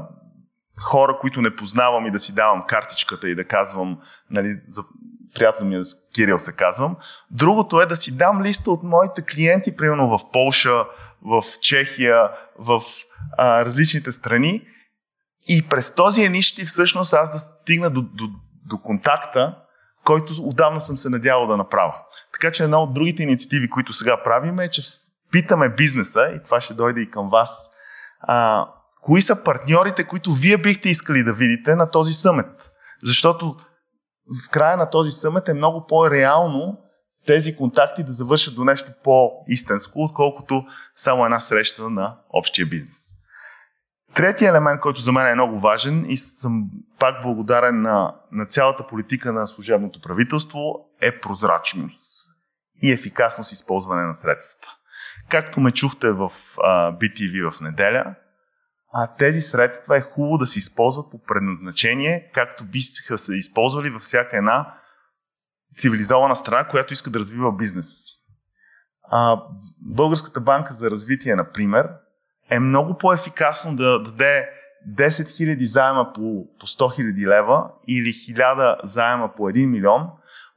хора, 0.81 1.17
които 1.21 1.43
не 1.43 1.57
познавам 1.57 2.07
и 2.07 2.11
да 2.11 2.21
си 2.21 2.35
давам 2.35 2.65
картичката 2.67 3.29
и 3.29 3.35
да 3.35 3.45
казвам, 3.45 3.99
нали, 4.31 4.53
за, 4.53 4.83
приятно 5.35 5.67
ми 5.67 5.77
е 5.77 5.81
Кирил 6.15 6.39
се 6.39 6.57
казвам. 6.57 6.97
Другото 7.31 7.81
е 7.81 7.87
да 7.87 7.97
си 7.97 8.17
дам 8.17 8.43
листа 8.43 8.71
от 8.71 8.83
моите 8.83 9.23
клиенти, 9.23 9.77
примерно 9.77 10.19
в 10.19 10.31
Полша, 10.33 10.85
в 11.23 11.43
Чехия, 11.61 12.31
в 12.59 12.83
а, 13.39 13.65
различните 13.65 14.13
страни 14.13 14.63
и 15.49 15.69
през 15.69 15.95
този 15.95 16.25
енищи 16.25 16.65
всъщност 16.65 17.13
аз 17.13 17.33
да 17.33 17.39
стигна 17.39 17.91
до, 17.91 18.03
до, 18.03 18.29
до 18.67 18.79
контакта, 18.79 19.59
който 20.05 20.35
отдавна 20.39 20.81
съм 20.81 20.97
се 20.97 21.09
надявал 21.09 21.47
да 21.47 21.57
направя. 21.57 21.95
Така 22.33 22.51
че 22.51 22.65
една 22.65 22.79
от 22.83 22.95
другите 22.95 23.23
инициативи, 23.23 23.71
които 23.71 23.93
сега 23.93 24.23
правим 24.23 24.59
е, 24.59 24.69
че 24.69 24.83
питаме 25.35 25.68
бизнеса, 25.68 26.20
и 26.37 26.43
това 26.45 26.61
ще 26.61 26.74
дойде 26.74 27.01
и 27.01 27.11
към 27.11 27.28
вас, 27.28 27.70
а, 28.20 28.68
кои 29.03 29.22
са 29.22 29.43
партньорите, 29.43 30.05
които 30.05 30.32
вие 30.32 30.57
бихте 30.59 30.89
искали 30.89 31.24
да 31.24 31.32
видите 31.32 31.76
на 31.76 31.91
този 31.91 32.12
съмет. 32.12 32.70
Защото 33.03 33.57
в 34.47 34.51
края 34.51 34.76
на 34.76 34.91
този 34.91 35.11
съмет 35.11 35.49
е 35.49 35.55
много 35.55 35.87
по-реално 35.87 36.78
тези 37.26 37.57
контакти 37.57 38.03
да 38.03 38.12
завършат 38.12 38.55
до 38.55 38.64
нещо 38.64 38.93
по-истинско, 39.05 40.05
отколкото 40.05 40.62
само 40.97 41.24
една 41.24 41.41
среща 41.41 41.91
на 41.91 42.16
общия 42.30 42.66
бизнес. 42.66 42.99
Третия 44.14 44.51
елемент, 44.51 44.80
който 44.80 45.01
за 45.01 45.12
мен 45.12 45.26
е 45.26 45.35
много 45.35 45.61
важен 45.61 46.05
и 46.09 46.16
съм 46.16 46.64
пак 46.99 47.22
благодарен 47.22 47.82
на, 47.82 48.14
на 48.32 48.47
цялата 48.47 48.87
политика 48.87 49.32
на 49.32 49.47
служебното 49.47 50.01
правителство, 50.01 50.61
е 51.01 51.20
прозрачност 51.20 52.30
и 52.82 52.93
ефикасност 52.93 53.53
използване 53.53 54.03
на 54.03 54.14
средствата. 54.14 54.74
Както 55.31 55.61
ме 55.61 55.70
чухте 55.70 56.11
в 56.11 56.33
а, 56.62 56.93
BTV 56.93 57.51
в 57.51 57.61
неделя, 57.61 58.14
а 58.93 59.16
тези 59.16 59.41
средства 59.41 59.97
е 59.97 60.01
хубаво 60.01 60.39
да 60.39 60.47
се 60.47 60.59
използват 60.59 61.11
по 61.11 61.22
предназначение, 61.22 62.31
както 62.35 62.64
биха 62.64 63.18
се 63.18 63.35
използвали 63.35 63.91
във 63.91 64.03
всяка 64.03 64.37
една 64.37 64.75
цивилизована 65.79 66.37
страна, 66.37 66.68
която 66.68 66.93
иска 66.93 67.11
да 67.11 67.18
развива 67.18 67.53
бизнеса 67.53 67.97
си. 67.97 68.20
А, 69.11 69.43
Българската 69.81 70.41
банка 70.41 70.75
за 70.75 70.91
развитие, 70.91 71.37
например, 71.37 71.89
е 72.51 72.59
много 72.59 72.99
по-ефикасно 72.99 73.77
да 73.77 74.03
даде 74.03 74.49
10 74.89 75.09
000 75.09 75.64
заема 75.64 76.12
по, 76.12 76.47
по 76.61 76.66
100 76.66 76.79
000 76.79 77.27
лева 77.27 77.70
или 77.89 78.09
1000 78.09 78.77
заема 78.83 79.35
по 79.37 79.43
1 79.43 79.70
милион, 79.70 80.09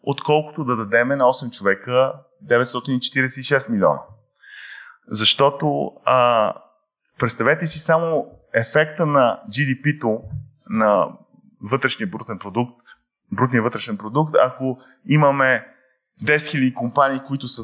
отколкото 0.03 0.65
да 0.65 0.75
дадеме 0.75 1.15
на 1.15 1.23
8 1.23 1.51
човека 1.51 2.13
946 2.45 3.71
милиона. 3.71 3.99
Защото 5.07 5.91
а, 6.05 6.53
Представете 7.19 7.67
си 7.67 7.79
само 7.79 8.25
ефекта 8.53 9.05
на 9.05 9.41
GDP-то, 9.49 10.21
на 10.69 11.07
вътрешния 11.71 12.07
брутен 12.07 12.39
продукт, 12.39 12.81
брутния 13.37 13.61
вътрешен 13.61 13.97
продукт, 13.97 14.35
ако 14.41 14.79
имаме 15.09 15.67
10 16.23 16.35
000 16.35 16.73
компании, 16.73 17.19
които 17.27 17.47
са, 17.47 17.61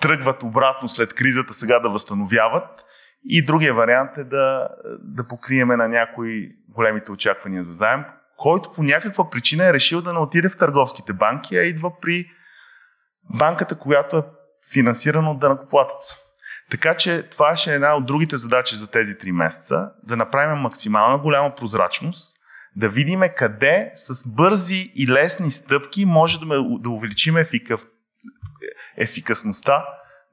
тръгват 0.00 0.42
обратно 0.42 0.88
след 0.88 1.14
кризата 1.14 1.54
сега 1.54 1.80
да 1.80 1.90
възстановяват. 1.90 2.84
И 3.24 3.44
другия 3.44 3.74
вариант 3.74 4.16
е 4.16 4.24
да, 4.24 4.68
да 5.02 5.28
покриеме 5.28 5.76
на 5.76 5.88
някои 5.88 6.48
големите 6.68 7.12
очаквания 7.12 7.64
за 7.64 7.72
заем, 7.72 8.04
който 8.36 8.72
по 8.72 8.82
някаква 8.82 9.30
причина 9.30 9.68
е 9.68 9.72
решил 9.72 10.02
да 10.02 10.12
не 10.12 10.18
отиде 10.18 10.48
в 10.48 10.56
търговските 10.56 11.12
банки, 11.12 11.56
а 11.56 11.62
идва 11.62 12.00
при 12.00 12.26
банката, 13.38 13.78
която 13.78 14.16
е 14.16 14.22
финансирана 14.72 15.30
от 15.30 15.40
дънакоплатеца. 15.40 16.16
Така 16.72 16.96
че 16.96 17.22
това 17.22 17.56
ще 17.56 17.72
е 17.72 17.74
една 17.74 17.96
от 17.96 18.06
другите 18.06 18.36
задачи 18.36 18.74
за 18.74 18.90
тези 18.90 19.18
три 19.18 19.32
месеца, 19.32 19.90
да 20.02 20.16
направим 20.16 20.58
максимална 20.58 21.18
голяма 21.18 21.54
прозрачност, 21.54 22.36
да 22.76 22.88
видим 22.88 23.20
къде 23.36 23.90
с 23.94 24.28
бързи 24.28 24.92
и 24.94 25.08
лесни 25.08 25.50
стъпки 25.50 26.04
може 26.04 26.38
да, 26.40 26.46
да 26.80 26.90
увеличим 26.90 27.36
ефикав, 27.36 27.86
ефикасността 28.96 29.84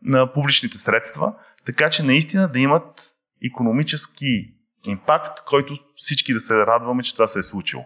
на 0.02 0.34
публичните 0.34 0.78
средства, 0.78 1.36
така 1.66 1.90
че 1.90 2.04
наистина 2.04 2.48
да 2.48 2.60
имат 2.60 3.14
економически 3.46 4.54
импакт, 4.88 5.40
който 5.46 5.78
всички 5.96 6.34
да 6.34 6.40
се 6.40 6.54
радваме, 6.54 7.04
че 7.04 7.14
това 7.14 7.28
се 7.28 7.40
е 7.40 7.44
случило. 7.44 7.86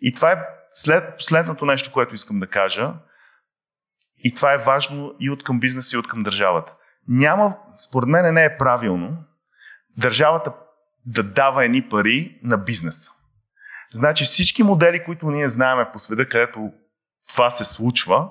И 0.00 0.14
това 0.14 0.32
е 0.32 0.38
след, 0.72 1.04
последното 1.18 1.66
нещо, 1.66 1.92
което 1.92 2.14
искам 2.14 2.40
да 2.40 2.46
кажа. 2.46 2.92
И 4.18 4.34
това 4.34 4.52
е 4.52 4.58
важно 4.58 5.14
и 5.20 5.30
от 5.30 5.44
към 5.44 5.60
бизнеса, 5.60 5.96
и 5.96 5.98
от 5.98 6.08
към 6.08 6.22
държавата. 6.22 6.72
Няма, 7.08 7.56
според 7.76 8.08
мен 8.08 8.34
не 8.34 8.44
е 8.44 8.56
правилно 8.56 9.16
държавата 9.96 10.52
да 11.06 11.22
дава 11.22 11.64
едни 11.64 11.88
пари 11.88 12.40
на 12.42 12.58
бизнеса. 12.58 13.10
Значи 13.92 14.24
всички 14.24 14.62
модели, 14.62 15.04
които 15.04 15.30
ние 15.30 15.48
знаеме 15.48 15.90
по 15.92 15.98
света, 15.98 16.28
където 16.28 16.70
това 17.28 17.50
се 17.50 17.64
случва, 17.64 18.28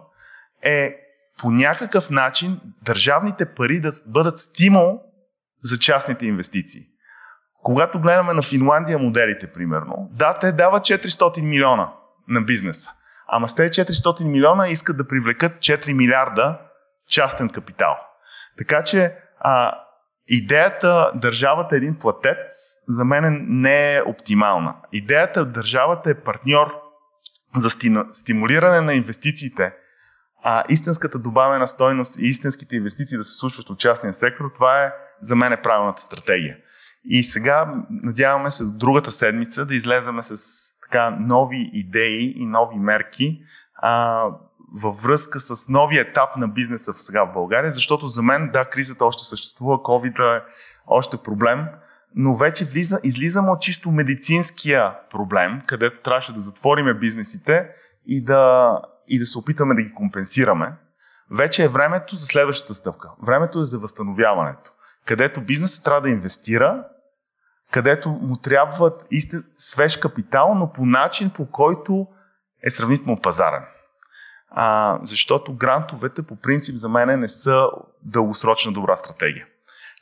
е 0.62 0.96
по 1.38 1.52
някакъв 1.52 2.10
начин 2.10 2.62
държавните 2.82 3.46
пари 3.46 3.80
да 3.80 3.92
бъдат 4.08 4.40
стимул 4.40 5.02
за 5.64 5.80
частните 5.80 6.26
инвестиции. 6.26 6.82
Когато 7.64 8.02
гледаме 8.02 8.34
на 8.34 8.42
Финландия 8.42 9.00
моделите, 9.00 9.52
примерно, 9.54 10.10
да, 10.12 10.34
те 10.34 10.52
дават 10.52 10.84
400 10.84 11.42
милиона 11.42 11.90
на 12.28 12.42
бизнеса. 12.42 12.92
Ама 13.28 13.48
с 13.48 13.56
тези 13.56 13.70
400 13.70 14.24
милиона 14.24 14.68
искат 14.68 14.98
да 14.98 15.08
привлекат 15.08 15.54
4 15.54 15.94
милиарда 15.94 16.60
частен 17.10 17.50
капитал. 17.50 17.98
Така 18.58 18.84
че 18.84 19.16
а, 19.40 19.74
идеята 20.28 21.12
държавата 21.16 21.76
е 21.76 21.78
един 21.78 22.00
платец 22.00 22.48
за 22.88 23.06
мен 23.06 23.46
не 23.50 23.96
е 23.96 24.02
оптимална. 24.02 24.76
Идеята 24.92 25.46
държавата 25.46 26.10
е 26.10 26.22
партньор 26.22 26.74
за 27.56 27.70
стимулиране 28.14 28.82
на 28.82 28.94
инвестициите, 28.94 29.74
а 30.44 30.64
истинската 30.70 31.20
добавена 31.20 31.68
стойност 31.68 32.20
и 32.20 32.24
истинските 32.24 32.76
инвестиции 32.76 33.18
да 33.18 33.24
се 33.24 33.34
случват 33.34 33.70
от 33.70 33.80
частния 33.80 34.14
сектор, 34.14 34.52
това 34.56 34.84
е 34.84 34.94
за 35.22 35.36
мен 35.36 35.54
е 35.54 35.62
правилната 35.62 36.02
стратегия. 36.02 36.58
И 37.06 37.24
сега 37.24 37.74
надяваме 37.90 38.52
се 38.52 38.64
другата 38.66 39.12
седмица 39.12 39.66
да 39.66 39.76
излеземе 39.76 40.24
с 40.24 40.36
така 40.84 41.10
нови 41.20 41.70
идеи 41.74 42.34
и 42.38 42.46
нови 42.46 42.76
мерки 42.76 43.40
а, 43.76 44.28
във 44.74 45.02
връзка 45.02 45.40
с 45.40 45.70
новия 45.70 46.02
етап 46.02 46.38
на 46.38 46.48
бизнеса 46.48 46.94
сега 46.94 47.24
в 47.24 47.34
България, 47.34 47.72
защото 47.72 48.08
за 48.08 48.24
мен, 48.24 48.50
да, 48.54 48.66
кризата 48.66 49.06
още 49.06 49.24
съществува, 49.24 49.78
COVID 49.78 50.38
е 50.38 50.44
още 50.88 51.18
проблем, 51.18 51.66
но 52.16 52.36
вече 52.36 52.66
влиза, 52.66 53.00
излизаме 53.04 53.52
от 53.52 53.62
чисто 53.62 53.92
медицинския 53.92 54.96
проблем, 55.12 55.62
където 55.68 56.02
трябваше 56.04 56.34
да 56.34 56.40
затвориме 56.40 56.94
бизнесите 56.94 57.70
и 58.08 58.24
да, 58.24 58.82
и 59.08 59.20
да 59.20 59.26
се 59.26 59.38
опитаме 59.38 59.76
да 59.76 59.82
ги 59.82 59.94
компенсираме. 59.94 60.74
Вече 61.32 61.64
е 61.64 61.68
времето 61.68 62.16
за 62.16 62.26
следващата 62.26 62.74
стъпка. 62.74 63.10
Времето 63.26 63.60
е 63.60 63.66
за 63.66 63.80
възстановяването, 63.80 64.72
където 65.06 65.42
бизнесът 65.42 65.84
трябва 65.84 66.02
да 66.02 66.10
инвестира, 66.10 66.84
където 67.72 68.10
му 68.10 68.38
трябва 68.38 68.92
истин, 69.12 69.44
свеж 69.56 69.98
капитал, 69.98 70.56
но 70.56 70.72
по 70.72 70.86
начин, 70.86 71.30
по 71.30 71.52
който 71.52 72.08
е 72.64 72.70
сравнително 72.70 73.22
пазарен 73.22 73.64
а, 74.54 75.00
защото 75.04 75.54
грантовете 75.54 76.22
по 76.22 76.36
принцип 76.36 76.76
за 76.76 76.90
мен 76.90 77.20
не 77.20 77.28
са 77.28 77.68
дългосрочна 78.04 78.72
добра 78.72 78.96
стратегия. 78.96 79.46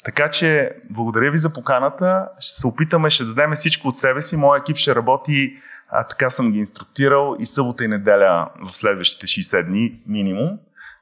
Така 0.06 0.30
че, 0.30 0.72
благодаря 0.90 1.32
ви 1.32 1.38
за 1.38 1.54
поканата. 1.54 2.30
Ще 2.40 2.62
се 2.62 2.68
опитаме, 2.68 3.10
ще 3.10 3.24
дадем 3.24 3.52
всичко 3.52 3.88
от 3.88 3.98
себе 3.98 4.22
си. 4.22 4.38
Моя 4.38 4.60
екип 4.60 4.78
ще 4.78 4.96
работи, 4.96 5.58
а, 5.90 6.04
така 6.04 6.30
съм 6.30 6.52
ги 6.52 6.60
инструктирал, 6.60 7.36
и 7.40 7.46
събота 7.46 7.84
и 7.84 7.88
неделя 7.88 8.50
в 8.72 8.78
следващите 8.78 9.28
60 9.28 9.68
дни 9.68 10.02
минимум. 10.08 10.50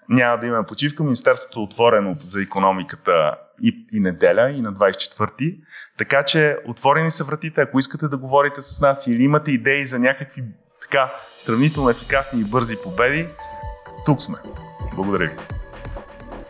Няма 0.09 0.37
да 0.37 0.47
имаме 0.47 0.65
почивка. 0.65 1.03
Министерството 1.03 1.59
е 1.59 1.63
отворено 1.63 2.15
за 2.25 2.41
економиката 2.41 3.35
и, 3.61 3.85
и 3.93 3.99
неделя, 3.99 4.49
и 4.49 4.61
на 4.61 4.73
24-ти. 4.73 5.57
Така 5.97 6.23
че, 6.23 6.57
отворени 6.67 7.11
са 7.11 7.23
вратите. 7.23 7.61
Ако 7.61 7.79
искате 7.79 8.07
да 8.07 8.17
говорите 8.17 8.61
с 8.61 8.81
нас 8.81 9.07
или 9.07 9.23
имате 9.23 9.51
идеи 9.51 9.85
за 9.85 9.99
някакви 9.99 10.43
така 10.91 11.13
сравнително 11.45 11.89
ефикасни 11.89 12.41
и 12.41 12.43
бързи 12.43 12.75
победи, 12.75 13.27
тук 14.05 14.21
сме. 14.21 14.35
Благодаря 14.95 15.23
ви. 15.23 15.35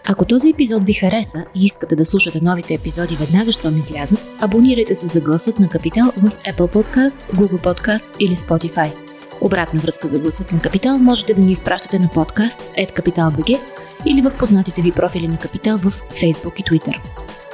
Ако 0.05 0.25
този 0.25 0.49
епизод 0.49 0.83
ви 0.83 0.93
хареса 0.93 1.45
и 1.55 1.65
искате 1.65 1.95
да 1.95 2.05
слушате 2.05 2.39
новите 2.41 2.73
епизоди 2.73 3.15
веднага, 3.15 3.51
щом 3.51 3.77
излязат, 3.77 4.19
абонирайте 4.41 4.95
се 4.95 5.07
за 5.07 5.21
гласът 5.21 5.59
на 5.59 5.69
Капитал 5.69 6.11
в 6.17 6.29
Apple 6.29 6.73
Podcasts, 6.73 7.33
Google 7.33 7.63
Podcasts 7.63 8.17
или 8.19 8.35
Spotify. 8.35 8.93
Обратна 9.41 9.79
връзка 9.79 10.07
за 10.07 10.19
гласът 10.19 10.51
на 10.51 10.61
Капитал 10.61 10.97
можете 10.97 11.33
да 11.33 11.41
ни 11.41 11.51
изпращате 11.51 11.99
на 11.99 12.09
подкаст 12.13 12.73
Capital.bg 12.73 13.59
или 14.05 14.21
в 14.21 14.37
познатите 14.39 14.81
ви 14.81 14.91
профили 14.91 15.27
на 15.27 15.37
Капитал 15.37 15.77
в 15.77 15.91
Facebook 15.91 16.59
и 16.59 16.63
Twitter. 16.63 16.95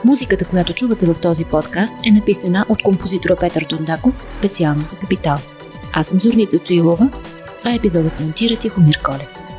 Музиката, 0.03 0.45
която 0.45 0.73
чувате 0.73 1.05
в 1.05 1.19
този 1.21 1.45
подкаст 1.45 1.95
е 2.07 2.11
написана 2.11 2.65
от 2.69 2.83
композитора 2.83 3.35
Петър 3.35 3.65
Дондаков 3.69 4.25
специално 4.29 4.85
за 4.85 4.97
Капитал. 4.97 5.37
Аз 5.97 6.07
съм 6.07 6.19
Зорница 6.19 6.57
Стоилова, 6.57 7.09
а 7.65 7.73
епизодът 7.73 8.19
монтира 8.19 8.55
Тихомир 8.55 9.01
Колев. 9.03 9.54